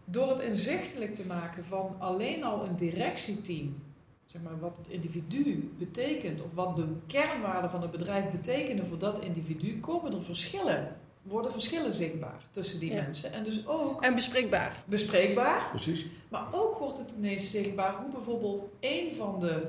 Door 0.04 0.28
het 0.28 0.40
inzichtelijk 0.40 1.14
te 1.14 1.26
maken 1.26 1.64
van 1.64 1.96
alleen 1.98 2.44
al 2.44 2.64
een 2.66 2.76
directieteam, 2.76 3.82
zeg 4.24 4.42
maar, 4.42 4.58
wat 4.60 4.76
het 4.78 4.88
individu 4.88 5.72
betekent 5.78 6.42
of 6.42 6.54
wat 6.54 6.76
de 6.76 6.86
kernwaarden 7.06 7.70
van 7.70 7.82
het 7.82 7.90
bedrijf 7.90 8.30
betekenen 8.30 8.86
voor 8.86 8.98
dat 8.98 9.20
individu, 9.20 9.80
komen 9.80 10.12
er 10.12 10.24
verschillen, 10.24 10.96
worden 11.22 11.52
verschillen 11.52 11.92
zichtbaar 11.92 12.42
tussen 12.50 12.80
die 12.80 12.90
Ja. 12.92 13.02
mensen. 13.02 13.32
En 13.32 13.44
dus 13.44 13.66
ook 13.66 14.02
En 14.02 14.14
bespreekbaar. 14.14 14.82
bespreekbaar, 14.86 15.68
Precies. 15.70 16.06
maar 16.28 16.46
ook 16.54 16.78
wordt 16.78 16.98
het 16.98 17.14
ineens 17.16 17.50
zichtbaar 17.50 17.96
hoe 18.02 18.10
bijvoorbeeld 18.12 18.64
één 18.80 19.14
van 19.14 19.40
de 19.40 19.66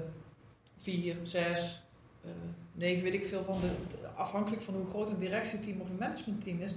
vier, 0.78 1.16
zes, 1.24 1.82
eh, 2.24 2.32
negen, 2.72 3.04
weet 3.04 3.14
ik 3.14 3.26
veel, 3.26 3.44
van 3.44 3.60
de, 3.60 3.70
de- 3.88 4.08
afhankelijk 4.08 4.62
van 4.62 4.74
hoe 4.74 4.86
groot 4.88 5.10
een 5.10 5.20
directieteam 5.20 5.82
of 5.82 5.90
een 5.90 5.96
managementteam 6.00 6.62
is, 6.62 6.74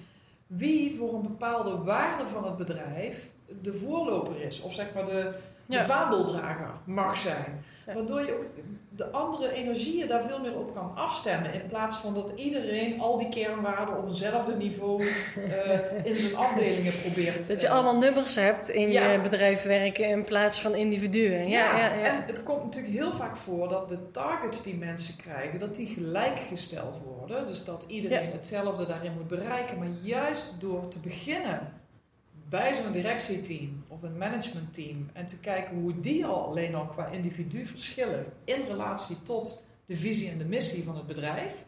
wie 0.56 0.96
voor 0.96 1.14
een 1.14 1.22
bepaalde 1.22 1.76
waarde 1.76 2.26
van 2.26 2.44
het 2.44 2.56
bedrijf 2.56 3.32
de 3.62 3.74
voorloper 3.74 4.40
is. 4.42 4.60
Of 4.60 4.74
zeg 4.74 4.86
maar 4.94 5.04
de, 5.04 5.32
de 5.66 5.74
Ja. 5.76 5.84
vaandeldrager 5.84 6.70
mag 6.84 7.16
zijn. 7.16 7.64
Ja. 7.86 7.94
Waardoor 7.94 8.20
je 8.20 8.32
ook 8.34 8.44
de 8.96 9.10
andere 9.10 9.52
energieën 9.52 10.06
daar 10.08 10.22
veel 10.22 10.40
meer 10.40 10.56
op 10.58 10.74
kan 10.74 10.92
afstemmen. 10.96 11.52
In 11.54 11.66
plaats 11.68 11.96
van 11.98 12.14
dat 12.14 12.32
iedereen 12.36 13.00
al 13.00 13.18
die 13.18 13.28
kernwaarden 13.28 13.98
op 13.98 14.08
eenzelfde 14.08 14.54
niveau 14.56 15.02
eh, 15.36 16.04
in 16.04 16.16
zijn 16.16 16.36
afdelingen 16.36 16.92
probeert. 17.02 17.48
Dat 17.48 17.60
je 17.60 17.68
allemaal 17.68 17.98
nummers 17.98 18.34
hebt 18.34 18.68
in 18.68 18.90
Ja. 18.90 19.10
je 19.10 19.20
bedrijf 19.20 19.62
werken 19.62 20.08
in 20.08 20.24
plaats 20.24 20.60
van 20.60 20.74
individuen. 20.74 21.48
Ja, 21.48 21.78
ja, 21.78 21.94
ja. 21.94 22.02
en 22.04 22.22
het 22.26 22.42
komt 22.42 22.62
natuurlijk 22.64 22.94
heel 22.94 23.12
vaak 23.12 23.36
voor 23.36 23.68
dat 23.68 23.88
de 23.88 24.10
targets 24.10 24.62
die 24.62 24.76
mensen 24.76 25.16
krijgen, 25.16 25.58
dat 25.58 25.74
die 25.74 25.86
gelijkgesteld 25.86 27.00
worden. 27.04 27.46
Dus 27.46 27.64
dat 27.64 27.84
iedereen 27.86 28.30
hetzelfde 28.32 28.86
daarin 28.86 29.12
moet 29.12 29.28
bereiken. 29.28 29.78
Maar 29.78 29.88
juist 30.02 30.54
door 30.60 30.88
te 30.88 30.98
beginnen 31.00 31.72
bij 32.52 32.74
zo'n 32.74 32.92
directieteam 32.92 33.84
of 33.88 34.02
een 34.02 34.18
managementteam 34.18 35.10
en 35.12 35.26
te 35.26 35.40
kijken 35.40 35.76
hoe 35.76 36.00
die 36.00 36.26
al 36.26 36.44
alleen 36.46 36.74
al 36.74 36.86
qua 36.86 37.06
individu 37.06 37.66
verschillen 37.66 38.26
in 38.44 38.60
relatie 38.66 39.22
tot 39.22 39.64
de 39.86 39.96
visie 39.96 40.30
en 40.30 40.38
de 40.38 40.44
missie 40.44 40.84
van 40.84 40.96
het 40.96 41.06
bedrijf, 41.06 41.64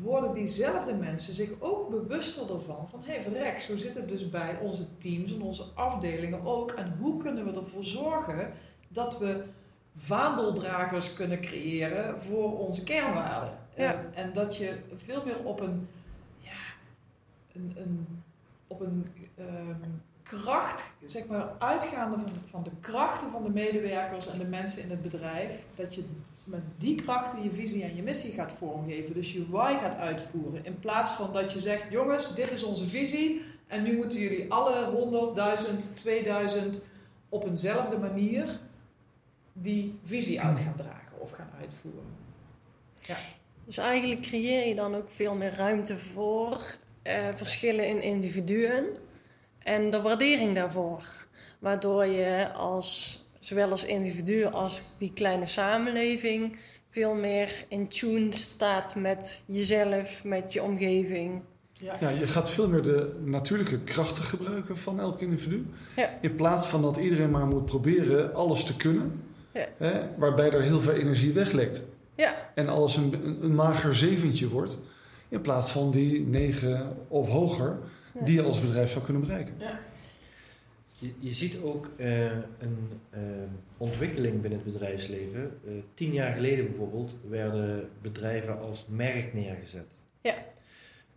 worden 0.00 0.32
diezelfde 0.32 0.94
mensen 0.94 1.34
zich 1.34 1.50
ook 1.58 1.90
bewuster 1.90 2.54
ervan 2.54 2.88
van 2.88 3.02
hé 3.04 3.12
hey, 3.12 3.22
verrek, 3.22 3.58
zo 3.60 3.76
zit 3.76 3.94
het 3.94 4.08
dus 4.08 4.28
bij 4.28 4.58
onze 4.58 4.86
teams 4.98 5.32
en 5.32 5.42
onze 5.42 5.64
afdelingen 5.74 6.46
ook. 6.46 6.70
En 6.70 6.96
hoe 7.00 7.22
kunnen 7.22 7.44
we 7.44 7.60
ervoor 7.60 7.84
zorgen 7.84 8.52
dat 8.88 9.18
we 9.18 9.44
vaandeldragers 9.92 11.12
kunnen 11.12 11.40
creëren 11.40 12.18
voor 12.18 12.58
onze 12.58 12.84
kernwaarden. 12.84 13.58
Ja. 13.76 14.04
En 14.14 14.32
dat 14.32 14.56
je 14.56 14.78
veel 14.92 15.24
meer 15.24 15.44
op 15.44 15.60
een, 15.60 15.88
ja, 16.38 16.62
een, 17.52 17.72
een, 17.76 18.22
op 18.66 18.80
een 18.80 19.06
ehm, 19.36 19.90
kracht, 20.22 20.92
zeg 21.06 21.26
maar, 21.26 21.48
uitgaande 21.58 22.18
van, 22.18 22.30
van 22.44 22.62
de 22.62 22.70
krachten 22.80 23.30
van 23.30 23.42
de 23.42 23.50
medewerkers 23.50 24.26
en 24.26 24.38
de 24.38 24.44
mensen 24.44 24.82
in 24.82 24.90
het 24.90 25.02
bedrijf, 25.02 25.52
dat 25.74 25.94
je 25.94 26.04
met 26.44 26.62
die 26.78 26.94
krachten 26.94 27.42
je 27.42 27.50
visie 27.50 27.82
en 27.82 27.96
je 27.96 28.02
missie 28.02 28.32
gaat 28.32 28.52
vormgeven. 28.52 29.14
Dus 29.14 29.32
je 29.32 29.50
why 29.50 29.78
gaat 29.80 29.96
uitvoeren. 29.96 30.64
In 30.64 30.78
plaats 30.78 31.10
van 31.10 31.32
dat 31.32 31.52
je 31.52 31.60
zegt, 31.60 31.84
jongens, 31.90 32.34
dit 32.34 32.50
is 32.50 32.62
onze 32.62 32.84
visie 32.84 33.42
en 33.66 33.82
nu 33.82 33.96
moeten 33.96 34.18
jullie 34.18 34.52
alle 34.52 34.90
100.000, 35.60 35.94
2000 35.94 36.86
op 37.28 37.46
eenzelfde 37.46 37.98
manier 37.98 38.60
die 39.52 39.98
visie 40.02 40.40
uit 40.40 40.58
gaan 40.58 40.76
dragen 40.76 41.20
of 41.20 41.30
gaan 41.30 41.50
uitvoeren. 41.60 42.20
Dus 43.64 43.78
eigenlijk 43.78 44.20
creëer 44.20 44.68
je 44.68 44.74
dan 44.74 44.94
ook 44.94 45.08
veel 45.08 45.34
meer 45.34 45.54
ruimte 45.54 45.98
voor 45.98 46.60
eh, 47.02 47.28
verschillen 47.34 47.88
in 47.88 48.02
individuen 48.02 48.86
en 49.64 49.90
de 49.90 50.00
waardering 50.00 50.54
daarvoor. 50.54 51.02
Waardoor 51.58 52.06
je 52.06 52.52
als, 52.52 53.20
zowel 53.38 53.70
als 53.70 53.84
individu 53.84 54.44
als 54.44 54.82
die 54.96 55.12
kleine 55.14 55.46
samenleving 55.46 56.58
veel 56.90 57.14
meer 57.14 57.64
in 57.68 57.88
tune 57.88 58.32
staat 58.32 58.94
met 58.94 59.42
jezelf, 59.46 60.24
met 60.24 60.52
je 60.52 60.62
omgeving. 60.62 61.42
Ja, 61.72 62.08
je 62.08 62.26
gaat 62.26 62.50
veel 62.50 62.68
meer 62.68 62.82
de 62.82 63.20
natuurlijke 63.24 63.78
krachten 63.78 64.24
gebruiken 64.24 64.78
van 64.78 65.00
elk 65.00 65.20
individu. 65.20 65.66
Ja. 65.96 66.10
In 66.20 66.34
plaats 66.34 66.66
van 66.66 66.82
dat 66.82 66.96
iedereen 66.96 67.30
maar 67.30 67.46
moet 67.46 67.64
proberen 67.64 68.34
alles 68.34 68.64
te 68.64 68.76
kunnen. 68.76 69.22
Ja. 69.52 69.66
Hè, 69.76 70.00
waarbij 70.16 70.50
er 70.50 70.62
heel 70.62 70.80
veel 70.80 70.92
energie 70.92 71.32
weglekt. 71.32 71.84
Ja, 72.14 72.50
En 72.54 72.68
alles 72.68 72.96
een, 72.96 73.12
een, 73.24 73.44
een 73.44 73.54
mager 73.54 73.94
zeventje 73.94 74.48
wordt. 74.48 74.78
In 75.28 75.40
plaats 75.40 75.72
van 75.72 75.90
die 75.90 76.26
negen 76.26 76.96
of 77.08 77.28
hoger 77.28 77.68
Ja. 77.68 77.76
Die 78.24 78.34
je 78.34 78.42
als 78.42 78.60
bedrijf 78.60 78.90
zou 78.90 79.04
kunnen 79.04 79.22
bereiken. 79.22 79.54
Je, 80.98 81.12
je 81.18 81.32
ziet 81.32 81.58
ook 81.60 81.90
eh, 81.96 82.24
een 82.58 82.88
eh, 83.10 83.20
ontwikkeling 83.78 84.40
binnen 84.40 84.60
het 84.64 84.72
bedrijfsleven. 84.72 85.58
Eh, 85.66 85.72
tien 85.94 86.12
jaar 86.12 86.34
geleden 86.34 86.64
bijvoorbeeld 86.66 87.16
werden 87.28 87.88
bedrijven 88.02 88.60
als 88.60 88.86
merk 88.88 89.34
neergezet. 89.34 89.98
Ja. 90.20 90.34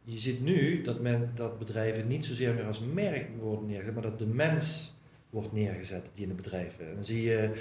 Je 0.03 0.19
ziet 0.19 0.41
nu 0.41 0.81
dat, 0.81 0.99
men, 0.99 1.31
dat 1.36 1.60
bedrijven 1.60 2.08
niet 2.08 2.25
zozeer 2.25 2.53
meer 2.53 2.65
als 2.65 2.79
merk 2.93 3.27
worden 3.39 3.65
neergezet, 3.65 3.93
maar 3.93 4.03
dat 4.03 4.19
de 4.19 4.27
mens 4.27 4.93
wordt 5.29 5.51
neergezet 5.53 6.12
die 6.13 6.23
in 6.23 6.29
de 6.29 6.36
bedrijven. 6.36 6.88
En 6.88 6.95
dan 6.95 7.05
zie 7.05 7.21
je, 7.23 7.51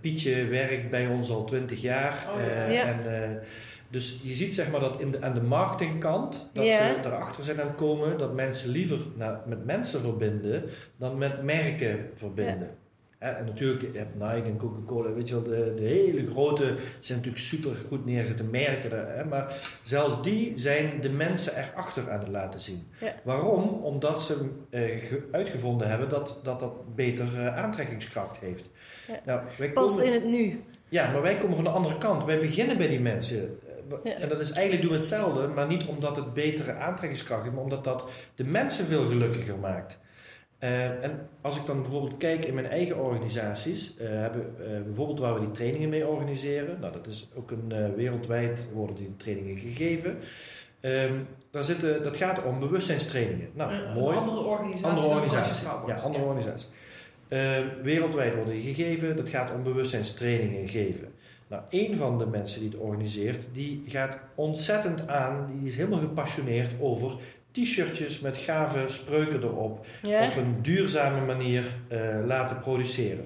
Pietje 0.00 0.44
werkt 0.44 0.90
bij 0.90 1.06
ons 1.06 1.30
al 1.30 1.44
twintig 1.44 1.80
jaar. 1.80 2.28
Oh, 2.34 2.40
ja. 2.40 2.66
eh, 2.66 2.72
Ja. 2.72 2.84
en, 2.84 3.22
eh, 3.22 3.46
dus 3.90 4.20
je 4.22 4.34
ziet 4.34 4.54
zeg 4.54 4.70
maar 4.70 4.80
dat 4.80 5.00
in 5.00 5.10
de, 5.10 5.22
aan 5.22 5.34
de 5.34 5.42
marketingkant, 5.42 6.50
dat 6.52 6.64
ze 6.64 6.94
erachter 7.04 7.44
zijn 7.44 7.60
aan 7.60 7.66
het 7.66 7.76
komen 7.76 8.18
dat 8.18 8.34
mensen 8.34 8.70
liever 8.70 8.98
naar, 9.16 9.40
met 9.46 9.64
mensen 9.64 10.00
verbinden 10.00 10.64
dan 10.98 11.18
met 11.18 11.42
merken 11.42 12.10
verbinden. 12.14 12.70
En 13.18 13.44
natuurlijk, 13.44 13.92
je 13.92 13.98
hebt 13.98 14.14
Nike 14.14 14.48
en 14.48 14.56
Coca-Cola, 14.56 15.12
weet 15.12 15.28
je 15.28 15.34
wel, 15.34 15.42
de, 15.42 15.72
de 15.76 15.82
hele 15.84 16.26
grote 16.30 16.74
zijn 17.00 17.18
natuurlijk 17.18 17.44
super 17.44 17.74
goed 17.74 18.04
neergezette 18.04 18.44
merken. 18.44 18.90
Daar, 18.90 19.16
hè, 19.16 19.24
maar 19.24 19.56
zelfs 19.82 20.22
die 20.22 20.52
zijn 20.54 21.00
de 21.00 21.10
mensen 21.10 21.52
erachter 21.56 22.10
aan 22.10 22.18
het 22.18 22.28
laten 22.28 22.60
zien. 22.60 22.86
Ja. 23.00 23.14
Waarom? 23.24 23.68
Omdat 23.68 24.22
ze 24.22 24.48
eh, 24.70 24.80
ge- 25.08 25.28
uitgevonden 25.32 25.88
hebben 25.88 26.08
dat 26.08 26.40
dat, 26.42 26.60
dat 26.60 26.94
beter 26.94 27.26
eh, 27.38 27.56
aantrekkingskracht 27.56 28.36
heeft. 28.40 28.70
Ja. 29.08 29.20
Nou, 29.24 29.40
wij 29.58 29.72
komen- 29.72 30.04
in 30.04 30.12
het 30.12 30.24
nu. 30.24 30.60
ja, 30.88 31.10
maar 31.10 31.22
wij 31.22 31.38
komen 31.38 31.56
van 31.56 31.64
de 31.64 31.70
andere 31.70 31.98
kant. 31.98 32.24
Wij 32.24 32.38
beginnen 32.40 32.76
bij 32.76 32.88
die 32.88 33.00
mensen. 33.00 33.58
Ja. 34.02 34.14
En 34.14 34.28
dat 34.28 34.40
is 34.40 34.50
eigenlijk 34.50 34.82
doen 34.82 34.92
we 34.92 34.98
hetzelfde, 34.98 35.46
maar 35.46 35.66
niet 35.66 35.84
omdat 35.84 36.16
het 36.16 36.34
betere 36.34 36.74
aantrekkingskracht 36.74 37.42
heeft, 37.42 37.54
maar 37.54 37.64
omdat 37.64 37.84
dat 37.84 38.08
de 38.34 38.44
mensen 38.44 38.86
veel 38.86 39.06
gelukkiger 39.06 39.58
maakt. 39.58 40.00
Eh, 40.58 41.04
en 41.04 41.28
als 41.40 41.56
ik 41.56 41.66
dan 41.66 41.82
bijvoorbeeld 41.82 42.16
kijk 42.16 42.44
in 42.44 42.54
mijn 42.54 42.66
eigen 42.66 42.98
organisaties, 42.98 43.96
eh, 43.96 44.08
hebben, 44.08 44.54
eh, 44.58 44.82
bijvoorbeeld 44.82 45.18
waar 45.18 45.34
we 45.34 45.40
die 45.40 45.50
trainingen 45.50 45.88
mee 45.88 46.06
organiseren, 46.06 46.80
nou 46.80 46.92
dat 46.92 47.06
is 47.06 47.28
ook 47.34 47.50
een 47.50 47.94
wereldwijd 47.94 48.68
worden 48.72 48.96
die 48.96 49.16
trainingen 49.16 49.56
gegeven. 49.56 50.18
Ehm, 50.80 51.12
daar 51.50 51.64
zitten, 51.64 52.02
dat 52.02 52.16
gaat 52.16 52.44
om 52.44 52.58
bewustzijnstrainingen. 52.58 53.50
Nou, 53.54 53.72
een, 53.72 53.94
mooi. 53.94 54.16
een 54.16 54.22
andere 54.22 54.40
organisatie. 54.40 54.86
Andere 54.86 55.06
dan 55.06 55.16
organisatie. 55.16 55.68
Conscious 55.68 56.00
Ja, 56.00 56.06
andere 56.06 56.24
organisatie. 56.24 56.68
Eh, 57.28 57.58
wereldwijd 57.82 58.34
worden 58.34 58.52
die 58.52 58.74
gegeven. 58.74 59.16
Dat 59.16 59.28
gaat 59.28 59.52
om 59.54 59.62
bewustzijnstrainingen 59.62 60.68
geven. 60.68 61.08
Nou, 61.48 61.62
een 61.70 61.96
van 61.96 62.18
de 62.18 62.26
mensen 62.26 62.60
die 62.60 62.68
het 62.70 62.78
organiseert, 62.78 63.46
die 63.52 63.82
gaat 63.86 64.18
ontzettend 64.34 65.08
aan. 65.08 65.46
Die 65.60 65.68
is 65.68 65.76
helemaal 65.76 66.00
gepassioneerd 66.00 66.70
over 66.80 67.12
t-shirtjes 67.50 68.20
met 68.20 68.36
gave 68.36 68.84
spreuken 68.86 69.42
erop. 69.42 69.86
Ja? 70.02 70.28
Op 70.28 70.36
een 70.36 70.62
duurzame 70.62 71.26
manier 71.26 71.64
eh, 71.88 71.98
laten 72.26 72.58
produceren. 72.58 73.24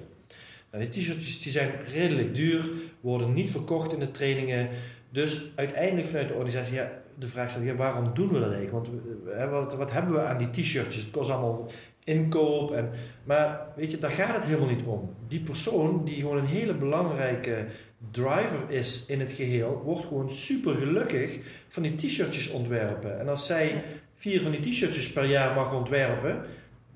Nou, 0.71 0.87
die 0.89 1.01
t-shirtjes 1.01 1.41
die 1.41 1.51
zijn 1.51 1.71
redelijk 1.93 2.35
duur, 2.35 2.69
worden 2.99 3.33
niet 3.33 3.49
verkocht 3.51 3.93
in 3.93 3.99
de 3.99 4.11
trainingen. 4.11 4.69
Dus 5.09 5.51
uiteindelijk 5.55 6.07
vanuit 6.07 6.27
de 6.27 6.33
organisatie, 6.33 6.75
ja, 6.75 6.91
de 7.19 7.27
vraag 7.27 7.63
ja, 7.63 7.75
waarom 7.75 8.13
doen 8.13 8.27
we 8.27 8.39
dat 8.39 8.51
eigenlijk? 8.53 8.71
Want 8.71 8.89
we- 8.89 9.33
hè, 9.37 9.49
wat, 9.49 9.75
wat 9.75 9.91
hebben 9.91 10.13
we 10.13 10.21
aan 10.21 10.37
die 10.37 10.49
t-shirtjes? 10.49 11.03
Het 11.03 11.11
kost 11.11 11.29
allemaal 11.29 11.69
inkoop. 12.03 12.71
En, 12.71 12.89
maar 13.23 13.67
weet 13.75 13.91
je, 13.91 13.97
daar 13.97 14.11
gaat 14.11 14.35
het 14.35 14.45
helemaal 14.45 14.75
niet 14.75 14.85
om. 14.85 15.15
Die 15.27 15.39
persoon 15.39 16.05
die 16.05 16.21
gewoon 16.21 16.37
een 16.37 16.45
hele 16.45 16.73
belangrijke 16.73 17.65
driver 18.11 18.69
is 18.69 19.05
in 19.05 19.19
het 19.19 19.31
geheel, 19.31 19.81
wordt 19.85 20.05
gewoon 20.05 20.31
super 20.31 20.75
gelukkig 20.75 21.39
van 21.67 21.83
die 21.83 21.95
t-shirtjes 21.95 22.49
ontwerpen. 22.49 23.19
En 23.19 23.29
als 23.29 23.45
zij 23.45 23.83
vier 24.15 24.41
van 24.41 24.51
die 24.51 24.59
t-shirtjes 24.59 25.11
per 25.11 25.25
jaar 25.25 25.55
mag 25.55 25.73
ontwerpen, 25.73 26.41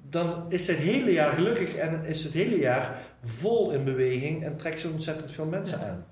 dan 0.10 0.46
is 0.50 0.66
ze 0.66 0.72
het 0.72 0.82
hele 0.82 1.12
jaar 1.12 1.32
gelukkig 1.34 1.76
en 1.76 2.06
is 2.06 2.24
het 2.24 2.34
hele 2.34 2.60
jaar 2.60 3.02
vol 3.24 3.72
in 3.72 3.84
beweging 3.84 4.44
en 4.44 4.58
trekt 4.58 4.80
ze 4.80 4.90
ontzettend 4.90 5.32
veel 5.32 5.46
mensen 5.46 5.80
Ja. 5.80 5.86
aan. 5.88 6.06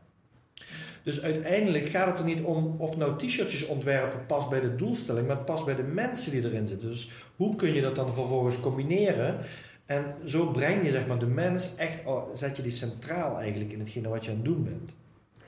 Dus 1.03 1.21
uiteindelijk 1.21 1.89
gaat 1.89 2.07
het 2.07 2.17
er 2.19 2.25
niet 2.25 2.41
om 2.41 2.75
of 2.77 2.97
nou 2.97 3.17
t-shirtjes 3.17 3.65
ontwerpen 3.65 4.25
past 4.25 4.49
bij 4.49 4.59
de 4.59 4.75
doelstelling, 4.75 5.27
maar 5.27 5.35
het 5.35 5.45
past 5.45 5.65
bij 5.65 5.75
de 5.75 5.83
mensen 5.83 6.31
die 6.31 6.43
erin 6.43 6.67
zitten. 6.67 6.89
Dus 6.89 7.09
hoe 7.35 7.55
kun 7.55 7.73
je 7.73 7.81
dat 7.81 7.95
dan 7.95 8.13
vervolgens 8.13 8.59
combineren? 8.59 9.37
En 9.85 10.15
zo 10.25 10.51
breng 10.51 10.83
je 10.83 10.91
zeg 10.91 11.07
maar, 11.07 11.19
de 11.19 11.25
mens 11.27 11.75
echt, 11.75 12.05
al- 12.05 12.29
zet 12.33 12.57
je 12.57 12.63
die 12.63 12.71
centraal 12.71 13.37
eigenlijk 13.37 13.71
in 13.71 13.79
hetgene 13.79 14.07
wat 14.09 14.25
je 14.25 14.29
aan 14.31 14.35
het 14.37 14.45
doen 14.45 14.63
bent. 14.63 14.95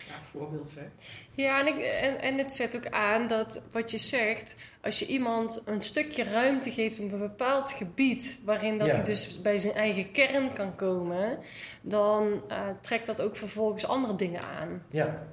Ja, 0.07 0.21
voorbeeld 0.21 0.69
zeg. 0.69 0.83
Ja, 1.31 1.59
en, 1.59 1.67
ik, 1.67 1.81
en, 2.01 2.21
en 2.21 2.37
het 2.37 2.53
zet 2.53 2.75
ook 2.75 2.87
aan 2.87 3.27
dat 3.27 3.61
wat 3.71 3.91
je 3.91 3.97
zegt, 3.97 4.55
als 4.81 4.99
je 4.99 5.05
iemand 5.05 5.61
een 5.65 5.81
stukje 5.81 6.23
ruimte 6.23 6.71
geeft 6.71 6.99
op 6.99 7.11
een 7.11 7.19
bepaald 7.19 7.71
gebied, 7.71 8.39
waarin 8.45 8.77
dat 8.77 8.87
Ja. 8.87 8.93
hij 8.95 9.03
dus 9.03 9.41
bij 9.41 9.57
zijn 9.57 9.73
eigen 9.73 10.11
kern 10.11 10.53
kan 10.53 10.75
komen, 10.75 11.37
dan 11.81 12.41
eh, 12.47 12.59
trekt 12.81 13.05
dat 13.07 13.21
ook 13.21 13.35
vervolgens 13.35 13.85
andere 13.87 14.15
dingen 14.15 14.41
aan. 14.41 14.83
Ja, 14.89 15.23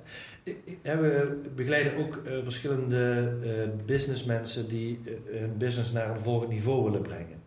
we 0.83 1.41
begeleiden 1.55 1.97
ook 1.97 2.17
eh, 2.17 2.33
verschillende 2.43 3.33
eh, 3.45 3.87
businessmensen 3.87 4.69
die 4.69 5.01
hun 5.25 5.57
business 5.57 5.93
naar 5.93 6.11
een 6.11 6.21
volgend 6.21 6.51
niveau 6.51 6.85
willen 6.85 7.03
brengen. 7.03 7.43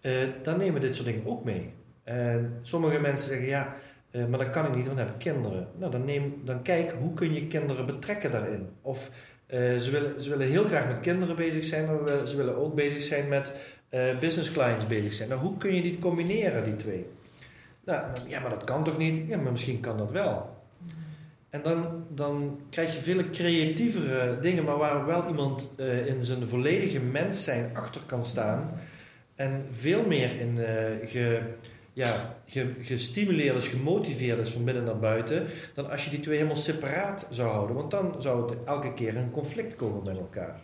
Eh, 0.00 0.12
dan 0.42 0.58
nemen 0.58 0.74
we 0.74 0.80
dit 0.80 0.94
soort 0.94 1.06
dingen 1.06 1.26
ook 1.26 1.44
mee. 1.44 1.72
En 2.04 2.58
sommige 2.62 3.00
mensen 3.00 3.28
zeggen 3.28 3.48
ja, 3.48 3.74
eh, 4.10 4.26
maar 4.26 4.38
dat 4.38 4.50
kan 4.50 4.66
ik 4.66 4.74
niet, 4.74 4.86
want 4.86 4.98
dan 4.98 5.06
heb 5.06 5.14
ik 5.14 5.20
kinderen. 5.20 5.68
Nou, 5.78 5.90
dan, 5.90 6.04
neem, 6.04 6.40
dan 6.44 6.62
kijk 6.62 6.92
hoe 6.92 7.14
kun 7.14 7.34
je 7.34 7.46
kinderen 7.46 7.86
betrekken 7.86 8.30
daarin. 8.30 8.68
Of 8.82 9.10
eh, 9.46 9.76
ze, 9.76 9.90
willen, 9.90 10.22
ze 10.22 10.30
willen 10.30 10.46
heel 10.46 10.64
graag 10.64 10.86
met 10.86 11.00
kinderen 11.00 11.36
bezig 11.36 11.64
zijn, 11.64 11.86
maar 11.86 12.26
ze 12.26 12.36
willen 12.36 12.56
ook 12.56 12.74
bezig 12.74 13.02
zijn 13.02 13.28
met 13.28 13.52
business 14.20 14.52
clients 14.52 14.86
bezig 14.86 15.12
zijn. 15.12 15.28
Nou, 15.28 15.40
hoe 15.40 15.56
kun 15.56 15.74
je 15.74 15.82
die 15.82 15.98
combineren, 15.98 16.64
die 16.64 16.76
twee? 16.76 17.06
Nou, 17.84 18.06
ja, 18.26 18.40
maar 18.40 18.50
dat 18.50 18.64
kan 18.64 18.84
toch 18.84 18.98
niet? 18.98 19.28
Ja, 19.28 19.36
maar 19.36 19.52
misschien 19.52 19.80
kan 19.80 19.98
dat 19.98 20.12
wel. 20.12 20.58
En 21.50 21.62
dan, 21.62 22.04
dan 22.08 22.60
krijg 22.70 22.94
je 22.94 23.00
vele 23.00 23.30
creatievere 23.30 24.38
dingen, 24.40 24.64
maar 24.64 24.76
waar 24.76 25.06
wel 25.06 25.28
iemand 25.28 25.70
in 26.06 26.24
zijn 26.24 26.48
volledige 26.48 27.00
mens 27.00 27.44
zijn 27.44 27.76
achter 27.76 28.00
kan 28.06 28.24
staan. 28.24 28.70
En 29.40 29.66
veel 29.70 30.06
meer 30.06 30.40
in 30.40 30.58
eh, 30.58 31.08
ge, 31.08 31.42
ja, 31.92 32.36
ge, 32.46 32.74
gestimuleerd 32.80 33.56
is, 33.56 33.68
gemotiveerd 33.68 34.38
is 34.38 34.50
van 34.50 34.64
binnen 34.64 34.84
naar 34.84 34.98
buiten. 34.98 35.46
Dan 35.74 35.90
als 35.90 36.04
je 36.04 36.10
die 36.10 36.20
twee 36.20 36.36
helemaal 36.36 36.56
separaat 36.56 37.26
zou 37.30 37.50
houden. 37.50 37.76
Want 37.76 37.90
dan 37.90 38.22
zou 38.22 38.50
het 38.50 38.64
elke 38.64 38.94
keer 38.94 39.16
een 39.16 39.30
conflict 39.30 39.76
komen 39.76 40.02
met 40.04 40.16
elkaar. 40.18 40.60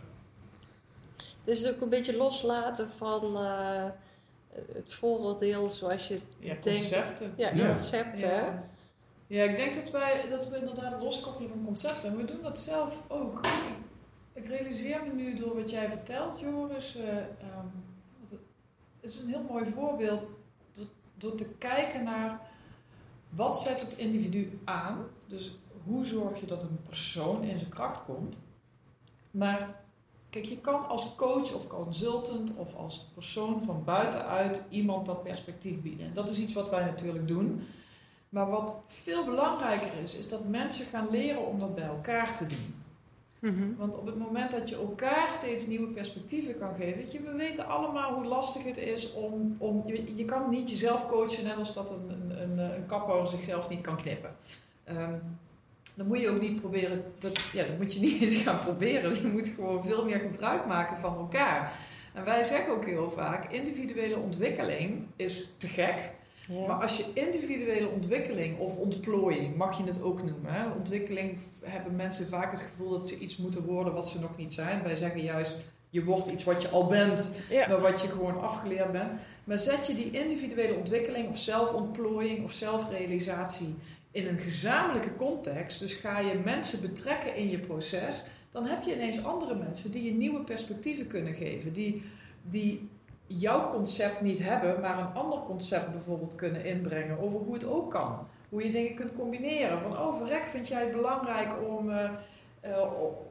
Dus 1.43 1.59
het 1.59 1.75
ook 1.75 1.81
een 1.81 1.89
beetje 1.89 2.17
loslaten 2.17 2.87
van 2.87 3.37
eh, 3.39 3.85
het 4.73 4.93
vooroordeel 4.93 5.69
zoals 5.69 6.07
je 6.07 6.19
Ja, 6.39 6.47
denkt. 6.61 6.63
concepten. 6.79 7.33
Ja, 7.37 7.49
Ja. 7.53 7.67
concepten. 7.67 8.29
Ja. 8.29 8.63
ja, 9.27 9.43
ik 9.43 9.57
denk 9.57 9.73
dat 9.73 9.91
wij 9.91 10.25
dat 10.29 10.49
we 10.49 10.57
inderdaad 10.57 11.01
loskoppelen 11.01 11.49
van 11.49 11.65
concepten. 11.65 12.09
En 12.09 12.17
we 12.17 12.25
doen 12.25 12.41
dat 12.41 12.59
zelf 12.59 13.01
ook. 13.07 13.41
Ik, 14.33 14.45
realiseer 14.45 14.99
me 15.07 15.13
nu 15.13 15.35
door 15.35 15.55
wat 15.55 15.69
jij 15.71 15.89
vertelt, 15.89 16.39
Joris. 16.39 16.95
eh, 16.95 17.07
ehm, 17.17 17.67
het 19.07 19.15
is 19.15 19.21
een 19.21 19.29
heel 19.29 19.45
mooi 19.49 19.65
voorbeeld 19.65 20.21
door, 20.73 20.85
door 21.17 21.35
te 21.35 21.53
kijken 21.57 22.03
naar 22.03 22.39
wat 23.29 23.61
zet 23.61 23.81
het 23.81 23.97
individu 23.97 24.59
aan. 24.63 25.05
Dus 25.27 25.57
hoe 25.83 26.05
zorg 26.05 26.39
je 26.39 26.45
dat 26.45 26.61
een 26.61 26.79
persoon 26.87 27.43
in 27.43 27.59
zijn 27.59 27.71
kracht 27.71 28.03
komt. 28.03 28.39
Maar 29.31 29.81
kijk, 30.29 30.45
je 30.45 30.57
kan 30.57 30.87
als 30.87 31.15
coach 31.15 31.53
of 31.53 31.67
consultant 31.67 32.55
of 32.55 32.75
als 32.75 33.11
persoon 33.13 33.63
van 33.63 33.83
buitenuit 33.83 34.65
iemand 34.69 35.05
dat 35.05 35.23
perspectief 35.23 35.81
bieden. 35.81 36.05
En 36.05 36.13
dat 36.13 36.29
is 36.29 36.39
iets 36.39 36.53
wat 36.53 36.69
wij 36.69 36.85
natuurlijk 36.85 37.27
doen. 37.27 37.67
Maar 38.29 38.49
wat 38.49 38.77
veel 38.85 39.25
belangrijker 39.25 39.93
is, 40.01 40.15
is 40.15 40.29
dat 40.29 40.47
mensen 40.47 40.85
gaan 40.85 41.09
leren 41.09 41.45
om 41.45 41.59
dat 41.59 41.75
bij 41.75 41.87
elkaar 41.87 42.37
te 42.37 42.45
doen. 42.45 42.75
Mhm. 43.47 43.75
Want 43.77 43.97
op 43.97 44.05
het 44.05 44.17
moment 44.17 44.51
dat 44.51 44.69
je 44.69 44.75
elkaar 44.75 45.29
steeds 45.29 45.67
nieuwe 45.67 45.87
perspectieven 45.87 46.57
kan 46.57 46.75
geven, 46.75 46.97
weet 46.97 47.11
je, 47.11 47.21
we 47.21 47.31
weten 47.31 47.67
allemaal 47.67 48.13
hoe 48.13 48.25
lastig 48.25 48.63
het 48.63 48.77
is 48.77 49.13
om, 49.13 49.55
om 49.57 49.83
je, 50.15 50.25
kan 50.25 50.49
niet 50.49 50.69
jezelf 50.69 51.07
coachen 51.07 51.43
net 51.43 51.57
als 51.57 51.73
dat 51.73 51.91
een, 51.91 52.09
een, 52.09 52.41
een, 52.41 52.57
een 52.57 52.85
kapper 52.85 53.27
zichzelf 53.27 53.69
niet 53.69 53.81
kan 53.81 53.95
knippen. 53.95 54.35
Ehm, 54.83 55.13
dan 55.95 56.07
moet 56.07 56.19
je 56.19 56.29
ook 56.29 56.41
niet 56.41 56.59
proberen, 56.59 57.03
dat, 57.19 57.37
ja, 57.53 57.65
dat 57.65 57.77
moet 57.77 57.93
je 57.93 57.99
niet 57.99 58.21
eens 58.23 58.35
gaan 58.35 58.59
proberen. 58.59 59.15
Je 59.15 59.27
moet 59.27 59.47
gewoon 59.47 59.83
veel 59.83 60.05
meer 60.05 60.19
gebruik 60.19 60.65
maken 60.65 60.97
van 60.97 61.17
elkaar. 61.17 61.71
En 62.13 62.23
wij 62.25 62.43
zeggen 62.43 62.73
ook 62.73 62.85
heel 62.85 63.09
vaak, 63.09 63.51
individuele 63.51 64.17
ontwikkeling 64.17 65.05
is 65.15 65.49
te 65.57 65.67
gek. 65.67 66.11
Ja. 66.47 66.67
Maar 66.67 66.81
als 66.81 66.97
je 66.97 67.05
individuele 67.13 67.89
ontwikkeling 67.89 68.59
of 68.59 68.77
ontplooiing, 68.77 69.55
mag 69.55 69.77
je 69.77 69.83
het 69.83 70.01
ook 70.01 70.23
noemen. 70.23 70.53
Hè? 70.53 70.71
Ontwikkeling 70.71 71.39
hebben 71.63 71.95
mensen 71.95 72.27
vaak 72.27 72.51
het 72.51 72.61
gevoel 72.61 72.89
dat 72.89 73.07
ze 73.07 73.17
iets 73.17 73.37
moeten 73.37 73.65
worden 73.65 73.93
wat 73.93 74.09
ze 74.09 74.19
nog 74.19 74.37
niet 74.37 74.53
zijn. 74.53 74.83
Wij 74.83 74.95
zeggen 74.95 75.21
juist, 75.21 75.65
je 75.89 76.03
wordt 76.03 76.27
iets 76.27 76.43
wat 76.43 76.61
je 76.61 76.69
al 76.69 76.85
bent, 76.85 77.31
Ja. 77.49 77.67
maar 77.67 77.81
wat 77.81 78.01
je 78.01 78.07
gewoon 78.07 78.41
afgeleerd 78.41 78.91
bent. 78.91 79.19
Maar 79.43 79.57
zet 79.57 79.87
je 79.87 79.93
die 79.95 80.11
individuele 80.11 80.75
ontwikkeling 80.75 81.29
of 81.29 81.37
zelfontplooiing 81.37 82.43
of 82.43 82.51
zelfrealisatie 82.51 83.75
in 84.11 84.27
een 84.27 84.39
gezamenlijke 84.39 85.15
context, 85.15 85.79
dus 85.79 85.93
ga 85.93 86.19
je 86.19 86.41
mensen 86.43 86.81
betrekken 86.81 87.35
in 87.35 87.49
je 87.49 87.59
proces, 87.59 88.23
dan 88.51 88.65
heb 88.65 88.83
je 88.83 88.93
ineens 88.93 89.23
andere 89.23 89.55
mensen 89.55 89.91
die 89.91 90.03
je 90.03 90.11
nieuwe 90.11 90.39
perspectieven 90.43 91.07
kunnen 91.07 91.33
geven. 91.33 91.73
Die, 91.73 92.03
die 92.41 92.89
jouw 93.27 93.69
concept 93.69 94.21
niet 94.21 94.43
hebben, 94.43 94.81
maar 94.81 94.99
een 94.99 95.13
ander 95.13 95.39
concept 95.39 95.91
bijvoorbeeld 95.91 96.35
kunnen 96.35 96.65
inbrengen 96.65 97.19
over 97.19 97.39
hoe 97.39 97.53
het 97.53 97.65
ook 97.65 97.91
kan. 97.91 98.27
Hoe 98.49 98.63
je 98.63 98.71
dingen 98.71 98.95
kunt 98.95 99.13
combineren. 99.13 99.81
Van, 99.81 99.97
oh 99.99 100.17
verrek, 100.17 100.45
vind 100.45 100.67
jij 100.67 100.81
het 100.81 100.91
belangrijk 100.91 101.55
om, 101.69 101.89
eh, 101.89 102.09
eh, 102.59 102.81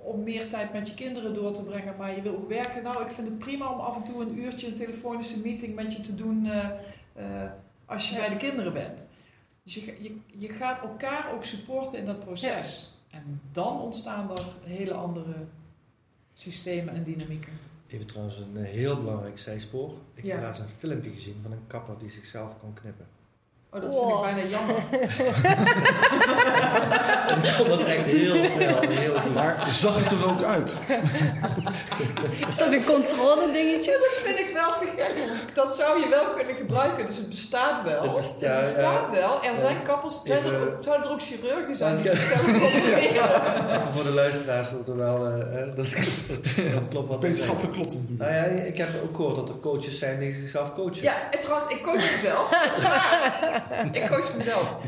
om 0.02 0.22
meer 0.22 0.48
tijd 0.48 0.72
met 0.72 0.88
je 0.88 0.94
kinderen 0.94 1.34
door 1.34 1.52
te 1.52 1.64
brengen, 1.64 1.96
maar 1.96 2.14
je 2.16 2.22
wil 2.22 2.34
ook 2.36 2.48
werken? 2.48 2.82
Nou, 2.82 3.02
ik 3.02 3.10
vind 3.10 3.28
het 3.28 3.38
prima 3.38 3.72
om 3.72 3.78
af 3.80 3.96
en 3.96 4.04
toe 4.04 4.22
een 4.22 4.38
uurtje 4.38 4.66
een 4.66 4.74
telefonische 4.74 5.40
meeting 5.40 5.74
met 5.74 5.92
je 5.92 6.00
te 6.00 6.14
doen 6.14 6.46
eh, 6.46 7.42
als 7.86 8.08
je 8.08 8.14
Ja. 8.14 8.20
bij 8.20 8.28
de 8.28 8.36
kinderen 8.36 8.72
bent. 8.72 9.08
Dus 9.62 9.74
je, 9.74 9.96
je, 10.00 10.16
je 10.26 10.48
gaat 10.48 10.80
elkaar 10.82 11.32
ook 11.34 11.44
supporten 11.44 11.98
in 11.98 12.04
dat 12.04 12.18
proces. 12.18 12.98
En 13.10 13.40
dan 13.52 13.80
ontstaan 13.80 14.30
er 14.30 14.44
hele 14.64 14.94
andere 14.94 15.34
systemen 16.34 16.94
en 16.94 17.02
dynamieken. 17.02 17.52
Even 17.88 18.06
trouwens 18.06 18.38
een 18.38 18.56
eh, 18.56 18.64
heel 18.64 18.96
belangrijk 19.02 19.38
zijspoor. 19.38 19.94
Ik 20.14 20.24
Ja. 20.24 20.32
heb 20.34 20.42
laatst 20.42 20.60
een 20.60 20.68
filmpje 20.68 21.10
gezien 21.12 21.36
van 21.42 21.52
een 21.52 21.66
kapper 21.66 21.98
die 21.98 22.08
zichzelf 22.08 22.58
kon 22.60 22.72
knippen. 22.72 23.06
Oh, 23.76 23.82
dat 23.82 23.92
vind 23.92 24.04
ik 24.04 24.10
Wow. 24.12 24.22
bijna 24.22 24.42
jammer. 24.48 24.76
Kon 27.58 27.68
dat 27.68 27.80
echt 27.80 28.04
heel 28.04 28.44
snel 28.44 28.80
heel 28.88 29.14
goed. 29.20 29.34
Maar 29.34 29.66
zag 29.70 29.98
het 30.04 30.10
er 30.10 30.28
ook 30.28 30.42
uit? 30.42 30.76
Is 32.48 32.56
dat 32.56 32.72
een 32.72 32.84
controle 32.84 33.52
dingetje? 33.52 33.90
Dat 33.90 34.20
vind 34.24 34.38
ik 34.38 34.50
wel 34.54 34.68
te 34.78 34.86
gek. 34.96 35.14
Dat 35.54 35.76
zou 35.76 36.00
je 36.00 36.08
wel 36.08 36.24
kunnen 36.36 36.54
gebruiken. 36.56 37.06
Dus 37.06 37.16
het 37.16 37.28
bestaat 37.28 37.82
wel. 37.82 37.94
Het 37.94 38.02
Het, 38.04 38.14
best- 38.14 38.40
ja, 38.40 38.58
bestaat 38.58 39.06
ja. 39.06 39.12
wel. 39.20 39.42
Er 39.42 39.56
zijn 39.56 39.74
Ja. 39.76 39.82
kappels, 39.82 40.20
zijn 40.24 40.44
er, 40.44 40.60
ook, 40.60 40.76
zouden 40.84 41.06
er 41.06 41.12
ook 41.12 41.22
chirurgen 41.22 41.74
zijn 41.74 41.96
die 41.96 42.10
zichzelf 42.10 42.40
voor 43.94 44.02
de 44.04 44.12
luisteraars 44.14 44.70
dat 44.70 44.88
er 44.88 44.96
wel... 44.96 45.26
eh, 45.26 45.60
eh, 45.60 45.66
dat, 45.76 45.86
dat 46.74 46.88
klopt 46.88 47.08
wat 47.08 47.22
Wetenschappelijk 47.22 47.72
klopt 47.72 47.92
het 47.92 48.18
Nou 48.18 48.32
ja, 48.32 48.42
ik 48.44 48.76
heb 48.76 48.88
ook 49.04 49.16
gehoord 49.16 49.36
dat 49.36 49.48
er 49.48 49.54
coaches 49.60 49.98
zijn 49.98 50.18
die 50.18 50.34
zichzelf 50.40 50.74
coachen. 50.74 51.02
Ja, 51.02 51.14
en 51.30 51.40
trouwens, 51.40 51.72
ik 51.72 51.82
coach 51.82 51.94
mezelf. 52.12 52.48
Ik 53.92 54.06
coach 54.06 54.34
mezelf. 54.34 54.78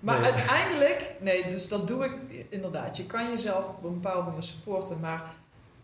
Maar 0.00 0.20
Nee. 0.20 0.32
uiteindelijk, 0.32 1.14
nee, 1.22 1.48
dus 1.48 1.68
dat 1.68 1.86
doe 1.86 2.04
ik 2.04 2.46
inderdaad. 2.48 2.96
Je 2.96 3.06
kan 3.06 3.30
jezelf 3.30 3.68
op 3.68 3.84
een 3.84 4.00
bepaalde 4.00 4.22
manier 4.26 4.42
supporten, 4.42 5.00
maar 5.00 5.34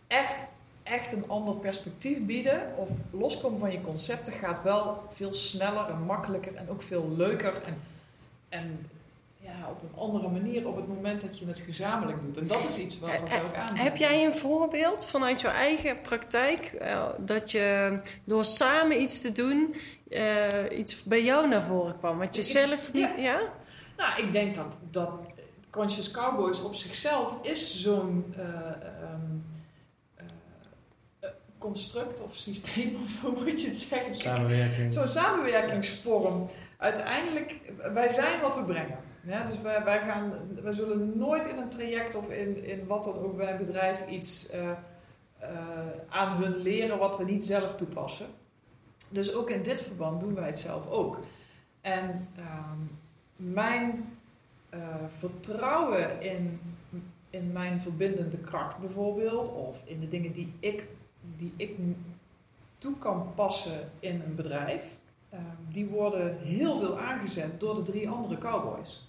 echt, 0.07 0.43
echt 0.83 1.13
een 1.13 1.29
ander 1.29 1.55
perspectief 1.55 2.27
bieden 2.27 2.77
of 2.77 2.91
loskomen 3.11 3.59
van 3.59 3.73
je 3.73 3.81
concepten 3.81 4.33
gaat 4.33 4.63
wel 4.63 5.03
veel 5.11 5.33
sneller 5.33 5.89
en 5.89 6.03
makkelijker 6.03 6.55
en 6.55 6.71
ook 6.71 6.83
veel 6.83 7.11
leuker 7.17 7.63
en, 7.67 7.77
en 8.49 8.91
ja, 9.43 9.69
op 9.71 9.83
een 9.83 9.99
andere 9.99 10.29
manier 10.29 10.69
op 10.69 10.77
het 10.77 10.89
moment 10.89 11.21
dat 11.21 11.39
je 11.39 11.47
het 11.47 11.59
gezamenlijk 11.59 12.19
doet. 12.23 12.39
En 12.39 12.47
dat 12.47 12.65
is 12.69 12.79
iets 12.79 12.99
waar 12.99 13.21
we 13.25 13.43
ook 13.45 13.55
aan 13.55 13.77
Heb 13.77 13.97
jij 13.97 14.25
een 14.25 14.37
voorbeeld 14.37 15.07
vanuit 15.07 15.41
jouw 15.41 15.53
eigen 15.53 16.01
praktijk 16.01 16.65
eh, 16.65 17.09
dat 17.19 17.51
je 17.51 17.99
door 18.25 18.45
samen 18.45 19.01
iets 19.03 19.21
te 19.21 19.33
doen 19.33 19.75
eh, 20.09 20.47
iets 20.79 21.03
bij 21.03 21.25
jou 21.25 21.49
naar 21.49 21.63
voren 21.63 21.99
kwam? 21.99 22.19
Wat 22.19 22.35
je 22.37 22.43
Ik- 22.43 22.49
zelf 22.49 22.93
niet. 22.93 23.09
ja. 23.17 23.23
Ja? 23.39 23.41
Nou, 23.97 24.23
ik 24.23 24.33
denk 24.33 24.55
dat, 24.55 24.79
dat 24.91 25.11
Conscious 25.71 26.11
Cowboys 26.11 26.63
op 26.63 26.75
zichzelf 26.75 27.39
is 27.43 27.81
zo'n 27.81 28.35
eh, 28.37 28.45
ehm, 28.45 29.21
eh, 30.15 30.25
eh, 31.21 31.31
construct 31.59 32.21
of 32.21 32.37
systeem, 32.37 32.97
of 33.05 33.21
hoe 33.21 33.33
moet 33.45 33.61
je 33.61 33.67
het 33.69 33.77
zeggen? 33.79 34.17
Samenwerking. 34.17 34.93
Zo'n 34.93 35.09
samenwerkingsvorm. 35.09 36.49
Uiteindelijk, 36.79 37.61
wij 37.93 38.09
zijn 38.09 38.41
wat 38.41 38.57
we 38.57 38.63
brengen. 38.63 38.99
Ja, 39.23 39.45
dus 39.45 39.61
wij, 39.61 39.85
wij, 39.85 40.01
gaan, 40.01 40.33
wij 40.63 40.73
zullen 40.73 41.19
nooit 41.19 41.47
in 41.47 41.59
een 41.59 41.69
traject 41.69 42.15
of 42.15 42.31
in, 42.31 42.65
in 42.65 42.87
wat 42.87 43.05
dan 43.05 43.19
ook 43.19 43.37
bij 43.37 43.51
een 43.53 43.65
bedrijf 43.67 44.07
iets 44.07 44.49
eh, 44.49 44.71
eh, 45.39 45.49
aan 46.09 46.43
hun 46.43 46.57
leren 46.57 46.99
wat 46.99 47.19
we 47.19 47.25
niet 47.25 47.43
zelf 47.43 47.75
toepassen. 47.77 48.27
Dus 49.11 49.35
ook 49.35 49.51
in 49.51 49.63
dit 49.63 49.83
verband 49.83 50.21
doen 50.21 50.35
wij 50.35 50.47
het 50.47 50.59
zelf 50.59 50.91
ook. 50.91 51.21
En 51.81 52.29
ehm, 52.37 52.79
mijn 53.37 54.17
eh, 54.69 54.97
vertrouwen 55.09 56.21
in, 56.21 56.61
in 57.31 57.53
mijn 57.53 57.81
verbindende 57.81 58.39
kracht 58.39 58.79
bijvoorbeeld, 58.79 59.53
of 59.53 59.83
in 59.85 60.01
de 60.01 60.09
dingen 60.09 60.33
die 60.33 60.53
ik, 60.61 60.89
die 61.37 61.53
ik 61.57 61.79
toe 62.79 62.99
kan 62.99 63.33
passen 63.35 63.91
in 64.01 64.23
een 64.27 64.35
bedrijf, 64.35 64.99
eh, 65.29 65.39
die 65.69 65.87
worden 65.87 66.39
heel 66.39 66.79
veel 66.79 66.99
aangezet 66.99 67.61
door 67.61 67.75
de 67.75 67.83
drie 67.83 68.09
andere 68.09 68.39
cowboys. 68.39 69.09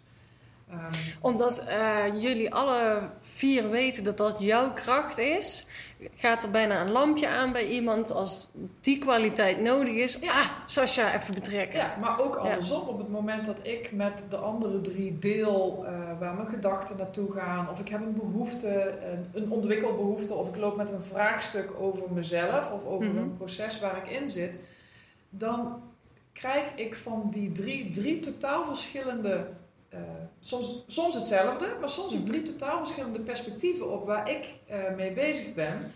Ehm, 0.80 0.94
Omdat 1.22 1.64
eh, 1.66 2.04
jullie 2.18 2.54
alle 2.54 3.10
vier 3.20 3.70
weten 3.70 4.04
dat 4.04 4.18
dat 4.18 4.36
jouw 4.40 4.74
kracht 4.74 5.18
is, 5.18 5.66
gaat 6.16 6.44
er 6.44 6.52
bijna 6.52 6.82
een 6.82 6.92
lampje 6.92 7.28
aan 7.28 7.52
bij 7.52 7.68
iemand 7.68 8.12
als 8.12 8.52
die 8.82 8.98
kwaliteit 8.98 9.62
nodig 9.62 9.94
is. 9.94 10.18
Ja. 10.22 10.32
Ah, 10.42 10.48
Sascha, 10.66 11.14
even 11.16 11.34
betrekken. 11.34 11.80
Ja, 11.80 11.96
maar 12.00 12.20
ook 12.22 12.36
andersom. 12.36 12.88
Op 12.88 12.98
het 12.98 13.10
moment 13.10 13.46
dat 13.46 13.60
ik 13.66 13.92
met 13.92 14.26
de 14.30 14.36
andere 14.38 14.82
drie 14.82 15.20
deel 15.20 15.86
eh, 15.86 15.92
waar 16.20 16.34
mijn 16.36 16.48
gedachten 16.48 16.98
naartoe 16.98 17.32
gaan, 17.32 17.70
of 17.70 17.80
ik 17.80 17.88
heb 17.90 18.02
een 18.02 18.14
behoefte, 18.16 19.00
een, 19.12 19.30
een 19.44 19.52
ontwikkelbehoefte, 19.52 20.34
of 20.34 20.50
ik 20.50 20.56
loop 20.58 20.76
met 20.78 20.92
een 20.92 21.02
vraagstuk 21.02 21.72
over 21.80 22.12
mezelf 22.12 22.72
of 22.72 22.86
over 22.86 23.08
Mhm. 23.08 23.18
een 23.18 23.38
proces 23.38 23.80
waar 23.80 23.98
ik 23.98 24.10
in 24.20 24.28
zit, 24.28 24.60
dan 25.30 25.82
krijg 26.34 26.66
ik 26.76 26.96
van 26.96 27.28
die 27.32 27.52
drie, 27.52 27.90
drie 27.90 28.20
totaal 28.20 28.64
verschillende, 28.66 29.48
eh, 29.94 30.00
soms, 30.40 30.84
soms 30.88 31.16
hetzelfde, 31.16 31.78
maar 31.80 31.90
soms 31.90 32.16
ook 32.16 32.26
drie 32.26 32.42
totaal 32.42 32.78
verschillende 32.78 33.20
perspectieven 33.20 33.92
op 33.92 34.06
waar 34.06 34.30
ik 34.30 34.56
eh, 34.68 34.96
mee 34.96 35.12
bezig 35.12 35.54
ben. 35.54 35.92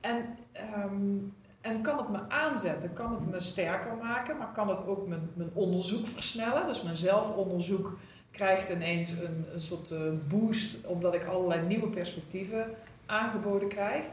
En 0.00 0.38
ehm, 0.52 1.16
en 1.60 1.82
kan 1.82 1.98
het 1.98 2.08
me 2.08 2.28
aanzetten, 2.28 2.92
kan 2.92 3.12
het 3.12 3.26
me 3.30 3.40
sterker 3.40 3.96
maken, 3.96 4.36
maar 4.36 4.52
kan 4.52 4.68
het 4.68 4.86
ook 4.86 5.06
mijn, 5.06 5.30
mijn 5.34 5.50
onderzoek 5.52 6.06
versnellen. 6.06 6.66
Dus 6.66 6.82
mijn 6.82 6.96
zelfonderzoek 6.96 7.98
krijgt 8.30 8.68
ineens 8.68 9.10
een, 9.10 9.46
een 9.52 9.60
soort 9.60 9.90
eh, 9.90 10.00
boost, 10.28 10.86
omdat 10.86 11.14
ik 11.14 11.24
allerlei 11.24 11.66
nieuwe 11.66 11.88
perspectieven 11.88 12.74
aangeboden 13.06 13.68
krijg. 13.68 14.04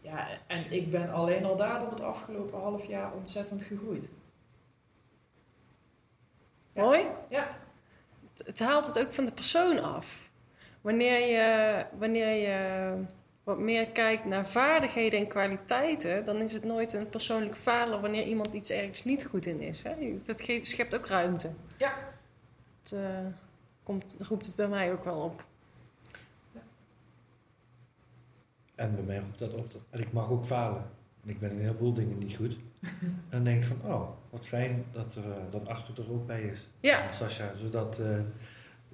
Ja, 0.00 0.28
en 0.46 0.72
ik 0.72 0.90
ben 0.90 1.12
alleen 1.12 1.44
al 1.44 1.56
daardoor 1.56 1.90
het 1.90 2.02
afgelopen 2.02 2.60
half 2.60 2.84
jaar 2.84 3.12
ontzettend 3.12 3.62
gegroeid. 3.62 4.08
Ja. 6.72 6.82
Mooi. 6.82 7.06
Ja, 7.28 7.48
Het, 8.44 8.58
haalt 8.58 8.86
het 8.86 8.98
ook 8.98 9.12
van 9.12 9.24
de 9.24 9.32
persoon 9.32 9.82
af. 9.82 10.30
Wanneer 10.80 11.26
je, 11.26 11.84
wanneer 11.98 12.28
je 12.28 12.94
wat 13.44 13.58
meer 13.58 13.88
kijkt 13.88 14.24
naar 14.24 14.46
vaardigheden 14.46 15.18
en 15.18 15.26
kwaliteiten, 15.26 16.24
dan 16.24 16.36
is 16.36 16.52
het 16.52 16.64
nooit 16.64 16.92
een 16.92 17.08
persoonlijk 17.08 17.56
falen 17.56 18.00
wanneer 18.00 18.24
iemand 18.24 18.52
iets 18.52 18.70
ergens 18.70 19.04
niet 19.04 19.26
goed 19.26 19.46
in 19.46 19.60
is. 19.60 19.82
Hè? 19.82 20.20
Dat 20.24 20.40
geeft, 20.40 20.68
schept 20.68 20.94
ook 20.94 21.06
ruimte. 21.06 21.54
Ja. 21.76 21.92
Het, 22.82 22.92
eh, 22.92 23.26
komt, 23.82 24.16
roept 24.18 24.46
het 24.46 24.54
bij 24.54 24.68
mij 24.68 24.92
ook 24.92 25.04
wel 25.04 25.20
op. 25.22 25.44
En 28.74 28.94
bij 28.94 29.04
mij 29.04 29.18
roept 29.18 29.38
dat 29.38 29.54
op. 29.54 29.72
Dat, 29.72 29.82
en 29.90 30.00
ik 30.00 30.12
mag 30.12 30.30
ook 30.30 30.44
falen. 30.44 30.90
En 31.24 31.28
ik 31.28 31.38
ben 31.38 31.50
in 31.50 31.56
een 31.56 31.62
heleboel 31.62 31.92
dingen 31.92 32.18
niet 32.18 32.36
goed. 32.36 32.56
En 32.80 33.24
dan 33.30 33.44
denk 33.44 33.62
ik 33.62 33.66
van, 33.66 33.92
oh, 33.92 34.08
wat 34.30 34.46
fijn 34.46 34.84
dat, 34.92 35.14
er, 35.14 35.30
eh, 35.30 35.36
dat 35.50 35.68
Arthur 35.68 36.04
er 36.04 36.12
ook 36.12 36.26
bij 36.26 36.42
is. 36.42 36.68
Ja, 36.80 37.12
Sascha, 37.12 37.52
zodat, 37.56 37.98
eh, 37.98 38.18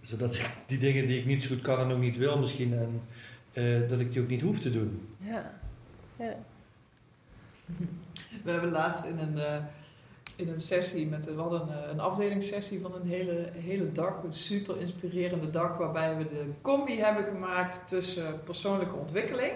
zodat 0.01 0.35
ik 0.35 0.49
die 0.67 0.79
dingen 0.79 1.07
die 1.07 1.19
ik 1.19 1.27
niet 1.27 1.43
zo 1.43 1.55
goed 1.55 1.63
kan 1.63 1.79
en 1.79 1.91
ook 1.91 2.01
niet 2.01 2.17
wil 2.17 2.39
misschien, 2.39 2.73
en, 2.73 3.03
eh, 3.53 3.89
dat 3.89 4.01
ik 4.01 4.13
die 4.13 4.23
ook 4.23 4.29
niet 4.29 4.43
hoef 4.43 4.61
te 4.61 4.71
doen. 4.71 5.09
ja. 5.19 5.61
ja. 6.19 6.37
we 8.45 8.51
hebben 8.51 8.71
laatst 8.71 9.07
in 9.07 9.19
een, 9.19 9.39
eh, 9.39 9.57
in 10.37 10.49
een 10.49 10.61
sessie, 10.61 11.07
met, 11.07 11.25
we 11.25 11.41
hadden 11.41 11.61
een, 11.61 11.91
een 11.91 12.01
afdelingssessie 12.01 12.81
van 12.81 12.95
een 12.95 13.07
hele, 13.09 13.51
hele 13.55 13.93
dag, 13.93 14.23
een 14.23 14.33
super 14.33 14.81
inspirerende 14.81 15.51
dag, 15.51 15.77
waarbij 15.77 16.17
we 16.17 16.29
de 16.29 16.51
combi 16.61 16.99
hebben 17.01 17.25
gemaakt 17.25 17.89
tussen 17.89 18.43
persoonlijke 18.45 18.95
ontwikkeling 18.95 19.53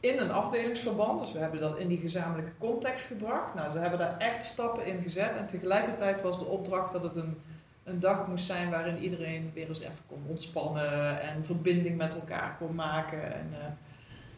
in 0.00 0.18
een 0.18 0.30
afdelingsverband. 0.30 1.20
Dus 1.20 1.32
we 1.32 1.38
hebben 1.38 1.60
dat 1.60 1.78
in 1.78 1.88
die 1.88 1.98
gezamenlijke 1.98 2.52
context 2.58 3.06
gebracht. 3.06 3.54
Nou, 3.54 3.70
ze 3.70 3.78
hebben 3.78 3.98
daar 3.98 4.18
echt 4.18 4.44
stappen 4.44 4.86
in 4.86 5.02
gezet 5.02 5.36
en 5.36 5.46
tegelijkertijd 5.46 6.22
was 6.22 6.38
de 6.38 6.44
opdracht 6.44 6.92
dat 6.92 7.02
het 7.02 7.16
een, 7.16 7.36
een 7.84 8.00
dag 8.00 8.26
moest 8.26 8.46
zijn 8.46 8.70
waarin 8.70 8.98
iedereen 8.98 9.50
weer 9.54 9.68
eens 9.68 9.80
even 9.80 10.04
kon 10.06 10.22
ontspannen 10.26 11.20
en 11.20 11.44
verbinding 11.44 11.96
met 11.96 12.14
elkaar 12.14 12.56
kon 12.58 12.74
maken. 12.74 13.34
En, 13.34 13.48
eh, 13.52 13.66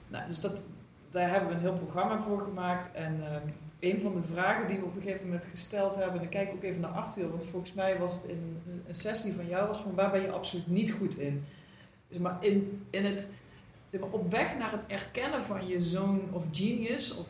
nou, 0.09 0.29
dus 0.29 0.41
dat, 0.41 0.67
daar 1.11 1.31
hebben 1.31 1.49
we 1.49 1.55
een 1.55 1.61
heel 1.61 1.79
programma 1.79 2.21
voor 2.21 2.41
gemaakt. 2.41 2.93
En 2.93 3.21
ehm, 3.25 3.49
een 3.81 4.01
van 4.01 4.15
de 4.15 4.23
vragen 4.23 4.67
die 4.67 4.79
we 4.79 4.85
op 4.85 4.97
een 4.97 5.03
gegeven 5.03 5.25
moment 5.25 5.45
gesteld 5.45 5.97
hebben, 5.97 6.19
en 6.19 6.25
ik 6.25 6.31
kijk 6.31 6.51
ook 6.53 6.63
even 6.63 6.81
naar 6.81 6.91
Arthur, 6.91 7.31
want 7.31 7.47
volgens 7.47 7.73
mij 7.73 7.99
was 7.99 8.15
het 8.15 8.25
in 8.25 8.63
een 8.87 8.95
sessie 8.95 9.33
van 9.33 9.47
jou, 9.47 9.67
was 9.67 9.81
van 9.81 9.95
waar 9.95 10.11
ben 10.11 10.23
je 10.23 10.31
absoluut 10.31 10.67
niet 10.67 10.93
goed 10.93 11.19
in? 11.19 11.45
Dus 12.09 12.19
maar 12.19 12.37
in, 12.41 12.87
in 12.91 13.05
het, 13.05 13.31
zeg 13.91 14.01
maar, 14.01 14.11
op 14.11 14.31
weg 14.31 14.59
naar 14.59 14.73
het 14.73 14.87
erkennen 14.87 15.45
van 15.45 15.67
je 15.67 15.83
zoon 15.83 16.21
of 16.33 16.45
genius, 16.53 17.11
of, 17.11 17.19
of, 17.19 17.27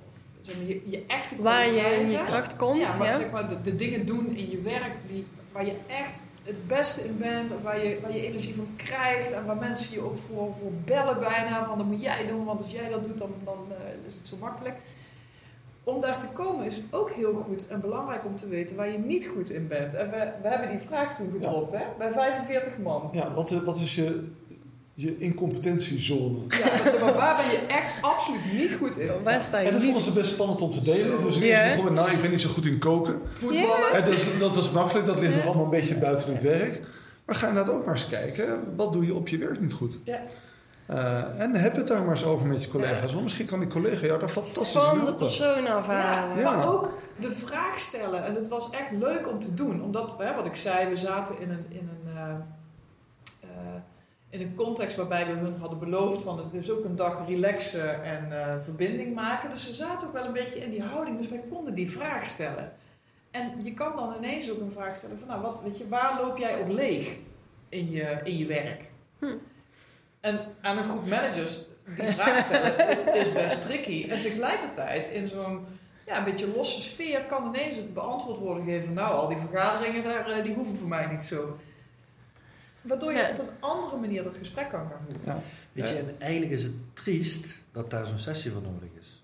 of 0.00 0.18
zeg 0.40 0.56
maar, 0.56 0.66
je, 0.66 0.82
je 0.84 1.04
echte 1.06 1.42
Waar 1.42 1.66
je 1.66 1.80
in 1.80 2.10
je 2.10 2.22
kracht 2.22 2.56
komt. 2.56 2.80
Ja, 2.80 2.96
maar 2.96 3.06
ja. 3.06 3.16
zeg 3.16 3.30
maar 3.30 3.48
de, 3.48 3.60
de 3.60 3.74
dingen 3.74 4.06
doen 4.06 4.36
in 4.36 4.50
je 4.50 4.60
werk 4.60 4.94
die, 5.06 5.26
waar 5.52 5.66
je 5.66 5.76
echt 5.86 6.22
het 6.42 6.66
beste 6.66 7.04
in 7.04 7.18
bent, 7.18 7.54
of 7.54 7.62
waar 7.62 7.86
je, 7.86 7.98
waar 8.02 8.12
je 8.12 8.26
energie 8.26 8.54
van 8.54 8.68
krijgt 8.76 9.32
en 9.32 9.46
waar 9.46 9.56
mensen 9.56 9.94
je 9.94 10.00
ook 10.00 10.16
voor, 10.16 10.54
voor 10.54 10.72
bellen 10.84 11.18
bijna, 11.18 11.64
van 11.64 11.78
dat 11.78 11.86
moet 11.86 12.02
jij 12.02 12.26
doen, 12.26 12.44
want 12.44 12.62
als 12.62 12.70
jij 12.70 12.88
dat 12.88 13.04
doet 13.04 13.18
dan, 13.18 13.30
dan 13.44 13.66
eh, 13.70 14.06
is 14.06 14.14
het 14.14 14.26
zo 14.26 14.36
makkelijk. 14.36 14.76
Om 15.82 16.00
daar 16.00 16.18
te 16.18 16.28
komen 16.28 16.66
is 16.66 16.76
het 16.76 16.86
ook 16.90 17.10
heel 17.10 17.34
goed 17.34 17.66
en 17.66 17.80
belangrijk 17.80 18.24
om 18.24 18.36
te 18.36 18.48
weten 18.48 18.76
waar 18.76 18.90
je 18.90 18.98
niet 18.98 19.26
goed 19.26 19.50
in 19.50 19.68
bent. 19.68 19.94
En 19.94 20.10
we, 20.10 20.32
we 20.42 20.48
hebben 20.48 20.68
die 20.68 20.78
vraag 20.78 21.16
toen 21.16 21.30
gedropt, 21.32 21.72
hè, 21.72 21.84
bij 21.98 22.12
45 22.12 22.78
man. 22.78 23.08
Ja, 23.12 23.34
wat, 23.34 23.50
wat 23.50 23.78
is 23.78 23.94
je, 23.94 24.30
je 24.98 25.18
incompetentiezone? 25.18 26.38
Ja, 26.48 27.12
waar 27.14 27.36
ben 27.36 27.50
je 27.50 27.58
echt 27.68 27.92
absoluut 28.00 28.52
niet 28.52 28.74
goed 28.74 28.96
in? 28.98 29.10
Waar 29.22 29.42
sta 29.42 29.58
je 29.58 29.66
En 29.66 29.72
dat 29.72 29.80
niet? 29.82 29.90
vonden 29.90 30.02
ze 30.12 30.12
best 30.18 30.32
spannend 30.32 30.60
om 30.60 30.70
te 30.70 30.80
delen. 30.80 31.22
Dus 31.22 31.36
ik 31.36 31.42
Ja. 31.42 31.68
begon 31.68 31.84
met, 31.84 31.92
nou, 31.92 32.10
ik 32.10 32.20
ben 32.20 32.30
niet 32.30 32.40
zo 32.40 32.48
goed 32.48 32.66
in 32.66 32.78
koken. 32.78 33.20
Voetballen. 33.30 33.92
En 33.94 34.04
dat, 34.04 34.12
is, 34.12 34.24
dat 34.38 34.56
is 34.56 34.70
makkelijk, 34.70 35.06
dat 35.06 35.20
ligt 35.20 35.34
nog 35.34 35.44
allemaal 35.44 35.64
een 35.64 35.70
beetje 35.70 35.94
buiten 35.98 36.32
het 36.32 36.42
werk. 36.42 36.80
Maar 37.26 37.36
ga 37.36 37.48
inderdaad 37.48 37.74
ook 37.74 37.84
maar 37.84 37.94
eens 37.94 38.08
kijken, 38.08 38.72
wat 38.76 38.92
doe 38.92 39.06
je 39.06 39.14
op 39.14 39.28
je 39.28 39.38
werk 39.38 39.60
niet 39.60 39.72
goed? 39.72 39.98
Ja. 40.04 40.20
Eh, 40.86 41.40
en 41.40 41.54
heb 41.54 41.76
het 41.76 41.86
daar 41.88 42.00
maar 42.00 42.10
eens 42.10 42.24
over 42.24 42.46
met 42.46 42.62
je 42.64 42.70
collega's. 42.70 43.10
Want 43.12 43.22
misschien 43.22 43.46
kan 43.46 43.60
die 43.60 43.68
collega 43.68 44.06
jou 44.06 44.18
daar 44.20 44.28
fantastisch 44.28 44.74
in 44.74 44.80
Van 44.80 44.90
de 44.94 44.96
helpen. 45.04 45.16
persoon 45.16 45.66
afhalen. 45.66 46.38
Ja. 46.38 46.56
Maar 46.56 46.68
ook 46.72 46.92
de 47.18 47.30
vraag 47.30 47.78
stellen. 47.78 48.24
En 48.24 48.34
het 48.34 48.48
was 48.48 48.70
echt 48.70 48.90
leuk 48.90 49.28
om 49.28 49.40
te 49.40 49.54
doen. 49.54 49.82
Omdat, 49.82 50.14
hè, 50.18 50.34
wat 50.34 50.46
ik 50.46 50.54
zei, 50.54 50.88
we 50.88 50.96
zaten 50.96 51.40
in 51.40 51.50
een, 51.50 51.66
in 51.68 51.88
een, 52.04 52.12
eh, 52.16 52.22
eh, 53.40 53.48
in 54.40 54.46
een 54.46 54.54
context 54.54 54.96
waarbij 54.96 55.26
we 55.26 55.32
hun 55.32 55.56
hadden 55.60 55.78
beloofd 55.78 56.22
van 56.22 56.38
het 56.38 56.52
is 56.52 56.70
ook 56.70 56.84
een 56.84 56.96
dag 56.96 57.26
relaxen 57.26 58.04
en 58.04 58.40
eh, 58.42 58.62
verbinding 58.62 59.14
maken. 59.14 59.50
Dus 59.50 59.66
ze 59.66 59.74
zaten 59.74 60.06
ook 60.06 60.12
wel 60.12 60.24
een 60.24 60.32
beetje 60.32 60.58
in 60.58 60.70
die 60.70 60.82
houding. 60.82 61.16
Dus 61.16 61.28
wij 61.28 61.42
konden 61.48 61.74
die 61.74 61.90
vraag 61.90 62.26
stellen. 62.26 62.72
En 63.30 63.52
je 63.62 63.74
kan 63.74 63.96
dan 63.96 64.14
ineens 64.16 64.50
ook 64.50 64.60
een 64.60 64.72
vraag 64.72 64.96
stellen 64.96 65.18
van 65.18 65.28
nou, 65.28 65.42
wat, 65.42 65.62
weet 65.62 65.78
je, 65.78 65.88
waar 65.88 66.20
loop 66.22 66.38
jij 66.38 66.60
op 66.60 66.68
leeg 66.68 67.18
in 67.68 67.90
je, 67.90 68.20
in 68.24 68.36
je 68.36 68.46
werk? 68.46 68.90
Hm. 69.18 69.26
En 70.20 70.40
aan 70.60 70.78
een 70.78 70.88
groep 70.88 71.08
managers 71.08 71.64
die 71.96 72.06
vraag 72.06 72.40
stellen 72.40 72.74
is 73.20 73.32
best 73.32 73.62
tricky. 73.62 74.08
En 74.08 74.20
tegelijkertijd 74.20 75.06
in 75.06 75.28
zo'n 75.28 75.66
ja, 76.06 76.18
een 76.18 76.24
beetje 76.24 76.52
losse 76.54 76.82
sfeer 76.82 77.24
kan 77.24 77.46
ineens 77.46 77.76
het 77.76 77.94
beantwoord 77.94 78.38
worden 78.38 78.64
gegeven. 78.64 78.92
Nou, 78.92 79.14
al 79.14 79.28
die 79.28 79.36
vergaderingen 79.36 80.02
daar, 80.02 80.30
eh, 80.30 80.44
die 80.44 80.54
hoeven 80.54 80.76
voor 80.76 80.88
mij 80.88 81.06
niet 81.06 81.22
zo. 81.22 81.56
Waardoor 82.88 83.12
je 83.12 83.18
Ja. 83.18 83.30
op 83.30 83.38
een 83.38 83.54
andere 83.60 83.96
manier 83.96 84.22
dat 84.22 84.36
gesprek 84.36 84.68
kan 84.68 84.88
gaan 84.88 85.00
voeren. 85.00 85.20
Ja. 85.24 85.38
Weet 85.72 85.88
je, 85.88 85.94
en 85.98 86.20
eigenlijk 86.20 86.52
is 86.52 86.62
het 86.62 86.72
triest 86.92 87.54
dat 87.70 87.90
daar 87.90 88.06
zo'n 88.06 88.18
sessie 88.18 88.50
voor 88.50 88.62
nodig 88.62 88.88
is. 89.00 89.20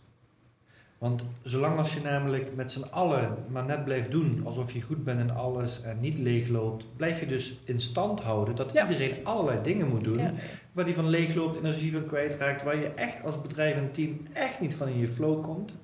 Want 0.99 1.27
zolang 1.43 1.79
als 1.79 1.95
je 1.95 2.01
namelijk 2.01 2.55
met 2.55 2.73
z'n 2.73 2.83
allen 2.83 3.37
maar 3.49 3.65
net 3.65 3.85
blijft 3.85 4.11
doen 4.11 4.41
alsof 4.45 4.73
je 4.73 4.81
goed 4.83 5.05
bent 5.05 5.21
in 5.21 5.31
alles 5.31 5.83
en 5.83 6.01
niet 6.01 6.19
leegloopt, 6.19 6.87
blijf 6.97 7.21
je 7.21 7.27
dus 7.27 7.61
in 7.65 7.81
stand 7.81 8.21
houden 8.21 8.55
dat 8.55 8.73
Ja. 8.73 8.89
iedereen 8.89 9.25
allerlei 9.25 9.63
dingen 9.63 9.89
moet 9.89 10.05
doen 10.05 10.19
Ja. 10.19 10.33
waar 10.73 10.85
die 10.85 10.95
van 10.95 11.09
leegloopt, 11.09 11.57
energie 11.59 11.93
van 11.93 12.07
kwijtraakt, 12.07 12.63
waar 12.63 12.77
je 12.77 12.89
echt 12.95 13.25
als 13.25 13.41
bedrijf 13.41 13.77
en 13.77 13.93
team 13.93 14.27
echt 14.33 14.61
niet 14.61 14.75
van 14.75 14.89
in 14.89 14.99
je 14.99 15.09
flow 15.09 15.43
komt. 15.43 15.81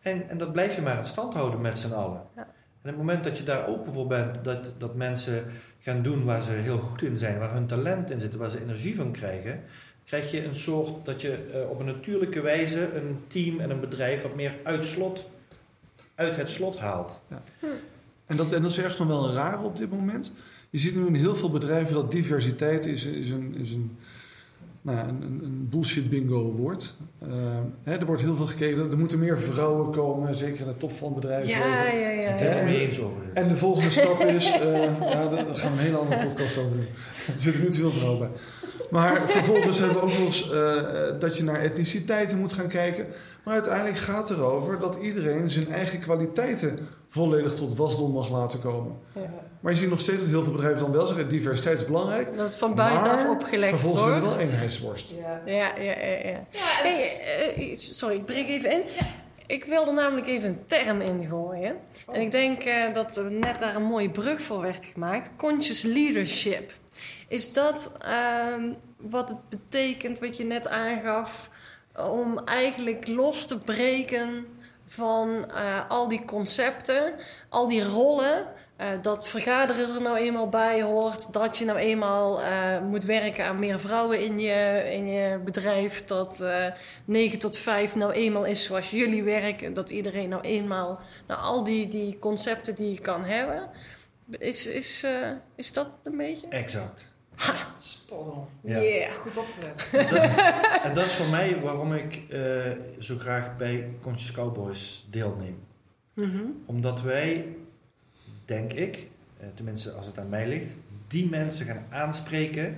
En, 0.00 0.28
en 0.28 0.38
dat 0.38 0.52
blijf 0.52 0.74
je 0.76 0.82
maar 0.82 0.98
in 0.98 1.06
stand 1.06 1.34
houden 1.34 1.60
met 1.60 1.78
z'n 1.78 1.92
allen. 1.92 2.22
Ja. 2.36 2.42
En 2.42 2.90
op 2.90 2.96
het 2.98 3.06
moment 3.06 3.24
dat 3.24 3.38
je 3.38 3.44
daar 3.44 3.66
open 3.66 3.92
voor 3.92 4.06
bent, 4.06 4.44
dat, 4.44 4.72
dat 4.78 4.94
mensen 4.94 5.44
gaan 5.82 6.02
doen 6.02 6.24
waar 6.24 6.42
ze 6.42 6.52
heel 6.52 6.78
goed 6.78 7.02
in 7.02 7.18
zijn, 7.18 7.38
waar 7.38 7.52
hun 7.52 7.66
talent 7.66 8.10
in 8.10 8.20
zit, 8.20 8.34
waar 8.34 8.50
ze 8.50 8.60
energie 8.60 8.96
van 8.96 9.12
krijgen, 9.12 9.62
krijg 10.04 10.30
je 10.30 10.44
een 10.44 10.56
soort 10.56 11.04
dat 11.04 11.20
je 11.20 11.46
eh, 11.52 11.70
op 11.70 11.80
een 11.80 11.86
natuurlijke 11.86 12.40
wijze 12.40 12.94
een 12.94 13.18
team 13.26 13.60
en 13.60 13.70
een 13.70 13.80
bedrijf 13.80 14.22
wat 14.22 14.34
meer 14.34 14.56
uit, 14.62 14.84
slot, 14.84 15.30
uit 16.14 16.36
het 16.36 16.50
slot 16.50 16.78
haalt. 16.78 17.20
En 18.26 18.36
dat, 18.36 18.52
en 18.52 18.62
dat 18.62 18.70
is 18.70 18.78
ergens 18.78 18.98
nog 18.98 19.08
wel 19.08 19.28
een 19.28 19.34
rare 19.34 19.62
op 19.62 19.76
dit 19.76 19.90
moment. 19.90 20.32
Je 20.70 20.78
ziet 20.78 20.94
nu 20.94 21.06
in 21.06 21.14
heel 21.14 21.34
veel 21.34 21.50
bedrijven 21.50 21.94
dat 21.94 22.10
diversiteit 22.10 22.86
is, 22.86 23.04
is, 23.04 23.30
een, 23.30 23.54
is 23.58 23.72
een, 23.72 23.98
nou, 24.82 25.08
een, 25.08 25.66
bullshit 25.70 26.10
bingo 26.10 26.52
wordt. 26.52 26.96
Eh, 27.18 27.28
hè, 27.82 27.96
er 27.96 28.06
wordt 28.06 28.22
heel 28.22 28.34
veel 28.34 28.46
gekeken. 28.46 28.90
Er 28.90 28.98
moeten 28.98 29.18
meer 29.18 29.40
vrouwen 29.40 29.90
komen, 29.90 30.34
zeker 30.34 30.60
in 30.60 30.66
de 30.66 30.76
top 30.76 30.92
van 30.92 31.12
het 31.12 31.20
bedrijfsleven. 31.20 31.68
Ja, 31.68 31.92
ja, 31.92 32.08
ja. 32.08 32.30
Ik 32.30 32.36
ben 32.36 32.48
het 32.48 32.58
ja. 32.58 32.64
mee 32.64 32.80
eens 32.80 33.00
over. 33.00 33.22
En 33.34 33.48
de 33.48 33.56
volgende 33.56 33.90
stap 33.90 34.20
is, 34.20 34.52
eh, 34.52 35.00
ja, 35.00 35.28
daar 35.28 35.46
gaan 35.46 35.72
we 35.72 35.78
een 35.78 35.84
hele 35.84 35.96
andere 35.96 36.26
podcast 36.26 36.58
over 36.58 36.76
doen. 36.76 36.86
Er 37.34 37.40
zitten 37.40 37.62
nu 37.62 37.70
te 37.70 37.80
veel 37.80 37.90
vrouwen 37.90 38.18
bij. 38.18 38.28
Maar 38.90 39.20
vervolgens 39.30 39.78
hebben 39.78 39.96
we 39.96 40.02
ook 40.02 40.08
nog 40.08 40.18
eens 40.18 40.50
eh, 40.50 40.78
eh, 40.78 41.20
dat 41.20 41.36
je 41.36 41.42
naar 41.42 41.60
etniciteiten 41.60 42.38
moet 42.38 42.52
gaan 42.52 42.68
kijken. 42.68 43.06
Maar 43.44 43.54
uiteindelijk 43.54 43.96
gaat 43.96 44.28
het 44.28 44.38
erover 44.38 44.80
dat 44.80 44.96
iedereen 44.96 45.50
zijn 45.50 45.72
eigen 45.72 45.98
kwaliteiten 46.00 46.88
volledig 47.08 47.54
tot 47.54 47.76
wasdom 47.76 48.12
mag 48.12 48.30
laten 48.30 48.60
komen. 48.60 48.96
Ja. 49.14 49.20
Maar 49.60 49.72
je 49.72 49.78
ziet 49.78 49.90
nog 49.90 50.00
steeds 50.00 50.18
dat 50.18 50.28
heel 50.28 50.42
veel 50.42 50.52
bedrijven 50.52 50.80
dan 50.80 50.92
wel 50.92 51.06
zeggen, 51.06 51.28
diversiteit 51.28 51.80
is 51.80 51.86
belangrijk. 51.86 52.36
Dat 52.36 52.46
het 52.46 52.56
van 52.56 52.74
buitenaf 52.74 53.22
maar 53.22 53.30
opgelegd 53.30 53.70
vervolgens 53.70 54.02
wordt. 54.02 54.18
we 54.24 54.28
wel 54.28 54.38
eenheidsworst. 54.38 55.10
Ja. 55.20 55.40
Ja, 55.46 55.76
ja, 55.76 55.82
ja. 55.82 56.28
ja. 56.30 56.46
Ja, 56.50 56.82
en- 56.82 56.96
Hey, 56.96 57.20
eh, 57.56 57.76
sorry, 57.76 58.14
ik 58.14 58.24
breek 58.24 58.48
even 58.48 58.70
in. 58.72 58.82
Ik 59.46 59.64
wilde 59.64 59.92
namelijk 59.92 60.26
even 60.26 60.48
een 60.48 60.58
term 60.66 61.00
ingooien. 61.00 61.76
Oh. 62.06 62.14
En 62.16 62.20
ik 62.20 62.30
denk 62.30 62.62
eh, 62.62 62.92
dat 62.94 63.16
er 63.16 63.30
net 63.30 63.58
daar 63.58 63.76
een 63.76 63.82
mooie 63.82 64.10
brug 64.10 64.42
voor 64.42 64.60
werd 64.60 64.84
gemaakt. 64.84 65.30
Conscious 65.36 65.82
leadership. 65.82 66.72
Is 67.32 67.52
dat 67.52 67.96
ehm, 67.98 68.72
wat 68.96 69.28
het 69.28 69.48
betekent, 69.48 70.18
wat 70.18 70.36
je 70.36 70.44
net 70.44 70.68
aangaf, 70.68 71.50
om 71.96 72.38
eigenlijk 72.38 73.08
los 73.08 73.46
te 73.46 73.58
breken 73.58 74.46
van 74.86 75.50
eh, 75.50 75.90
al 75.90 76.08
die 76.08 76.24
concepten, 76.24 77.14
al 77.48 77.68
die 77.68 77.82
rollen. 77.82 78.46
eh, 78.76 78.88
dat 79.02 79.28
vergaderen 79.28 79.94
er 79.94 80.02
nou 80.02 80.16
eenmaal 80.16 80.48
bij 80.48 80.82
hoort. 80.82 81.32
Dat 81.32 81.58
je 81.58 81.64
nou 81.64 81.78
eenmaal 81.78 82.42
eh, 82.42 82.80
moet 82.80 83.04
werken 83.04 83.44
aan 83.44 83.58
meer 83.58 83.80
vrouwen 83.80 84.20
in 84.20 84.38
je, 84.38 84.88
in 84.92 85.08
je 85.08 85.38
bedrijf. 85.44 86.04
Dat 86.04 86.40
eh 86.40 86.66
9 87.04 87.38
tot 87.38 87.56
5 87.56 87.94
nou 87.94 88.12
eenmaal 88.12 88.44
is 88.44 88.64
zoals 88.64 88.90
jullie 88.90 89.22
werken. 89.22 89.72
Dat 89.72 89.90
iedereen 89.90 90.28
nou 90.28 90.42
eenmaal... 90.42 91.00
Nou, 91.26 91.40
al 91.40 91.64
die, 91.64 91.88
die 91.88 92.18
concepten 92.18 92.74
die 92.74 92.92
je 92.92 93.00
kan 93.00 93.24
hebben. 93.24 93.70
Is, 94.38 94.66
is, 94.66 95.06
is 95.56 95.72
dat 95.72 95.88
een 96.02 96.16
beetje? 96.16 96.48
Exact. 96.48 97.11
Spannend. 97.76 98.48
Ja. 98.60 98.80
Yeah. 98.80 99.12
Goed 99.14 99.36
opgelet. 99.36 99.88
Dat- 100.10 100.82
en 100.82 100.94
dat 100.94 101.04
is 101.04 101.12
voor 101.12 101.26
mij 101.26 101.60
waarom 101.60 101.94
ik 101.94 102.22
eh, 102.30 102.70
zo 102.98 103.18
graag 103.18 103.56
bij 103.56 103.88
Conscious 104.02 104.32
Cowboys 104.32 105.06
deelneem. 105.10 105.58
Mhm. 106.14 106.42
Omdat 106.66 107.02
wij, 107.02 107.46
denk 108.44 108.72
ik, 108.72 109.08
eh, 109.40 109.46
tenminste 109.54 109.92
als 109.92 110.06
het 110.06 110.18
aan 110.18 110.28
mij 110.28 110.48
ligt, 110.48 110.78
die 111.06 111.28
mensen 111.28 111.66
gaan 111.66 111.86
aanspreken 111.90 112.76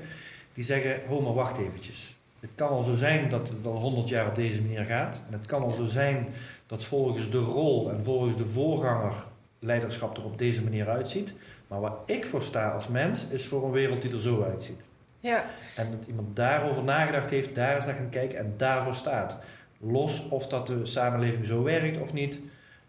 die 0.52 0.64
zeggen: 0.64 1.00
Ho, 1.06 1.20
maar 1.20 1.34
wacht 1.34 1.58
eventjes. 1.58 2.16
Het 2.40 2.50
kan 2.54 2.68
al 2.68 2.82
zo 2.82 2.94
zijn 2.94 3.28
dat 3.28 3.48
het 3.48 3.66
al 3.66 3.76
100 3.80 4.08
jaar 4.08 4.26
op 4.28 4.34
deze 4.34 4.62
manier 4.62 4.84
gaat. 4.84 5.22
En 5.26 5.32
het 5.38 5.46
kan 5.46 5.62
al 5.62 5.72
zo 5.72 5.84
zijn 5.84 6.28
dat 6.66 6.84
volgens 6.84 7.30
de 7.30 7.38
rol 7.38 7.90
en 7.90 8.04
volgens 8.04 8.36
de 8.36 8.44
voorganger 8.44 9.14
leiderschap 9.58 10.16
er 10.16 10.24
op 10.24 10.38
deze 10.38 10.62
manier 10.64 10.88
uitziet. 10.88 11.34
Maar 11.68 11.80
waar 11.80 11.94
ik 12.06 12.24
voor 12.26 12.42
sta 12.42 12.68
als 12.70 12.88
mens, 12.88 13.28
is 13.28 13.46
voor 13.46 13.64
een 13.64 13.70
wereld 13.70 14.02
die 14.02 14.12
er 14.12 14.20
zo 14.20 14.42
uitziet. 14.42 14.88
Ja. 15.20 15.44
En 15.76 15.90
dat 15.90 16.04
iemand 16.06 16.36
daarover 16.36 16.84
nagedacht 16.84 17.30
heeft, 17.30 17.54
daar 17.54 17.78
is 17.78 17.86
naar 17.86 17.94
gaan 17.94 18.08
kijken 18.08 18.38
en 18.38 18.54
daarvoor 18.56 18.94
staat. 18.94 19.38
Los 19.78 20.28
of 20.28 20.46
dat 20.46 20.66
de 20.66 20.86
samenleving 20.86 21.46
zo 21.46 21.62
werkt 21.62 22.00
of 22.00 22.12
niet. 22.12 22.40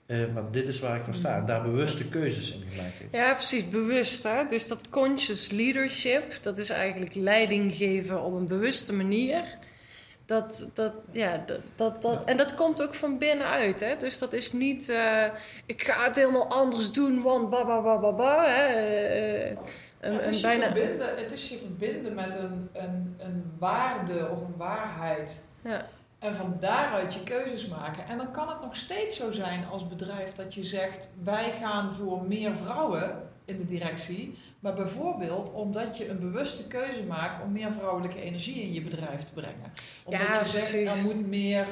eh, 0.06 0.18
maar 0.34 0.44
dit 0.52 0.68
is 0.68 0.80
waar 0.80 0.98
ik 0.98 1.04
voor 1.04 1.14
sta. 1.14 1.38
En 1.38 1.46
daar 1.46 1.62
bewuste 1.62 2.10
keuzes 2.10 2.52
in 2.54 2.64
gemaakt 2.70 2.94
heeft. 2.98 3.12
ja, 3.14 3.34
precies. 3.34 3.68
Bewust. 3.68 4.24
Hè? 4.24 4.46
Dus 4.48 4.68
dat 4.68 4.90
conscious 4.90 5.50
leadership, 5.52 6.40
dat 6.42 6.58
is 6.58 6.70
eigenlijk 6.70 7.16
leiding 7.16 7.76
geven 7.76 8.24
op 8.24 8.34
een 8.34 8.48
bewuste 8.48 8.94
manier. 8.94 9.44
Dat, 10.26 10.66
dat, 10.74 10.94
ja, 11.12 11.44
dat, 11.46 11.62
dat, 11.76 12.02
dat, 12.02 12.24
en 12.26 12.38
dat 12.38 12.56
komt 12.56 12.82
ook 12.84 12.94
van 12.94 13.18
binnenuit. 13.18 13.80
Hè? 13.80 13.96
Dus 13.96 14.20
dat 14.20 14.34
is 14.34 14.52
niet, 14.52 14.90
eh, 14.90 15.26
ik 15.66 15.84
ga 15.84 16.04
het 16.04 16.16
helemaal 16.16 16.48
anders 16.48 16.92
doen, 16.92 17.22
want 17.22 17.50
ba 17.50 17.64
ba 17.64 17.82
ba 17.82 17.98
ba 17.98 18.12
ba. 18.12 18.46
Hè? 18.46 18.66
Eh, 18.66 19.52
eh, 19.52 19.58
een, 20.00 20.14
het, 20.14 20.28
is 20.28 20.42
je 20.42 20.48
bijna, 20.48 20.66
verbinden, 20.66 21.16
het 21.16 21.32
is 21.32 21.50
je 21.50 21.58
verbinden 21.58 22.14
met 22.14 22.38
een, 22.40 22.70
een, 22.74 23.16
een 23.18 23.54
waarde 23.60 24.30
of 24.32 24.42
een 24.42 24.58
waarheid. 24.58 25.44
ja. 25.62 25.86
En 26.20 26.36
van 26.36 26.58
daaruit 26.60 27.14
je 27.14 27.24
keuzes 27.24 27.68
maken. 27.68 28.06
En 28.08 28.18
dan 28.18 28.32
kan 28.32 28.50
het 28.50 28.62
nog 28.62 28.76
steeds 28.76 29.18
zo 29.18 29.32
zijn 29.32 29.66
als 29.72 29.88
bedrijf 29.88 30.34
dat 30.34 30.54
je 30.54 30.64
zegt: 30.64 31.10
wij 31.24 31.52
gaan 31.52 31.94
voor 31.94 32.24
meer 32.24 32.56
vrouwen 32.56 33.30
in 33.46 33.56
de 33.56 33.66
directie. 33.66 34.38
Maar 34.66 34.74
bijvoorbeeld 34.74 35.53
omdat 35.53 35.97
je 35.97 36.09
een 36.09 36.20
bewuste 36.20 36.68
keuze 36.68 37.03
maakt 37.03 37.43
om 37.43 37.51
meer 37.51 37.72
vrouwelijke 37.72 38.22
energie 38.22 38.61
in 38.61 38.74
je 38.74 38.82
bedrijf 38.82 39.24
te 39.24 39.34
brengen. 39.34 39.74
Omdat 40.03 40.22
Ja, 40.22 40.39
je 40.39 40.45
zegt: 40.45 40.72
precies. 40.72 40.99
er 40.99 41.05
moet 41.05 41.28
meer. 41.28 41.68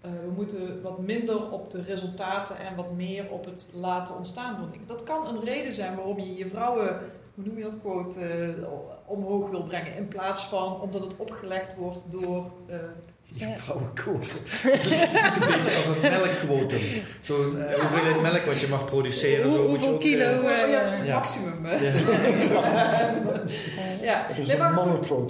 eh, 0.00 0.10
we 0.10 0.30
moeten 0.34 0.82
wat 0.82 0.98
minder 0.98 1.50
op 1.50 1.70
de 1.70 1.82
resultaten 1.82 2.58
en 2.58 2.74
wat 2.76 2.92
meer 2.92 3.30
op 3.30 3.44
het 3.44 3.70
laten 3.74 4.16
ontstaan 4.16 4.58
van 4.58 4.70
dingen. 4.70 4.86
Dat 4.86 5.02
kan 5.02 5.26
een 5.26 5.44
reden 5.44 5.74
zijn 5.74 5.96
waarom 5.96 6.18
je 6.18 6.34
je 6.34 6.46
vrouwen, 6.46 7.00
hoe 7.34 7.44
noem 7.44 7.56
je 7.56 7.62
dat 7.62 7.80
quote, 7.80 8.20
eh, 8.20 8.68
omhoog 9.06 9.50
wil 9.50 9.62
brengen. 9.62 9.96
In 9.96 10.08
plaats 10.08 10.44
van 10.44 10.80
omdat 10.80 11.02
het 11.02 11.16
opgelegd 11.16 11.74
wordt 11.76 12.04
door 12.10 12.50
eh, 12.66 12.76
Je 13.34 13.46
Ja. 13.46 13.54
vrouwenquotum. 13.54 14.38
Het 14.62 15.40
een 15.42 15.46
beetje 15.48 15.76
als 15.76 15.86
een 15.86 16.00
melkquotum. 16.00 16.80
Zo'n 17.20 17.58
eh, 17.62 17.80
hoeveelheid 17.80 18.20
melk 18.20 18.44
wat 18.44 18.60
je 18.60 18.68
mag 18.68 18.84
produceren. 18.84 19.48
Hoe- 19.48 19.56
zo 19.58 19.66
hoeveel 19.66 19.92
ook, 19.94 20.00
kilo, 20.00 20.24
Oh, 20.38 20.42
ja, 20.70 20.82
dat 20.82 20.90
is 20.92 20.98
het 20.98 21.06
Ja. 21.06 21.14
maximum. 21.18 21.64
hè. 21.64 21.74
ja. 21.74 21.92
ja, 24.10 24.24
Het 24.26 24.38
is 24.38 24.46
nee, 24.46 24.56
een 24.56 24.62
maar, 24.74 24.74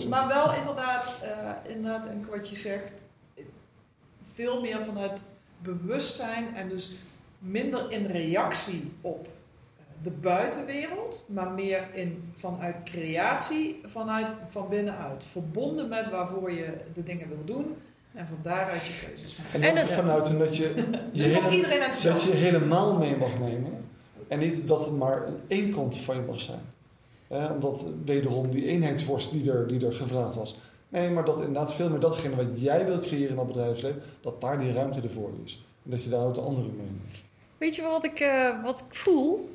maar 0.08 0.26
wel 0.28 0.54
inderdaad, 0.54 1.14
eh 1.22 1.72
inderdaad, 1.72 2.06
en 2.06 2.26
wat 2.30 2.48
je 2.48 2.56
zegt, 2.56 2.92
veel 4.32 4.60
meer 4.60 4.82
vanuit 4.82 5.24
bewustzijn 5.58 6.54
en 6.56 6.68
dus 6.68 6.92
minder 7.38 7.90
in 7.90 8.06
reactie 8.06 8.92
op 9.00 9.26
de 10.02 10.10
buitenwereld, 10.10 11.24
maar 11.28 11.50
meer 11.50 11.88
in, 11.92 12.30
vanuit 12.34 12.82
creatie, 12.82 13.80
vanuit, 13.84 14.26
van 14.48 14.68
binnenuit. 14.68 15.24
Verbonden 15.24 15.88
met 15.88 16.10
waarvoor 16.10 16.52
je 16.52 16.72
de 16.94 17.02
dingen 17.02 17.28
wil 17.28 17.44
doen 17.44 17.76
en 18.14 18.26
van 18.26 18.38
daaruit 18.42 18.86
je 18.86 19.06
keuzes 19.06 19.36
maken. 19.36 19.62
En 19.62 19.76
En 19.76 19.86
vanuit 19.88 20.28
een 20.28 20.38
dat 20.38 20.56
je, 20.56 20.72
je, 21.12 21.22
hele- 21.22 21.50
iedereen 21.50 21.80
dat 22.02 22.22
je 22.24 22.32
helemaal 22.32 22.98
mee 22.98 23.16
mag 23.16 23.38
nemen. 23.38 23.84
En 24.28 24.38
niet 24.38 24.68
dat 24.68 24.84
het 24.84 24.96
maar 24.96 25.22
één 25.48 25.74
kant 25.74 25.96
van 25.96 26.16
je 26.16 26.22
mag 26.22 26.40
zijn. 26.40 26.60
Eh, 27.28 27.50
omdat 27.54 27.86
wederom 28.04 28.50
die 28.50 28.66
eenheidsworst 28.66 29.30
die 29.32 29.50
er, 29.52 29.66
die 29.68 29.86
er 29.86 29.94
gevraagd 29.94 30.34
was. 30.34 30.58
Nee, 30.88 31.10
maar 31.10 31.24
dat 31.24 31.38
inderdaad 31.38 31.74
veel 31.74 31.88
meer 31.90 32.00
datgene 32.00 32.36
wat 32.36 32.60
jij 32.60 32.86
wil 32.86 33.00
creëren 33.00 33.28
in 33.28 33.36
dat 33.36 33.46
bedrijfsleven, 33.46 34.02
dat 34.20 34.40
daar 34.40 34.60
die 34.60 34.72
ruimte 34.72 35.00
ervoor 35.00 35.30
is. 35.44 35.64
En 35.84 35.90
dat 35.90 36.02
je 36.04 36.10
daar 36.10 36.26
ook 36.26 36.34
de 36.34 36.40
anderen 36.40 36.76
mee 36.76 36.86
neemt. 36.86 37.22
Weet 37.58 37.76
je 37.76 37.82
wat 37.82 38.04
ik, 38.04 38.20
eh, 38.20 38.62
wat 38.62 38.84
ik 38.88 38.94
voel? 38.94 39.50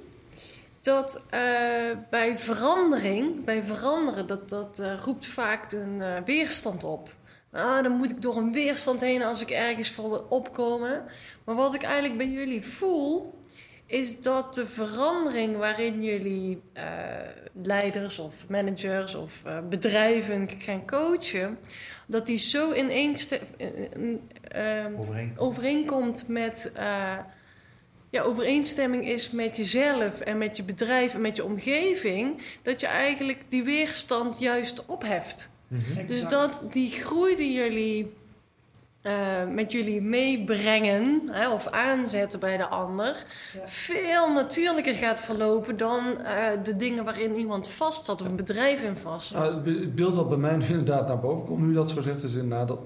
Dat 0.88 1.26
eh, 1.30 1.42
bij 2.10 2.38
verandering, 2.38 3.44
bij 3.44 3.64
veranderen, 3.64 4.28
dat, 4.28 4.50
dat 4.50 4.80
eh, 4.80 4.94
roept 5.06 5.26
vaak 5.26 5.72
een 5.72 6.02
eh, 6.02 6.16
weerstand 6.26 6.84
op. 6.84 7.14
Ah, 7.52 7.84
dan 7.84 7.92
moet 7.92 8.12
ik 8.12 8.22
door 8.22 8.38
een 8.38 8.52
weerstand 8.52 9.02
heen 9.02 9.24
als 9.24 9.42
ik 9.42 9.50
ergens 9.50 9.92
voor 9.92 10.10
wil 10.10 10.26
opkomen. 10.30 11.04
Maar 11.44 11.56
wat 11.56 11.74
ik 11.74 11.84
eigenlijk 11.84 12.18
bij 12.18 12.28
jullie 12.28 12.62
voel, 12.64 13.40
is 13.86 14.22
dat 14.22 14.56
de 14.56 14.66
verandering 14.66 15.58
waarin 15.58 16.04
jullie 16.04 16.62
leiders 17.54 18.20
of 18.20 18.50
managers 18.50 19.16
of 19.16 19.44
bedrijven 19.70 20.50
gaan 20.58 20.86
coachen, 20.86 21.58
dat 22.06 22.26
die 22.26 22.38
zo 22.38 22.74
ineenste- 22.74 23.40
in- 23.58 23.94
in- 23.94 24.32
ehm, 24.52 24.94
overeenkomt 25.38 26.28
met. 26.28 26.72
Ja, 28.10 28.22
overeenstemming 28.22 29.08
is 29.08 29.32
met 29.32 29.58
jezelf 29.58 30.20
en 30.20 30.38
met 30.38 30.58
je 30.58 30.64
bedrijf 30.64 31.14
en 31.14 31.22
met 31.22 31.36
je 31.36 31.44
omgeving, 31.44 32.42
dat 32.62 32.82
je 32.82 32.88
eigenlijk 32.88 33.42
die 33.50 33.64
weerstand 33.64 34.40
juist 34.40 34.86
opheft. 34.86 35.52
Mhm. 35.68 36.06
Dus 36.06 36.28
dat 36.28 36.64
die 36.72 36.90
groei 36.90 37.36
die 37.36 37.54
jullie 37.54 38.14
eh, 39.02 39.14
met 39.50 39.72
jullie 39.72 40.02
meebrengen 40.02 41.22
hè, 41.32 41.50
of 41.52 41.68
aanzetten 41.68 42.40
bij 42.40 42.58
de 42.58 42.68
ander, 42.68 43.26
Ja. 43.54 43.68
veel 43.68 44.34
natuurlijker 44.34 44.94
gaat 44.94 45.20
verlopen 45.22 45.78
dan 45.78 46.22
eh, 46.22 46.48
de 46.64 46.76
dingen 46.76 47.04
waarin 47.06 47.36
iemand 47.36 47.68
vast 47.70 48.06
zat 48.06 48.22
of 48.22 48.28
een 48.28 48.36
bedrijf 48.36 48.84
in 48.84 48.96
vast 48.96 49.28
zat. 49.28 49.40
Nou, 49.40 49.54
het 49.54 49.64
be- 49.64 49.70
het 49.80 49.96
beeld 49.96 50.16
dat 50.16 50.30
bij 50.30 50.38
mij 50.38 50.56
nu 50.56 50.66
inderdaad 50.66 51.08
naar 51.08 51.20
boven 51.20 51.46
komt, 51.46 51.62
nu 51.62 51.74
dat 51.74 51.90
zo 51.90 52.02
zegt, 52.02 52.24
is 52.24 52.36
inderdaad 52.36 52.68
dat. 52.68 52.80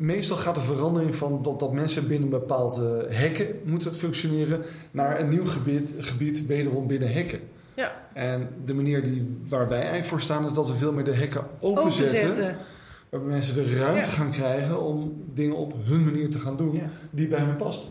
Meestal 0.00 0.36
gaat 0.36 0.54
de 0.54 0.60
verandering 0.60 1.14
van 1.14 1.42
dat, 1.42 1.60
dat 1.60 1.72
mensen 1.72 2.08
binnen 2.08 2.28
bepaalde 2.28 3.06
hekken 3.10 3.46
moeten 3.64 3.94
functioneren 3.94 4.62
naar 4.90 5.20
een 5.20 5.28
nieuw 5.28 5.46
gebied, 5.46 5.94
gebied 5.98 6.46
wederom 6.46 6.86
binnen 6.86 7.12
hekken. 7.12 7.40
Ja. 7.74 7.92
En 8.12 8.48
de 8.64 8.74
manier 8.74 9.02
die, 9.04 9.36
waar 9.48 9.68
wij 9.68 9.78
eigenlijk 9.78 10.08
voor 10.08 10.20
staan 10.20 10.46
is 10.46 10.52
dat 10.52 10.68
we 10.68 10.74
veel 10.74 10.92
meer 10.92 11.04
de 11.04 11.14
hekken 11.14 11.46
openzetten. 11.60 12.18
Openzetten. 12.20 12.56
Waarbij 13.08 13.30
mensen 13.30 13.54
de 13.54 13.74
ruimte 13.76 14.08
Ja. 14.08 14.14
gaan 14.14 14.30
krijgen 14.30 14.80
om 14.82 15.22
dingen 15.34 15.56
op 15.56 15.74
hun 15.82 16.04
manier 16.04 16.30
te 16.30 16.38
gaan 16.38 16.56
doen 16.56 16.76
Ja. 16.76 16.88
die 17.10 17.28
bij 17.28 17.40
hun 17.40 17.56
past. 17.56 17.90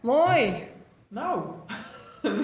Mooi. 0.00 0.54
Nou, 1.08 1.40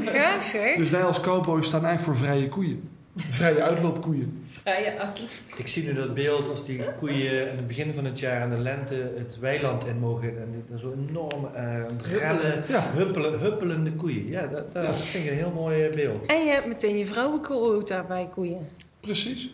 Gaaf 0.05 0.43
zeg. 0.43 0.77
Dus 0.77 0.91
wij 0.91 1.03
als 1.03 1.21
cowboys 1.21 1.67
staan 1.67 1.85
eigenlijk 1.85 2.19
voor 2.19 2.27
vrije 2.29 2.49
koeien. 2.49 2.89
Vrije 3.17 3.63
uitloopkoeien. 3.63 4.45
Vrije 4.63 4.99
uitloop. 4.99 5.29
Ik 5.57 5.69
zie 5.69 5.85
nu 5.85 5.95
dat 5.95 6.15
beeld 6.15 6.49
als 6.49 6.65
die 6.65 6.93
koeien 6.97 7.51
aan 7.51 7.57
het 7.57 7.67
begin 7.67 7.93
van 7.93 8.05
het 8.05 8.19
jaar 8.19 8.43
in 8.43 8.51
de 8.51 8.59
lente 8.59 9.13
het 9.17 9.39
weiland 9.39 9.87
in 9.87 9.99
mogen. 9.99 10.39
En 10.41 10.53
dit- 10.69 10.81
zo 10.81 10.93
enorm 11.09 11.47
eh 11.55 11.83
rennen, 12.19 12.65
Ja. 12.69 12.91
huppelen, 12.93 13.39
huppelende 13.41 13.93
koeien. 13.93 14.29
Ja, 14.29 14.47
dat, 14.47 14.73
dat 14.73 14.85
Ja. 14.87 14.93
vind 14.93 15.25
ik 15.25 15.31
een 15.31 15.37
heel 15.37 15.53
mooi 15.55 15.85
eh, 15.85 15.93
beeld. 15.93 16.27
En 16.27 16.45
je 16.45 16.51
hebt 16.51 16.67
meteen 16.67 16.99
je 16.99 17.07
vrouwenquota 17.07 18.03
bij 18.03 18.29
koeien. 18.33 18.69
Precies. 19.01 19.51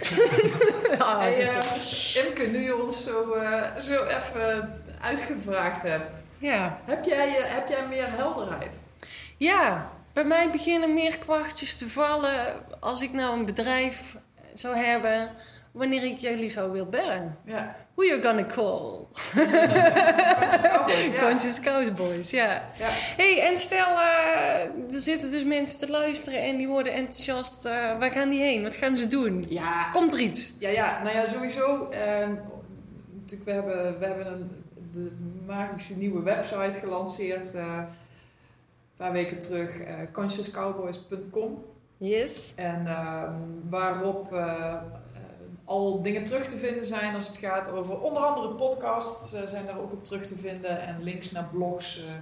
Ah, 0.98 1.18
Hey, 1.18 1.32
zo 1.32 1.40
eh. 1.40 2.24
Imke, 2.26 2.46
nu 2.46 2.58
je 2.64 2.82
ons 2.82 3.04
zo, 3.04 3.32
eh, 3.32 3.76
zo 3.80 4.04
even 4.04 4.74
uitgevraagd 5.00 5.82
hebt. 5.82 6.24
ja. 6.38 6.80
Heb 6.84 7.04
jij, 7.04 7.36
eh, 7.38 7.54
heb 7.54 7.68
jij 7.68 7.86
meer 7.88 8.10
helderheid? 8.10 8.80
ja, 9.36 9.90
bij 10.16 10.24
mij 10.24 10.50
beginnen 10.50 10.94
meer 10.94 11.18
kwartjes 11.18 11.74
te 11.74 11.88
vallen 11.88 12.54
als 12.80 13.02
ik 13.02 13.12
nou 13.12 13.38
een 13.38 13.44
bedrijf 13.44 14.16
zou 14.54 14.76
hebben 14.76 15.30
wanneer 15.72 16.02
ik 16.04 16.18
jullie 16.18 16.50
zou 16.50 16.70
willen 16.72 16.90
bellen. 16.90 17.36
Ja. 17.44 17.76
Who 17.94 18.04
you 18.04 18.22
gonna 18.22 18.44
call? 18.46 19.06
Conscious 19.34 20.62
Cowboys, 20.62 21.06
ja. 21.12 21.28
Conscious 21.28 21.60
Cowboys, 21.60 22.30
ja. 22.30 22.44
Ja. 22.78 22.88
hey, 23.16 23.42
en 23.48 23.56
stel, 23.56 23.86
eh, 23.86 24.94
er 24.94 25.00
zitten 25.00 25.30
dus 25.30 25.44
mensen 25.44 25.78
te 25.78 25.90
luisteren 25.90 26.42
en 26.42 26.56
die 26.56 26.68
worden 26.68 26.92
enthousiast. 26.92 27.64
eh, 27.64 27.72
waar 27.98 28.10
gaan 28.10 28.30
die 28.30 28.40
heen? 28.40 28.62
Wat 28.62 28.76
gaan 28.76 28.96
ze 28.96 29.06
doen? 29.06 29.46
Ja, 29.48 29.88
Komt 29.90 30.12
er 30.12 30.20
iets? 30.20 30.52
Ja, 30.58 30.68
ja, 30.68 31.02
nou 31.02 31.16
ja, 31.16 31.26
sowieso. 31.26 31.88
natuurlijk, 33.12 33.44
we 33.44 33.50
hebben, 33.52 33.98
we 33.98 34.06
hebben 34.06 34.26
een, 34.26 34.50
de 34.92 35.16
magische 35.46 35.96
nieuwe 35.96 36.22
website 36.22 36.78
gelanceerd 36.78 37.54
eh, 37.54 37.78
paar 38.96 39.12
weken 39.12 39.40
terug, 39.40 39.78
eh 39.80 39.94
consciouscowboys.com. 40.12 41.64
Yes. 41.96 42.54
En 42.56 42.86
ehm, 42.86 43.34
waarop 43.70 44.32
eh, 44.32 44.42
eh, 44.42 44.74
al 45.64 46.02
dingen 46.02 46.24
terug 46.24 46.46
te 46.48 46.56
vinden 46.56 46.86
zijn 46.86 47.14
als 47.14 47.28
het 47.28 47.36
gaat 47.36 47.70
over 47.70 48.00
onder 48.00 48.22
andere 48.22 48.54
podcasts, 48.54 49.30
zijn 49.46 49.66
daar 49.66 49.78
ook 49.78 49.92
op 49.92 50.04
terug 50.04 50.26
te 50.26 50.36
vinden 50.36 50.80
en 50.86 51.02
links 51.02 51.30
naar 51.30 51.48
blogs 51.52 51.98
eh, 52.06 52.12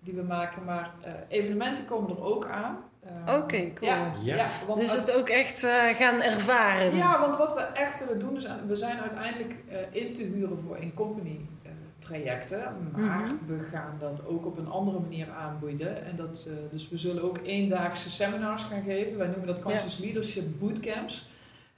die 0.00 0.14
we 0.14 0.22
maken. 0.22 0.64
Maar 0.64 0.94
eh, 1.02 1.12
evenementen 1.28 1.84
komen 1.86 2.10
er 2.16 2.22
ook 2.22 2.46
aan. 2.48 2.78
Ehm, 3.06 3.36
Oké, 3.42 3.72
cool. 3.72 3.90
Ja, 3.90 4.12
ja. 4.22 4.36
Ja. 4.36 4.46
want 4.66 4.80
Dus 4.80 4.90
uit- 4.90 5.00
het 5.06 5.16
ook 5.16 5.28
echt 5.28 5.62
eh, 5.64 5.70
gaan 5.88 6.20
ervaren. 6.22 6.96
ja, 6.96 7.20
want 7.20 7.36
wat 7.36 7.54
we 7.54 7.60
echt 7.60 7.98
willen 7.98 8.18
doen 8.18 8.36
is, 8.36 8.48
we 8.66 8.74
zijn 8.76 8.98
uiteindelijk 9.00 9.54
eh, 9.68 9.76
in 10.06 10.12
te 10.12 10.22
huren 10.22 10.58
voor 10.60 10.76
in-company 10.76 11.40
eh, 11.62 11.63
trajecten, 12.04 12.62
maar 12.92 13.20
Mhm. 13.20 13.34
we 13.46 13.60
gaan 13.60 13.96
dat 14.00 14.26
ook 14.26 14.46
op 14.46 14.58
een 14.58 14.68
andere 14.68 14.98
manier 15.00 15.30
aanbieden. 15.30 16.04
En 16.04 16.16
dat, 16.16 16.46
eh, 16.48 16.54
dus 16.70 16.88
we 16.88 16.98
zullen 16.98 17.22
ook 17.22 17.38
eendaagse 17.44 18.10
seminars 18.10 18.62
gaan 18.62 18.82
geven. 18.82 19.18
Wij 19.18 19.26
noemen 19.26 19.46
dat 19.46 19.60
Conscious 19.60 19.98
Leadership 19.98 20.44
Bootcamps. 20.58 21.28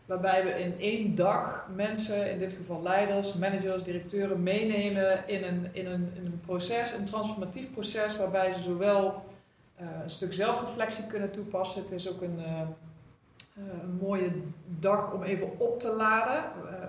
Waarbij 0.06 0.44
we 0.44 0.50
in 0.50 0.74
één 0.78 1.14
dag 1.14 1.68
mensen, 1.74 2.30
in 2.30 2.38
dit 2.38 2.52
geval 2.52 2.82
leiders, 2.82 3.34
managers, 3.34 3.82
directeuren, 3.82 4.42
meenemen 4.42 5.28
in 5.28 5.42
een, 5.44 5.68
in 5.72 5.86
een, 5.86 6.10
in 6.14 6.24
een 6.24 6.40
proces, 6.46 6.92
een 6.94 7.04
transformatief 7.04 7.72
proces, 7.72 8.16
waarbij 8.16 8.52
ze 8.52 8.60
zowel 8.60 9.24
eh, 9.76 9.86
een 10.02 10.08
stuk 10.10 10.32
zelfreflectie 10.32 11.06
kunnen 11.06 11.30
toepassen. 11.30 11.82
Het 11.82 11.90
is 11.90 12.10
ook 12.10 12.22
een, 12.22 12.38
eh, 12.38 12.60
een 13.82 13.98
mooie 14.00 14.30
dag 14.78 15.12
om 15.12 15.22
even 15.22 15.60
op 15.60 15.80
te 15.80 15.92
laden 15.92 16.44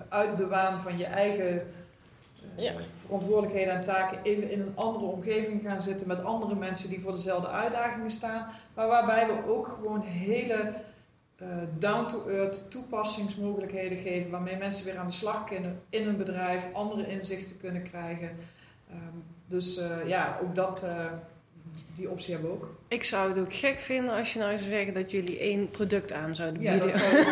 uit 0.09 0.37
de 0.37 0.45
waan 0.45 0.79
van 0.81 0.97
je 0.97 1.05
eigen 1.05 1.61
Ja. 2.57 2.73
verantwoordelijkheden 2.93 3.73
en 3.73 3.83
taken. 3.83 4.19
Even 4.23 4.51
in 4.51 4.61
een 4.61 4.75
andere 4.75 5.05
omgeving 5.05 5.61
gaan 5.61 5.81
zitten 5.81 6.07
met 6.07 6.23
andere 6.23 6.55
mensen 6.55 6.89
die 6.89 7.01
voor 7.01 7.11
dezelfde 7.11 7.47
uitdagingen 7.47 8.09
staan. 8.09 8.47
Maar 8.73 8.87
waarbij 8.87 9.27
we 9.27 9.51
ook 9.51 9.67
gewoon 9.67 10.01
hele 10.01 10.73
eh, 11.37 11.47
down-to-earth 11.77 12.71
toepassingsmogelijkheden 12.71 13.97
geven. 13.97 14.31
Waarmee 14.31 14.57
mensen 14.57 14.85
weer 14.85 14.97
aan 14.97 15.07
de 15.07 15.13
slag 15.13 15.43
kunnen 15.43 15.81
in 15.89 16.03
hun 16.03 16.17
bedrijf, 16.17 16.73
andere 16.73 17.07
inzichten 17.07 17.57
kunnen 17.57 17.83
krijgen. 17.83 18.29
Ehm, 18.89 19.17
dus 19.47 19.77
eh, 19.77 20.07
ja, 20.07 20.39
ook 20.43 20.55
dat, 20.55 20.83
eh, 20.83 21.05
die 21.97 22.09
optie 22.09 22.33
hebben 22.33 22.51
we 22.51 22.55
ook. 22.57 22.75
Ik 22.87 23.03
zou 23.03 23.29
het 23.29 23.37
ook 23.39 23.53
gek 23.55 23.75
vinden 23.77 24.13
als 24.15 24.33
je 24.33 24.39
nou 24.39 24.57
zou 24.57 24.69
zeggen 24.69 24.93
dat 24.93 25.11
jullie 25.11 25.39
één 25.39 25.69
product 25.69 26.13
aan 26.13 26.35
zouden 26.35 26.61
Ja, 26.61 26.71
bieden. 26.71 26.89
dat 26.89 26.99
zou 26.99 27.15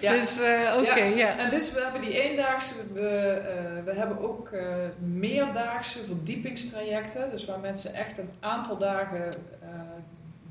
Ja. 0.00 0.12
Dus 0.12 0.40
eh, 0.40 0.76
oké, 0.78 0.94
Ja. 1.02 1.16
ja. 1.16 1.38
En 1.38 1.50
dus 1.50 1.72
we 1.72 1.80
hebben 1.80 2.00
die 2.00 2.20
eendaagse, 2.22 2.74
we, 2.92 3.08
eh, 3.08 3.84
we 3.84 3.92
hebben 3.92 4.18
ook 4.20 4.48
eh, 4.48 4.66
meerdaagse 4.98 6.04
verdiepingstrajecten. 6.04 7.30
Dus 7.30 7.44
waar 7.44 7.58
mensen 7.60 7.94
echt 7.94 8.18
een 8.18 8.30
aantal 8.40 8.78
dagen 8.78 9.28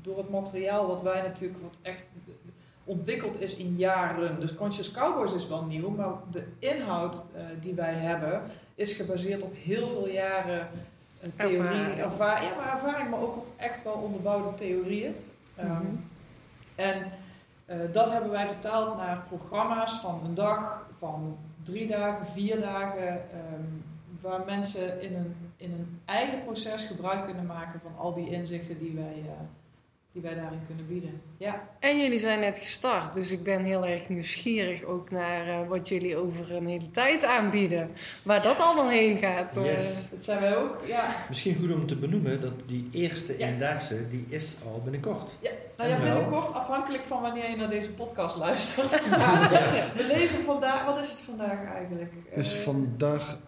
door 0.02 0.18
het 0.18 0.30
materiaal 0.30 0.86
wat 0.86 1.02
wij 1.02 1.20
natuurlijk, 1.22 1.60
wat 1.62 1.78
echt 1.82 2.02
ontwikkeld 2.84 3.40
is 3.40 3.56
in 3.56 3.74
jaren. 3.76 4.40
Dus 4.40 4.54
Conscious 4.54 4.90
Cowboys 4.90 5.34
is 5.34 5.48
wel 5.48 5.62
nieuw, 5.62 5.88
maar 5.90 6.12
de 6.30 6.44
inhoud 6.58 7.24
die 7.60 7.74
wij 7.74 7.94
hebben 7.94 8.42
is 8.74 8.92
gebaseerd 8.92 9.42
op 9.42 9.54
heel 9.56 9.88
veel 9.88 10.08
jaren 10.08 10.68
theorie, 11.36 11.92
Ervaring. 12.02 12.50
Ja, 12.50 12.56
maar 12.56 12.72
ervaring, 12.72 13.10
maar 13.10 13.20
ook 13.20 13.46
echt 13.56 13.82
wel 13.84 13.92
onderbouwde 13.92 14.54
theorieën. 14.54 15.14
Ehm, 15.56 15.68
Mhm. 15.70 15.86
En 16.76 17.04
eh, 17.66 17.76
dat 17.92 18.10
hebben 18.12 18.30
wij 18.30 18.46
vertaald 18.46 18.96
naar 18.96 19.22
programma's 19.28 19.92
van 20.00 20.20
een 20.24 20.34
dag, 20.34 20.86
van 20.98 21.36
drie 21.62 21.86
dagen, 21.86 22.26
vier 22.26 22.60
dagen, 22.60 23.08
ehm, 23.08 23.70
waar 24.20 24.40
mensen 24.46 25.02
in 25.02 25.14
een, 25.14 25.34
in 25.56 25.72
een 25.72 26.00
eigen 26.04 26.44
proces 26.44 26.82
gebruik 26.84 27.24
kunnen 27.24 27.46
maken 27.46 27.80
van 27.80 27.92
al 27.98 28.14
die 28.14 28.30
inzichten 28.30 28.78
die 28.78 28.94
wij, 28.94 29.22
eh, 29.26 29.30
die 30.12 30.22
wij 30.22 30.34
daarin 30.34 30.60
kunnen 30.66 30.86
bieden. 30.88 31.22
Ja, 31.36 31.62
En 31.78 32.00
jullie 32.00 32.18
zijn 32.18 32.40
net 32.40 32.58
gestart, 32.58 33.14
dus 33.14 33.30
ik 33.30 33.42
ben 33.42 33.62
heel 33.62 33.86
erg 33.86 34.08
nieuwsgierig 34.08 34.82
ook 34.82 35.10
naar 35.10 35.48
eh, 35.48 35.68
wat 35.68 35.88
jullie 35.88 36.16
over 36.16 36.54
een 36.54 36.66
hele 36.66 36.90
tijd 36.90 37.24
aanbieden. 37.24 37.90
Waar 38.22 38.42
dat 38.42 38.60
allemaal 38.60 38.88
heen 38.88 39.16
gaat. 39.18 39.56
eh. 39.56 39.64
Yes. 39.64 40.08
dat 40.10 40.22
zijn 40.22 40.40
wij 40.40 40.56
ook. 40.56 40.82
Ja. 40.86 41.16
Misschien 41.28 41.56
goed 41.60 41.72
om 41.72 41.86
te 41.86 41.96
benoemen 41.96 42.40
dat 42.40 42.52
die 42.66 42.88
eerste 42.92 43.38
Ja. 43.38 43.46
eendaagse, 43.46 44.08
die 44.08 44.26
is 44.28 44.54
al 44.64 44.80
binnenkort. 44.82 45.30
Nou 45.76 45.90
ja, 45.90 45.96
En 45.96 46.02
wel? 46.02 46.12
binnenkort, 46.14 46.52
afhankelijk 46.52 47.04
van 47.04 47.20
wanneer 47.22 47.50
je 47.50 47.56
naar 47.56 47.70
deze 47.70 47.90
podcast 47.90 48.36
luistert. 48.36 49.06
Maar 49.10 49.50
we 49.96 50.06
leven 50.06 50.44
vandaag, 50.44 50.84
wat 50.84 50.98
is 50.98 51.10
het 51.10 51.20
vandaag 51.20 51.72
eigenlijk? 51.74 52.12
Het 52.28 52.44
is 52.46 52.54
Eh, 52.56 52.60
vandaag 52.60 53.38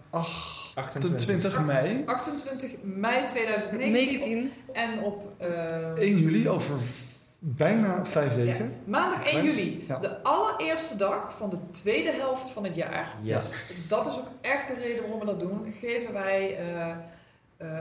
28 0.75 1.20
28. 1.55 1.66
mei. 1.66 2.03
28 2.07 2.70
mei 2.83 3.25
2019. 3.27 3.93
19. 3.93 4.53
En 4.72 5.03
op 5.03 5.33
eh, 5.39 5.93
1 5.93 6.18
juli, 6.18 6.49
over 6.49 6.77
bijna 7.39 8.07
vijf 8.07 8.35
weken. 8.35 8.64
ja, 8.64 8.70
maandag 8.91 9.18
1 9.18 9.29
Klein- 9.31 9.45
juli. 9.45 9.85
ja. 9.89 9.99
De 9.99 10.22
allereerste 10.22 10.97
dag 10.97 11.37
van 11.37 11.51
de 11.51 11.59
tweede 11.70 12.11
helft 12.12 12.51
van 12.51 12.64
het 12.64 12.75
jaar. 12.75 13.16
Yes. 13.22 13.89
Dat 13.89 14.07
is 14.07 14.18
ook 14.18 14.29
echt 14.41 14.68
de 14.68 14.75
reden 14.75 15.03
waarom 15.03 15.20
we 15.20 15.27
dat 15.27 15.41
doen. 15.41 15.72
Geven 15.81 16.12
wij 16.12 16.57
eh, 16.59 16.91
eh, 16.91 16.97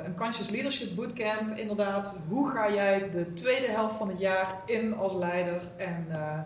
een 0.05 0.15
Conscious 0.15 0.49
Leadership 0.49 0.95
Bootcamp. 0.95 1.57
Inderdaad, 1.57 2.19
hoe 2.29 2.49
ga 2.49 2.71
jij 2.73 3.09
de 3.11 3.33
tweede 3.33 3.67
helft 3.67 3.95
van 3.95 4.09
het 4.09 4.19
jaar 4.19 4.55
in 4.65 4.95
als 4.97 5.13
leider? 5.13 5.61
En 5.77 6.05
eh, 6.09 6.39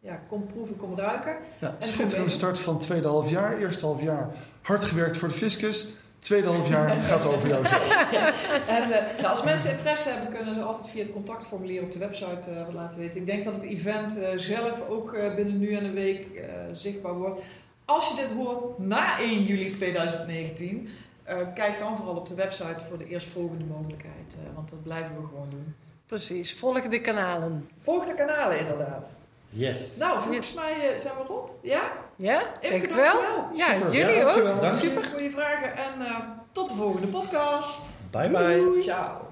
ja, 0.00 0.20
kom 0.28 0.46
proeven, 0.46 0.76
kom 0.76 0.98
ruiken. 0.98 1.36
Ja, 1.60 1.76
En 1.78 1.88
schitterende 1.88 2.30
start 2.30 2.60
van 2.60 2.74
het 2.74 2.82
tweede 2.82 3.08
half 3.08 3.30
jaar. 3.30 3.58
Eerste 3.58 3.86
half 3.86 4.02
jaar 4.02 4.28
hard 4.62 4.84
gewerkt 4.84 5.16
voor 5.16 5.28
de 5.28 5.34
fiscus. 5.34 5.86
Tweede 6.18 6.48
half 6.48 6.68
jaar 6.68 6.90
gaat 6.90 7.24
over 7.26 7.48
jou 7.48 7.66
zelf. 7.66 8.06
En 8.68 8.82
eh, 8.92 9.16
nou, 9.16 9.26
als 9.26 9.44
mensen 9.44 9.70
interesse 9.70 10.08
hebben, 10.08 10.34
kunnen 10.34 10.54
ze 10.54 10.62
altijd 10.62 10.88
via 10.88 11.02
het 11.02 11.12
contactformulier 11.12 11.82
op 11.82 11.92
de 11.92 11.98
website 11.98 12.50
eh, 12.50 12.64
wat 12.64 12.74
laten 12.74 12.98
weten. 12.98 13.20
Ik 13.20 13.26
denk 13.26 13.44
dat 13.44 13.54
het 13.54 13.62
event 13.62 14.18
eh, 14.18 14.28
zelf 14.36 14.88
ook 14.88 15.12
eh, 15.12 15.34
binnen 15.34 15.58
nu 15.58 15.74
en 15.74 15.84
een 15.84 15.94
week 15.94 16.26
eh, 16.34 16.48
zichtbaar 16.72 17.14
wordt. 17.14 17.40
Als 17.84 18.08
je 18.08 18.14
dit 18.14 18.30
hoort 18.30 18.78
na 18.78 19.18
1 19.20 19.44
juli 19.44 19.70
2019, 19.70 20.88
eh, 21.22 21.36
kijk 21.54 21.78
dan 21.78 21.96
vooral 21.96 22.16
op 22.16 22.26
de 22.26 22.34
website 22.34 22.84
voor 22.88 22.98
de 22.98 23.06
eerstvolgende 23.06 23.64
mogelijkheid. 23.64 24.36
eh, 24.44 24.54
want 24.54 24.68
dat 24.70 24.82
blijven 24.82 25.16
we 25.20 25.26
gewoon 25.26 25.50
doen. 25.50 25.74
Precies, 26.06 26.54
volg 26.58 26.80
de 26.88 27.00
kanalen. 27.00 27.68
Volg 27.78 28.06
de 28.06 28.14
kanalen 28.14 28.58
inderdaad. 28.58 29.18
Yes. 29.50 29.96
Nou, 29.96 30.20
volgens 30.20 30.46
Yes. 30.46 30.54
mij 30.54 30.92
eh, 30.94 30.98
zijn 31.00 31.14
we 31.16 31.22
rond. 31.28 31.58
Ja? 31.62 31.82
Ja, 32.16 32.40
Imke, 32.40 32.68
denk 32.68 32.82
het 32.82 32.94
wel. 32.94 33.20
Ja, 33.54 33.72
Super. 33.76 33.92
jullie 33.92 34.14
Ja, 34.14 34.20
ook. 34.20 34.24
dankjewel. 34.26 34.60
Dank 34.60 34.74
Super 34.78 35.02
goede 35.04 35.30
vragen 35.30 35.76
en 35.76 36.06
eh, 36.06 36.16
tot 36.52 36.68
de 36.68 36.74
volgende 36.74 37.06
podcast. 37.06 37.98
Bye 38.10 38.28
bye. 38.30 38.82
Ciao. 38.82 39.27